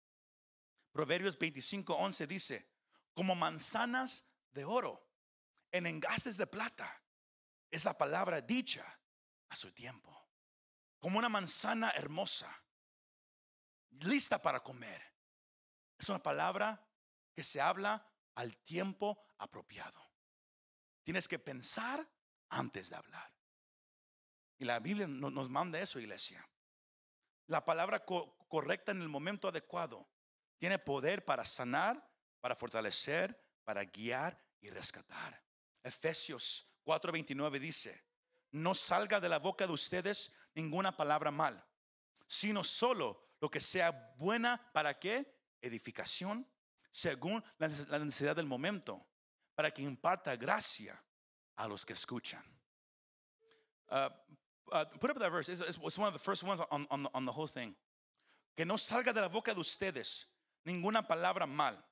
Proverbios 0.92 1.38
25, 1.38 1.96
11 1.96 2.28
dice, 2.28 2.70
como 3.14 3.36
manzanas 3.36 4.26
de 4.52 4.66
oro 4.66 5.08
en 5.72 5.88
engastes 5.88 6.38
de 6.38 6.48
plata, 6.48 7.02
es 7.70 7.86
la 7.86 7.98
palabra 7.98 8.42
dicha 8.42 8.86
a 9.50 9.56
su 9.56 9.72
tiempo. 9.72 10.10
Como 11.00 11.18
una 11.18 11.30
manzana 11.30 11.92
hermosa, 11.92 12.54
lista 13.92 14.42
para 14.42 14.62
comer. 14.62 15.02
Es 15.98 16.10
una 16.10 16.22
palabra 16.22 16.86
que 17.34 17.44
se 17.44 17.62
habla 17.62 18.06
al 18.36 18.58
tiempo 18.58 19.26
apropiado. 19.38 20.02
Tienes 21.04 21.28
que 21.28 21.39
pensar 21.39 22.08
antes 22.50 22.89
de 22.89 22.96
hablar. 22.96 23.32
Y 24.58 24.66
la 24.66 24.80
Biblia 24.80 25.08
nos 25.08 25.50
manda 25.50 25.80
eso, 25.80 26.00
iglesia. 26.00 26.48
La 27.48 27.66
palabra 27.66 28.06
correcta 28.06 28.92
en 28.92 29.02
el 29.02 29.10
momento 29.10 29.48
adecuado 29.48 30.08
tiene 30.62 30.78
poder 30.78 31.26
para 31.26 31.43
sanar, 31.43 32.07
para 32.39 32.55
fortalecer, 32.55 33.36
para 33.64 33.84
guiar 33.84 34.39
y 34.59 34.70
rescatar. 34.70 35.43
Efesios 35.82 36.72
4:29 36.86 37.57
dice, 37.57 38.05
no 38.51 38.76
salga 38.76 39.20
de 39.20 39.28
la 39.28 39.39
boca 39.39 39.66
de 39.66 39.74
ustedes 39.74 40.36
ninguna 40.53 40.95
palabra 40.95 41.32
mal, 41.32 41.66
sino 42.28 42.64
solo 42.64 43.34
lo 43.39 43.49
que 43.49 43.59
sea 43.59 44.14
buena 44.20 44.70
para 44.72 44.99
qué? 44.99 45.36
Edificación, 45.64 46.47
según 46.91 47.43
la 47.57 47.97
necesidad 47.97 48.36
del 48.36 48.45
momento, 48.45 49.03
para 49.55 49.72
que 49.72 49.82
imparta 49.82 50.36
gracia 50.36 51.03
a 51.55 51.68
los 51.68 51.88
que 51.88 51.93
escuchan. 51.93 52.43
Uh, 53.89 54.09
uh, 54.72 54.86
put 54.99 55.09
up 55.09 55.18
that 55.18 55.32
verse. 55.32 55.49
It's, 55.49 55.97
one 55.97 56.07
of 56.07 56.14
the 56.14 56.20
first 56.20 56.43
ones 56.43 56.62
on, 56.70 56.86
on, 56.91 57.07
on 57.16 57.26
the 57.26 57.32
whole 57.32 57.47
thing. 57.47 57.76
Que 58.55 58.64
no 58.64 58.76
salga 58.78 59.12
de 59.12 59.22
la 59.22 59.28
boca 59.28 59.55
de 59.55 59.59
ustedes 59.59 60.28
ninguna 60.64 61.07
palabra 61.07 61.45
mal, 61.45 61.86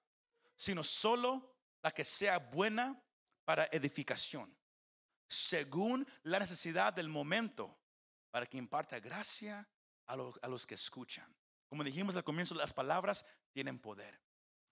sino 0.56 0.84
solo 0.84 1.56
la 1.82 1.92
que 1.92 2.04
sea 2.04 2.38
buena 2.38 3.02
para 3.46 3.68
edificación, 3.72 4.56
según 5.28 6.08
la 6.24 6.40
necesidad 6.40 6.94
del 6.94 7.10
momento, 7.10 7.80
para 8.32 8.46
que 8.46 8.58
imparta 8.58 9.00
gracia 9.00 9.68
a, 10.06 10.16
los 10.16 10.68
que 10.68 10.76
escuchan. 10.76 11.36
Como 11.68 11.84
dijimos 11.84 12.16
al 12.16 12.24
comienzo, 12.24 12.56
las 12.56 12.74
palabras 12.74 13.26
tienen 13.52 13.80
poder. 13.80 14.20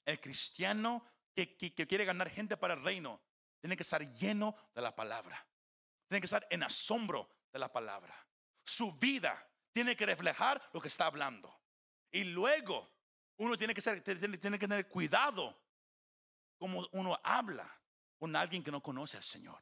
El 0.06 0.20
cristiano 0.20 1.04
que, 1.34 1.56
que 1.56 1.88
quiere 1.88 2.06
ganar 2.06 2.30
gente 2.30 2.58
para 2.58 2.74
el 2.74 2.84
reino 2.84 3.22
tiene 3.60 3.76
que 3.76 3.84
estar 3.84 4.08
lleno 4.10 4.56
de 4.74 4.82
la 4.82 4.96
palabra. 4.96 5.46
Tiene 6.08 6.22
que 6.22 6.26
estar 6.26 6.48
en 6.50 6.64
asombro 6.64 7.30
de 7.52 7.60
la 7.60 7.72
palabra. 7.72 8.16
Su 8.64 8.94
vida 8.94 9.48
tiene 9.72 9.96
que 9.96 10.06
reflejar 10.06 10.62
lo 10.74 10.82
que 10.82 10.88
está 10.88 11.06
hablando. 11.06 11.56
Y 12.12 12.24
luego 12.24 12.97
uno 13.38 13.56
tiene 13.56 13.74
que, 13.74 13.82
tener 13.82 14.88
cuidado 14.88 15.58
como 16.58 16.88
uno 16.92 17.20
habla 17.24 17.72
con 18.18 18.36
alguien 18.36 18.64
que 18.64 18.72
no 18.72 18.82
conoce 18.82 19.18
al 19.18 19.24
Señor. 19.24 19.62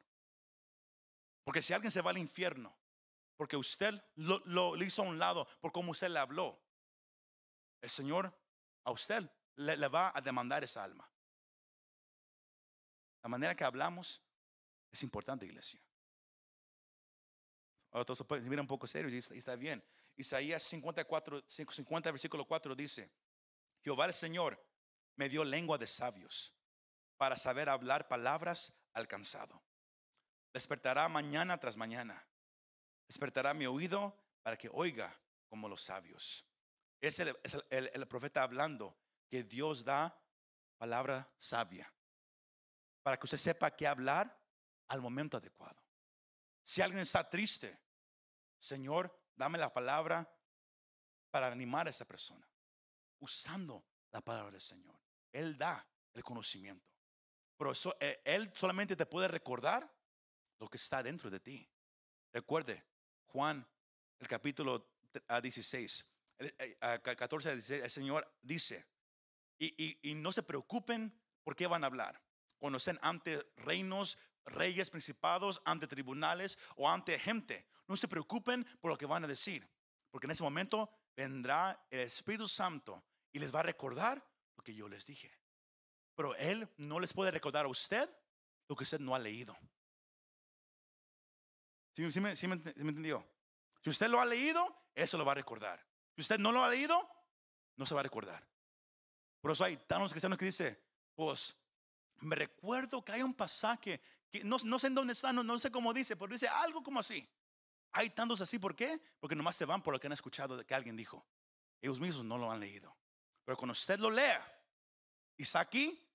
Porque 1.44 1.62
si 1.62 1.72
alguien 1.72 1.90
se 1.90 2.00
va 2.00 2.10
al 2.10 2.18
infierno, 2.18 2.74
porque 3.36 3.56
usted 3.56 4.02
lo, 4.14 4.76
hizo 4.82 5.02
a 5.02 5.06
un 5.06 5.18
lado 5.18 5.46
por 5.60 5.72
cómo 5.72 5.92
usted 5.92 6.08
le 6.08 6.18
habló, 6.18 6.58
el 7.82 7.90
Señor 7.90 8.34
a 8.84 8.90
usted 8.90 9.30
le, 9.56 9.88
va 9.88 10.10
a 10.14 10.20
demandar 10.20 10.64
esa 10.64 10.82
alma. 10.82 11.08
La 13.22 13.28
manera 13.28 13.54
que 13.54 13.64
hablamos 13.64 14.22
es 14.90 15.02
importante, 15.02 15.44
iglesia. 15.44 15.80
Se 18.14 18.24
miran 18.48 18.60
un 18.60 18.66
poco 18.66 18.86
está, 18.86 19.00
y 19.00 19.38
está 19.38 19.56
bien. 19.56 19.84
Isaías 20.16 20.62
54, 20.62 21.44
50, 21.46 22.10
versículo 22.10 22.44
4 22.46 22.74
dice, 22.74 23.10
Jehová 23.86 24.06
el 24.06 24.14
Señor 24.14 24.60
me 25.14 25.28
dio 25.28 25.44
lengua 25.44 25.78
de 25.78 25.86
sabios 25.86 26.52
para 27.16 27.36
saber 27.36 27.68
hablar 27.68 28.08
palabras 28.08 28.82
alcanzado. 28.92 29.62
Despertará 30.52 31.08
mañana 31.08 31.56
tras 31.60 31.76
mañana. 31.76 32.26
Despertará 33.06 33.54
mi 33.54 33.64
oído 33.64 34.20
para 34.42 34.56
que 34.56 34.68
oiga 34.72 35.16
como 35.48 35.68
los 35.68 35.82
sabios. 35.82 36.44
Es 37.00 37.20
el, 37.20 37.38
el 37.70 38.08
profeta 38.08 38.42
hablando 38.42 38.98
que 39.30 39.44
Dios 39.44 39.84
da 39.84 40.20
palabra 40.78 41.32
sabia 41.38 41.88
para 43.04 43.16
que 43.16 43.26
usted 43.26 43.38
sepa 43.38 43.70
qué 43.70 43.86
hablar 43.86 44.36
al 44.88 45.00
momento 45.00 45.36
adecuado. 45.36 45.80
Si 46.64 46.82
alguien 46.82 47.02
está 47.02 47.30
triste, 47.30 47.78
Señor, 48.58 49.16
dame 49.36 49.58
la 49.58 49.72
palabra 49.72 50.28
para 51.30 51.46
animar 51.46 51.86
a 51.86 51.90
esa 51.90 52.04
persona 52.04 52.44
usando 53.20 53.84
la 54.12 54.20
palabra 54.20 54.52
del 54.52 54.60
Señor. 54.60 54.98
Él 55.32 55.56
da 55.56 55.86
el 56.14 56.22
conocimiento. 56.22 56.88
Pero 57.56 57.72
eso, 57.72 57.96
eh, 58.00 58.20
Él 58.24 58.50
solamente 58.54 58.96
te 58.96 59.06
puede 59.06 59.28
recordar 59.28 59.90
lo 60.58 60.68
que 60.68 60.76
está 60.76 61.02
dentro 61.02 61.30
de 61.30 61.40
ti. 61.40 61.68
Recuerde, 62.32 62.84
Juan, 63.26 63.66
el 64.18 64.28
capítulo 64.28 64.90
16, 65.42 66.10
14 67.00 67.52
16, 67.52 67.82
el 67.82 67.90
Señor 67.90 68.38
dice, 68.42 68.86
y, 69.58 69.98
y, 70.02 70.14
no 70.14 70.32
se 70.32 70.42
preocupen 70.42 71.18
por 71.42 71.56
qué 71.56 71.66
van 71.66 71.82
a 71.82 71.86
hablar. 71.86 72.22
Cuando 72.58 72.76
estén 72.76 72.98
ante 73.00 73.42
reinos 73.56 74.18
reyes, 74.46 74.90
principados, 74.90 75.60
ante 75.64 75.86
tribunales 75.86 76.58
o 76.76 76.88
ante 76.88 77.18
gente. 77.18 77.66
No 77.88 77.96
se 77.96 78.08
preocupen 78.08 78.64
por 78.80 78.90
lo 78.90 78.98
que 78.98 79.06
van 79.06 79.24
a 79.24 79.28
decir, 79.28 79.68
porque 80.10 80.26
en 80.26 80.32
ese 80.32 80.42
momento 80.42 80.90
vendrá 81.16 81.86
el 81.90 82.00
Espíritu 82.00 82.46
Santo 82.46 83.02
y 83.32 83.38
les 83.38 83.54
va 83.54 83.60
a 83.60 83.64
recordar 83.64 84.22
lo 84.56 84.62
que 84.62 84.74
yo 84.74 84.88
les 84.88 85.06
dije. 85.06 85.32
Pero 86.14 86.34
Él 86.36 86.68
no 86.76 87.00
les 87.00 87.12
puede 87.12 87.30
recordar 87.30 87.64
a 87.64 87.68
usted 87.68 88.08
lo 88.68 88.76
que 88.76 88.84
usted 88.84 89.00
no 89.00 89.14
ha 89.14 89.18
leído. 89.18 89.56
¿Sí, 91.94 92.20
me, 92.20 92.30
entendió? 92.30 93.26
Si 93.82 93.88
usted 93.88 94.08
lo 94.08 94.20
ha 94.20 94.26
leído, 94.26 94.84
eso 94.94 95.16
lo 95.16 95.24
va 95.24 95.32
a 95.32 95.36
recordar. 95.36 95.84
Si 96.14 96.20
usted 96.20 96.38
no 96.38 96.52
lo 96.52 96.62
ha 96.62 96.68
leído, 96.68 97.08
no 97.76 97.86
se 97.86 97.94
va 97.94 98.00
a 98.00 98.02
recordar. 98.02 98.46
Por 99.40 99.52
eso 99.52 99.64
hay 99.64 99.76
tantos 99.78 100.12
cristianos 100.12 100.38
que 100.38 100.44
dice, 100.44 100.82
pues 101.14 101.56
me 102.20 102.36
recuerdo 102.36 103.02
que 103.02 103.12
hay 103.12 103.22
un 103.22 103.34
pasaje 103.34 104.00
que 104.30 104.44
no, 104.44 104.58
sé 104.78 104.88
en 104.88 104.94
dónde 104.94 105.12
está, 105.12 105.32
no, 105.32 105.42
no, 105.42 105.58
sé 105.58 105.70
cómo 105.70 105.94
dice, 105.94 106.16
pero 106.16 106.32
dice 106.32 106.48
algo 106.48 106.82
como 106.82 107.00
así. 107.00 107.26
Hay 107.96 108.10
tantos 108.10 108.42
así, 108.42 108.58
¿por 108.58 108.76
qué? 108.76 109.00
Porque 109.18 109.34
nomás 109.34 109.56
se 109.56 109.64
van 109.64 109.82
por 109.82 109.94
lo 109.94 109.98
que 109.98 110.06
han 110.06 110.12
escuchado 110.12 110.54
de 110.54 110.66
que 110.66 110.74
alguien 110.74 110.98
dijo. 110.98 111.26
Ellos 111.80 111.98
mismos 111.98 112.26
no 112.26 112.36
lo 112.36 112.52
han 112.52 112.60
leído. 112.60 112.94
Pero 113.42 113.56
cuando 113.56 113.72
usted 113.72 113.98
lo 113.98 114.10
lea 114.10 114.46
y 115.34 115.44
está 115.44 115.60
aquí, 115.60 116.06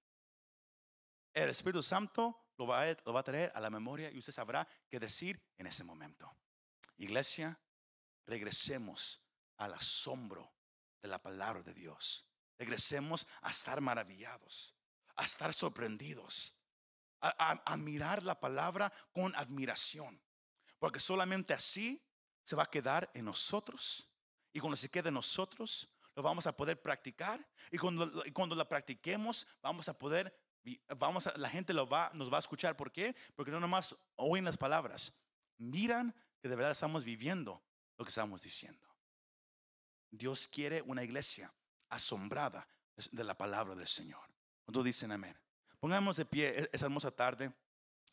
el 1.34 1.50
Espíritu 1.50 1.82
Santo 1.82 2.52
lo 2.60 2.68
va, 2.68 2.84
a, 2.84 2.96
lo 3.04 3.14
va 3.14 3.22
a 3.22 3.24
traer 3.24 3.52
a 3.56 3.60
la 3.60 3.72
memoria 3.72 4.12
y 4.12 4.20
usted 4.20 4.32
sabrá 4.32 4.68
qué 4.88 5.00
decir 5.00 5.42
en 5.58 5.66
ese 5.66 5.84
momento. 5.84 6.32
Iglesia, 6.98 7.60
regresemos 8.28 9.20
al 9.58 9.74
asombro 9.74 10.54
de 11.02 11.08
la 11.08 11.20
palabra 11.20 11.64
de 11.64 11.74
Dios. 11.74 12.28
Regresemos 12.60 13.26
a 13.42 13.50
estar 13.50 13.82
maravillados, 13.82 14.76
a 15.16 15.24
estar 15.24 15.52
sorprendidos, 15.52 16.54
a, 17.22 17.76
mirar 17.78 18.22
la 18.22 18.40
palabra 18.40 18.94
con 19.14 19.36
admiración. 19.36 20.22
Porque 20.82 21.00
solamente 21.00 21.54
así 21.54 22.04
se 22.44 22.56
va 22.56 22.64
a 22.64 22.70
quedar 22.70 23.12
en 23.14 23.26
nosotros. 23.26 24.10
Y 24.52 24.60
cuando 24.60 24.76
se 24.76 24.90
quede 24.90 25.10
en 25.10 25.14
nosotros, 25.14 25.88
lo 26.16 26.24
vamos 26.24 26.48
a 26.48 26.58
poder 26.58 26.82
practicar. 26.82 27.48
Y 27.70 27.78
cuando, 27.78 28.12
cuando 28.34 28.56
la 28.56 28.68
practiquemos, 28.68 29.46
vamos 29.62 29.88
a 29.90 29.96
poder, 29.96 30.36
vamos 30.98 31.30
la 31.38 31.50
gente 31.52 31.72
lo 31.72 31.88
va, 31.88 32.10
nos 32.16 32.34
va 32.34 32.38
a 32.38 32.40
escuchar. 32.40 32.76
¿Por 32.76 32.92
qué? 32.92 33.16
Porque 33.36 33.52
no 33.52 33.60
nomás 33.60 33.96
oyen 34.16 34.44
las 34.44 34.58
palabras, 34.58 35.22
miran 35.60 36.16
que 36.40 36.50
de 36.50 36.56
verdad 36.56 36.72
estamos 36.72 37.06
viviendo 37.06 37.64
lo 37.96 38.04
que 38.04 38.10
estamos 38.10 38.42
diciendo. 38.42 38.88
Dios 40.10 40.48
quiere 40.48 40.82
una 40.82 41.04
iglesia 41.04 41.54
asombrada 41.90 42.68
de 43.12 43.24
la 43.24 43.38
palabra 43.38 43.76
del 43.76 43.88
Señor. 43.88 44.24
Cuando 44.66 44.82
dicen 44.82 45.12
amén. 45.12 45.40
Pongamos 45.80 46.18
de 46.18 46.26
pie 46.26 46.60
e-, 46.60 46.70
esa 46.74 46.86
hermosa 46.86 47.12
tarde 47.12 47.54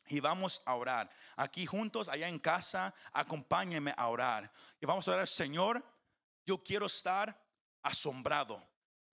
y 0.09 0.21
vamos 0.21 0.63
a 0.65 0.75
orar. 0.75 1.11
Aquí 1.37 1.67
juntos, 1.67 2.09
allá 2.09 2.29
en 2.29 2.39
casa, 2.39 2.95
acompáñenme 3.13 3.95
a 3.97 4.09
orar. 4.09 4.51
Y 4.81 4.87
vamos 4.87 5.07
a 5.09 5.13
orar, 5.13 5.27
Señor, 5.27 5.85
yo 6.47 6.63
quiero 6.63 6.87
estar 6.87 7.39
asombrado 7.83 8.63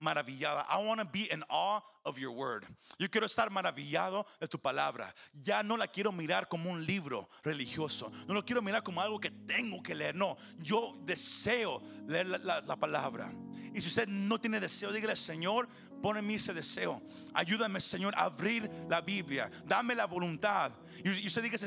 maravillada. 0.00 0.66
I 0.68 0.84
want 0.84 1.00
to 1.00 1.06
be 1.06 1.28
in 1.30 1.42
awe 1.48 1.80
of 2.04 2.18
your 2.18 2.30
word. 2.30 2.66
Yo 2.98 3.08
quiero 3.08 3.26
estar 3.26 3.50
maravillado 3.50 4.26
de 4.40 4.46
tu 4.46 4.58
palabra. 4.58 5.12
Ya 5.32 5.62
no 5.62 5.76
la 5.76 5.86
quiero 5.86 6.12
mirar 6.12 6.48
como 6.48 6.70
un 6.70 6.84
libro 6.84 7.28
religioso. 7.42 8.10
No 8.26 8.34
lo 8.34 8.44
quiero 8.44 8.62
mirar 8.62 8.82
como 8.82 9.00
algo 9.00 9.18
que 9.18 9.30
tengo 9.30 9.82
que 9.82 9.94
leer. 9.94 10.14
No, 10.14 10.36
yo 10.58 10.96
deseo 11.04 11.82
leer 12.06 12.26
la, 12.26 12.76
palabra. 12.76 13.32
Y 13.74 13.80
si 13.80 13.88
usted 13.88 14.08
no 14.08 14.40
tiene 14.40 14.60
deseo, 14.60 14.92
dígale, 14.92 15.16
Señor, 15.16 15.68
pone 16.02 16.20
en 16.20 16.26
mí 16.26 16.34
ese 16.34 16.52
deseo. 16.52 17.02
Ayúdame, 17.34 17.80
Señor, 17.80 18.14
a 18.16 18.24
abrir 18.24 18.70
la 18.88 19.00
Biblia. 19.00 19.50
Dame 19.64 19.94
la 19.94 20.06
voluntad. 20.06 20.72
Y 21.04 21.26
usted, 21.26 21.42
diga, 21.42 21.58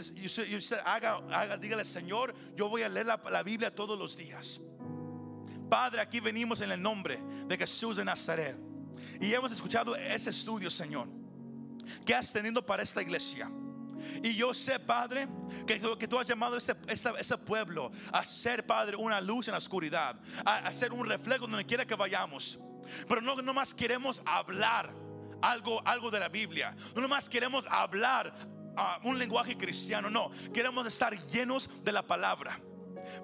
haga, 0.86 1.22
haga, 1.32 1.58
dígale, 1.58 1.86
Señor, 1.86 2.34
yo 2.56 2.70
voy 2.70 2.82
a 2.82 2.90
leer 2.90 3.06
la 3.06 3.44
Biblia 3.44 3.74
todos 3.74 3.98
los 3.98 4.16
días. 4.18 4.60
Padre, 5.70 6.02
aquí 6.02 6.20
venimos 6.20 6.62
en 6.62 6.72
el 6.72 6.82
nombre 6.82 7.22
de 7.48 7.58
Jesús 7.58 7.98
de 7.98 8.04
Nazaret. 8.04 8.60
Y 9.22 9.34
hemos 9.34 9.52
escuchado 9.52 9.96
ese 9.96 10.32
estudio, 10.32 10.70
Señor, 10.70 11.08
que 12.06 12.16
has 12.16 12.34
tenido 12.34 12.66
para 12.66 12.82
esta 12.82 13.02
iglesia. 13.02 13.50
Y 14.24 14.34
yo 14.34 14.54
sé, 14.54 14.80
Padre, 14.80 15.28
que, 15.68 15.80
que 15.80 16.08
tú 16.08 16.18
has 16.18 16.28
llamado 16.28 16.56
a 16.56 16.58
este, 16.58 16.74
este, 16.88 17.38
pueblo 17.38 17.92
a 18.12 18.24
ser, 18.24 18.66
Padre, 18.66 18.96
una 18.96 19.20
luz 19.22 19.48
en 19.48 19.52
la 19.52 19.58
oscuridad, 19.58 20.20
a, 20.46 20.72
ser 20.72 20.94
un 20.94 21.06
reflejo 21.06 21.48
donde 21.48 21.66
quiera 21.66 21.86
que 21.86 21.96
vayamos. 21.96 22.60
Pero 23.08 23.22
no, 23.22 23.54
más 23.54 23.74
queremos 23.74 24.22
hablar 24.26 24.94
algo, 25.42 25.82
algo 25.86 26.12
de 26.12 26.20
la 26.20 26.30
Biblia. 26.30 26.76
No 26.96 27.08
más 27.08 27.30
queremos 27.30 27.68
hablar 27.70 28.34
ah, 28.76 29.00
un 29.04 29.18
lenguaje 29.18 29.58
cristiano. 29.58 30.10
No, 30.10 30.32
queremos 30.54 30.86
estar 30.86 31.18
llenos 31.18 31.70
de 31.84 31.92
la 31.92 32.06
palabra. 32.06 32.60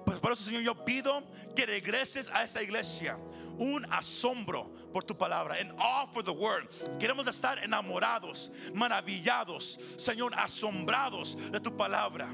Pues 0.04 0.18
por 0.18 0.32
eso, 0.32 0.44
Señor, 0.44 0.62
yo 0.62 0.84
pido 0.84 1.24
que 1.54 1.66
regreses 1.66 2.28
a 2.32 2.42
esta 2.42 2.62
iglesia. 2.62 3.18
Un 3.58 3.86
asombro 3.92 4.72
por 4.92 5.04
tu 5.04 5.16
palabra. 5.16 5.58
En 5.58 5.70
all 5.78 6.08
for 6.12 6.22
the 6.22 6.30
word. 6.30 6.68
Queremos 6.98 7.26
estar 7.26 7.62
enamorados, 7.62 8.52
maravillados, 8.74 9.78
Señor, 9.96 10.34
asombrados 10.36 11.36
de 11.50 11.60
tu 11.60 11.76
palabra. 11.76 12.28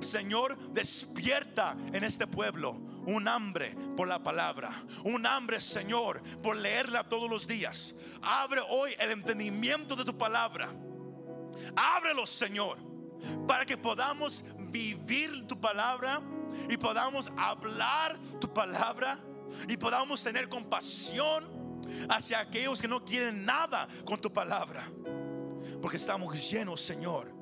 Señor, 0.00 0.56
despierta 0.72 1.76
en 1.92 2.04
este 2.04 2.26
pueblo 2.26 2.91
un 3.06 3.26
hambre 3.28 3.74
por 3.96 4.08
la 4.08 4.22
palabra, 4.22 4.72
un 5.04 5.26
hambre, 5.26 5.60
Señor, 5.60 6.22
por 6.42 6.56
leerla 6.56 7.08
todos 7.08 7.28
los 7.28 7.46
días. 7.46 7.94
Abre 8.22 8.60
hoy 8.68 8.94
el 8.98 9.10
entendimiento 9.10 9.96
de 9.96 10.04
tu 10.04 10.16
palabra. 10.16 10.68
Ábrelo, 11.76 12.26
Señor, 12.26 12.78
para 13.46 13.64
que 13.64 13.76
podamos 13.76 14.44
vivir 14.70 15.46
tu 15.46 15.60
palabra 15.60 16.22
y 16.68 16.76
podamos 16.76 17.30
hablar 17.36 18.18
tu 18.40 18.52
palabra 18.52 19.18
y 19.68 19.76
podamos 19.76 20.22
tener 20.22 20.48
compasión 20.48 21.62
hacia 22.08 22.40
aquellos 22.40 22.80
que 22.80 22.88
no 22.88 23.04
quieren 23.04 23.44
nada 23.44 23.86
con 24.04 24.20
tu 24.20 24.32
palabra. 24.32 24.90
Porque 25.80 25.96
estamos 25.96 26.50
llenos, 26.50 26.80
Señor, 26.80 27.32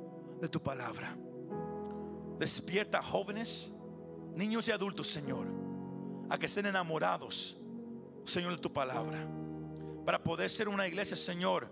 de 0.41 0.49
tu 0.49 0.63
palabra. 0.63 1.15
Despierta 2.39 3.03
jóvenes, 3.03 3.73
niños 4.35 4.69
y 4.69 4.71
adultos, 4.73 5.09
Señor, 5.09 5.47
a 6.29 6.39
que 6.39 6.47
estén 6.47 6.67
enamorados, 6.67 7.61
Señor, 8.25 8.53
de 8.53 8.59
tu 8.59 8.73
palabra. 8.73 9.29
Para 10.05 10.23
poder 10.23 10.51
ser 10.51 10.69
una 10.69 10.87
iglesia, 10.87 11.17
Señor, 11.17 11.71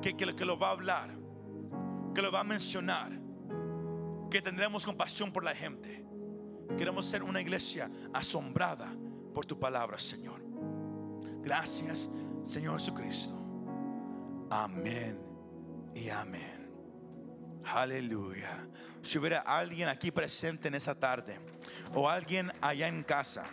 que, 0.00 0.16
que, 0.16 0.34
que 0.34 0.44
lo 0.44 0.58
va 0.58 0.68
a 0.68 0.72
hablar, 0.72 1.10
que 2.14 2.22
lo 2.22 2.32
va 2.32 2.40
a 2.40 2.44
mencionar, 2.44 3.12
que 4.30 4.40
tendremos 4.40 4.84
compasión 4.84 5.32
por 5.32 5.44
la 5.44 5.54
gente 5.54 6.02
Queremos 6.76 7.04
ser 7.04 7.22
una 7.22 7.40
iglesia 7.40 7.90
asombrada 8.12 8.92
por 9.34 9.44
tu 9.44 9.58
palabra, 9.58 9.98
Señor. 9.98 10.42
Gracias, 11.42 12.08
Señor 12.42 12.78
Jesucristo. 12.78 13.34
Amén 14.50 15.20
y 15.94 16.08
amén. 16.08 16.70
Aleluya. 17.64 18.66
Si 19.02 19.18
hubiera 19.18 19.40
alguien 19.40 19.88
aquí 19.88 20.10
presente 20.10 20.68
en 20.68 20.74
esta 20.74 20.94
tarde 20.94 21.38
o 21.94 22.08
alguien 22.08 22.50
allá 22.60 22.88
en 22.88 23.02
casa 23.02 23.44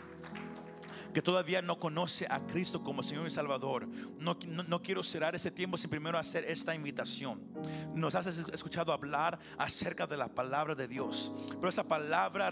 que 1.13 1.21
todavía 1.21 1.61
no 1.61 1.79
conoce 1.79 2.27
a 2.29 2.39
Cristo 2.45 2.83
como 2.83 3.03
Señor 3.03 3.27
y 3.27 3.31
Salvador, 3.31 3.87
no, 4.19 4.37
no, 4.67 4.81
quiero 4.81 5.03
cerrar 5.03 5.35
ese 5.35 5.51
tiempo 5.51 5.77
sin 5.77 5.89
primero 5.89 6.17
hacer 6.17 6.45
esta 6.45 6.75
invitación. 6.75 7.41
Nos 7.93 8.15
has 8.15 8.27
escuchado 8.27 8.93
hablar 8.93 9.39
acerca 9.57 10.07
de 10.07 10.17
la 10.17 10.27
palabra 10.27 10.75
de 10.75 10.87
Dios, 10.87 11.31
pero 11.55 11.69
esa 11.69 11.83
palabra 11.83 12.51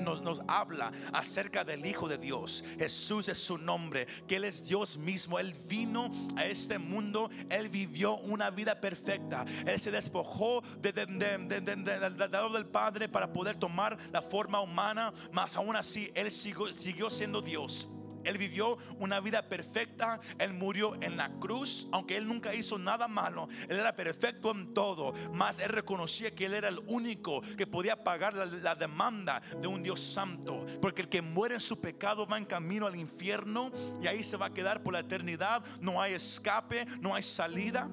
nos, 0.00 0.22
nos 0.22 0.42
habla 0.48 0.92
acerca 1.12 1.64
del 1.64 1.84
Hijo 1.86 2.08
de 2.08 2.18
Dios. 2.18 2.64
Jesús 2.78 3.28
es 3.28 3.38
su 3.38 3.58
nombre, 3.58 4.06
que 4.26 4.36
Él 4.36 4.44
es 4.44 4.66
Dios 4.66 4.96
mismo. 4.96 5.38
Él 5.38 5.54
vino 5.68 6.10
a 6.36 6.44
este 6.44 6.78
mundo, 6.78 7.30
Él 7.48 7.68
vivió 7.68 8.16
una 8.18 8.50
vida 8.50 8.80
perfecta. 8.80 9.44
Él 9.66 9.80
se 9.80 9.90
despojó 9.90 10.62
de, 10.80 10.92
de, 10.92 11.06
de, 11.06 11.60
del 11.60 12.66
Padre 12.66 13.08
para 13.08 13.32
poder 13.32 13.56
tomar 13.56 13.96
la 14.12 14.22
forma 14.22 14.60
humana, 14.60 15.12
mas 15.32 15.56
aún 15.56 15.76
así 15.76 16.10
Él 16.14 16.30
siguió, 16.30 16.74
siguió 16.74 17.10
siendo 17.10 17.40
Dios. 17.40 17.88
Él 18.24 18.38
vivió 18.38 18.78
una 18.98 19.20
vida 19.20 19.42
perfecta. 19.42 20.20
Él 20.38 20.54
murió 20.54 20.96
en 21.00 21.16
la 21.16 21.30
cruz, 21.38 21.88
aunque 21.92 22.16
él 22.16 22.26
nunca 22.26 22.54
hizo 22.54 22.78
nada 22.78 23.08
malo. 23.08 23.48
Él 23.68 23.78
era 23.78 23.94
perfecto 23.94 24.50
en 24.50 24.72
todo. 24.74 25.12
Mas 25.32 25.58
él 25.60 25.70
reconocía 25.70 26.34
que 26.34 26.46
él 26.46 26.54
era 26.54 26.68
el 26.68 26.78
único 26.86 27.40
que 27.56 27.66
podía 27.66 28.02
pagar 28.02 28.34
la, 28.34 28.74
demanda 28.74 29.40
de 29.60 29.68
un 29.68 29.82
Dios 29.82 30.00
santo. 30.00 30.66
Porque 30.80 31.02
el 31.02 31.08
que 31.08 31.22
muere 31.22 31.54
en 31.54 31.60
su 31.60 31.80
pecado 31.80 32.26
va 32.26 32.38
en 32.38 32.44
camino 32.44 32.86
al 32.86 32.96
infierno 32.96 33.70
y 34.02 34.06
ahí 34.06 34.22
se 34.22 34.36
va 34.36 34.46
a 34.46 34.54
quedar 34.54 34.82
por 34.82 34.92
la 34.92 35.00
eternidad. 35.00 35.64
No 35.80 36.00
hay 36.00 36.14
escape, 36.14 36.86
no 37.00 37.14
hay 37.14 37.22
salida. 37.22 37.88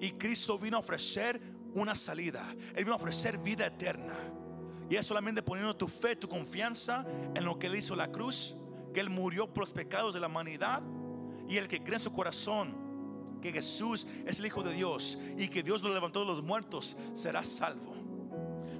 Y 0.00 0.12
Cristo 0.12 0.58
vino 0.58 0.76
a 0.76 0.80
ofrecer 0.80 1.40
una 1.74 1.94
salida. 1.94 2.54
Él 2.74 2.84
vino 2.84 2.92
a 2.92 2.96
ofrecer 2.96 3.38
vida 3.38 3.66
eterna. 3.66 4.16
Y 4.88 4.96
es 4.96 5.06
solamente 5.06 5.42
poniendo 5.42 5.76
tu 5.76 5.88
fe, 5.88 6.16
tu 6.16 6.28
confianza 6.28 7.04
en 7.34 7.44
lo 7.44 7.58
que 7.58 7.66
él 7.66 7.76
hizo 7.76 7.96
la 7.96 8.10
cruz 8.10 8.56
que 8.96 9.00
Él 9.00 9.10
murió 9.10 9.46
por 9.46 9.64
los 9.64 9.74
pecados 9.74 10.14
de 10.14 10.20
la 10.20 10.26
humanidad 10.26 10.82
y 11.46 11.58
el 11.58 11.68
que 11.68 11.82
cree 11.82 11.96
en 11.96 12.00
su 12.00 12.12
corazón 12.12 12.74
que 13.42 13.52
Jesús 13.52 14.06
es 14.24 14.38
el 14.38 14.46
Hijo 14.46 14.62
de 14.62 14.72
Dios 14.72 15.18
y 15.36 15.48
que 15.48 15.62
Dios 15.62 15.82
lo 15.82 15.92
levantó 15.92 16.20
de 16.20 16.24
los 16.24 16.42
muertos, 16.42 16.96
serás 17.12 17.46
salvo. 17.46 17.94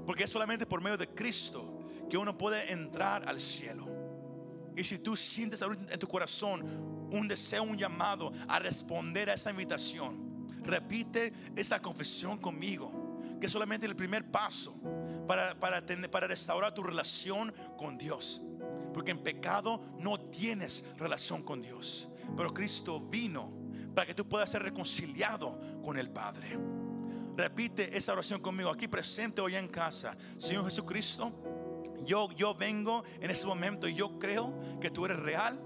Porque 0.07 0.25
es 0.25 0.31
solamente 0.31 0.65
por 0.65 0.81
medio 0.81 0.97
de 0.97 1.07
Cristo 1.07 1.81
que 2.09 2.17
uno 2.17 2.39
puede 2.39 2.73
entrar 2.73 3.29
al 3.29 3.39
cielo. 3.39 3.87
Y 4.75 4.85
si 4.85 5.01
tú 5.01 5.19
sientes 5.19 5.61
en 5.61 5.99
tu 5.99 6.09
corazón 6.09 6.63
un 7.13 7.29
deseo, 7.29 7.65
un 7.65 7.77
llamado 7.77 8.33
a 8.49 8.59
responder 8.59 9.29
a 9.29 9.35
esta 9.35 9.51
invitación, 9.51 10.47
repite 10.63 11.31
esa 11.55 11.83
confesión 11.83 12.39
conmigo, 12.39 13.21
que 13.39 13.51
solamente 13.51 13.85
el 13.85 13.95
primer 13.95 14.31
paso 14.31 14.81
para, 15.27 15.59
para, 15.59 15.83
para 16.11 16.27
restaurar 16.27 16.73
tu 16.73 16.83
relación 16.83 17.53
con 17.77 17.99
Dios. 17.99 18.43
Porque 18.93 19.11
en 19.11 19.23
pecado 19.23 19.81
no 19.99 20.19
tienes 20.21 20.85
relación 20.97 21.43
con 21.43 21.63
Dios. 21.63 22.09
Pero 22.37 22.53
Cristo 22.53 23.01
vino 23.01 23.53
para 23.95 24.07
que 24.07 24.15
tú 24.15 24.29
puedas 24.29 24.51
ser 24.51 24.63
reconciliado 24.63 25.59
con 25.83 25.99
el 25.99 26.11
Padre. 26.11 26.59
Repite 27.37 27.97
esa 27.97 28.13
oración 28.13 28.41
conmigo 28.41 28.71
aquí 28.71 28.89
presente 28.89 29.41
hoy 29.41 29.57
en 29.57 29.69
casa. 29.69 30.17
Señor 30.39 30.65
Jesucristo, 30.65 31.33
yo, 32.05 32.31
yo 32.33 32.55
vengo 32.55 33.05
en 33.21 33.31
este 33.31 33.47
momento 33.47 33.87
y 33.87 33.95
yo 33.95 34.19
creo 34.19 34.59
que 34.81 34.91
tú 34.91 35.05
eres 35.05 35.19
real, 35.19 35.61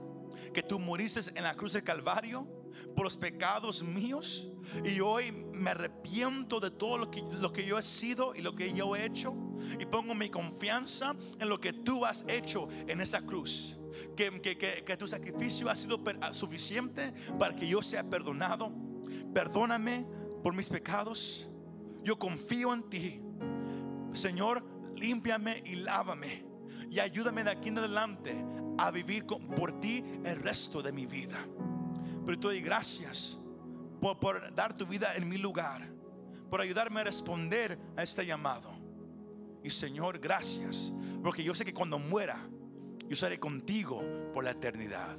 que 0.53 0.63
tú 0.63 0.79
moriste 0.79 1.21
en 1.35 1.45
la 1.45 1.55
cruz 1.55 1.73
del 1.73 1.85
Calvario 1.85 2.60
por 2.95 3.05
los 3.05 3.17
pecados 3.17 3.83
míos. 3.83 4.49
Y 4.85 5.01
hoy 5.01 5.33
me 5.53 5.71
arrepiento 5.71 6.61
de 6.61 6.71
todo 6.71 6.99
lo 6.99 7.11
que, 7.11 7.23
que 7.53 7.67
yo 7.67 7.79
he 7.79 7.83
sido 7.83 8.35
y 8.35 8.43
lo 8.43 8.55
que 8.55 8.73
yo 8.73 8.95
he 8.95 9.05
hecho. 9.05 9.35
Y 9.79 9.87
pongo 9.87 10.15
mi 10.15 10.31
confianza 10.31 11.15
en 11.39 11.49
lo 11.49 11.61
que 11.61 11.73
tú 11.73 12.05
has 12.05 12.25
hecho 12.29 12.69
en 12.87 13.01
esa 13.01 13.23
cruz. 13.23 13.77
Que, 14.17 14.41
que, 14.41 14.57
que, 14.57 14.97
tu 14.97 15.09
sacrificio 15.09 15.69
ha 15.69 15.75
sido 15.75 16.01
suficiente 16.33 17.13
para 17.39 17.55
que 17.55 17.67
yo 17.67 17.83
sea 17.83 18.09
perdonado. 18.09 18.73
Perdóname 19.35 20.07
por 20.43 20.55
mis 20.55 20.69
pecados. 20.69 21.49
Yo 22.03 22.19
confío 22.19 22.73
en 22.73 22.89
ti. 22.89 23.21
Señor, 24.13 24.65
límpiame 24.97 25.63
y 25.67 25.77
lávame. 25.77 26.45
Y 26.91 26.99
ayúdame 26.99 27.45
de 27.45 27.51
aquí 27.51 27.69
en 27.69 27.79
adelante 27.79 28.45
a 28.79 28.91
vivir 28.91 29.25
por 29.27 29.79
ti 29.81 30.03
el 30.25 30.37
resto 30.37 30.83
de 30.83 30.93
mi 30.93 31.07
vida. 31.07 31.39
Pero 32.31 32.39
te 32.39 32.47
doy 32.47 32.61
gracias 32.61 33.37
por, 34.01 34.55
dar 34.55 34.77
tu 34.77 34.87
vida 34.87 35.17
en 35.17 35.29
mi 35.29 35.37
lugar, 35.37 35.83
por 36.49 36.61
ayudarme 36.61 37.01
a 37.01 37.03
responder 37.03 37.77
a 37.97 38.05
este 38.05 38.25
llamado. 38.25 38.71
Y 39.65 39.71
Señor, 39.71 40.21
gracias, 40.21 40.93
porque 41.25 41.43
yo 41.43 41.57
sé 41.57 41.65
que 41.65 41.75
cuando 41.75 41.99
muera, 41.99 42.39
yo 43.01 43.15
estaré 43.15 43.41
contigo 43.41 44.01
por 44.33 44.45
la 44.45 44.53
eternidad. 44.53 45.17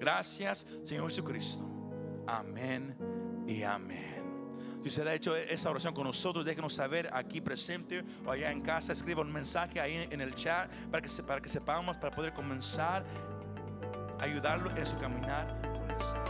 Gracias, 0.00 0.66
Señor 0.82 1.08
Jesucristo. 1.08 1.64
Amén 2.26 2.96
y 3.46 3.62
amén. 3.62 4.80
Si 4.82 4.88
usted 4.88 5.06
ha 5.06 5.14
hecho 5.14 5.36
esa 5.36 5.70
oración 5.70 5.94
con 5.94 6.02
nosotros, 6.02 6.44
déjenos 6.44 6.74
saber 6.74 7.08
aquí 7.12 7.40
presente 7.40 8.02
o 8.26 8.32
allá 8.32 8.50
en 8.50 8.60
casa. 8.60 8.92
Escriba 8.92 9.22
un 9.22 9.32
mensaje 9.32 9.80
ahí 9.80 10.08
en 10.10 10.20
el 10.20 10.34
chat 10.34 10.68
para 10.90 11.00
que, 11.00 11.22
para 11.22 11.40
que 11.40 11.48
sepamos, 11.48 11.96
para 11.96 12.12
poder 12.12 12.32
comenzar 12.32 13.04
a 14.18 14.24
ayudarlo 14.24 14.68
en 14.76 14.84
su 14.84 14.98
caminar 14.98 15.46
con 15.62 15.88
el 15.88 16.02
Señor. 16.02 16.29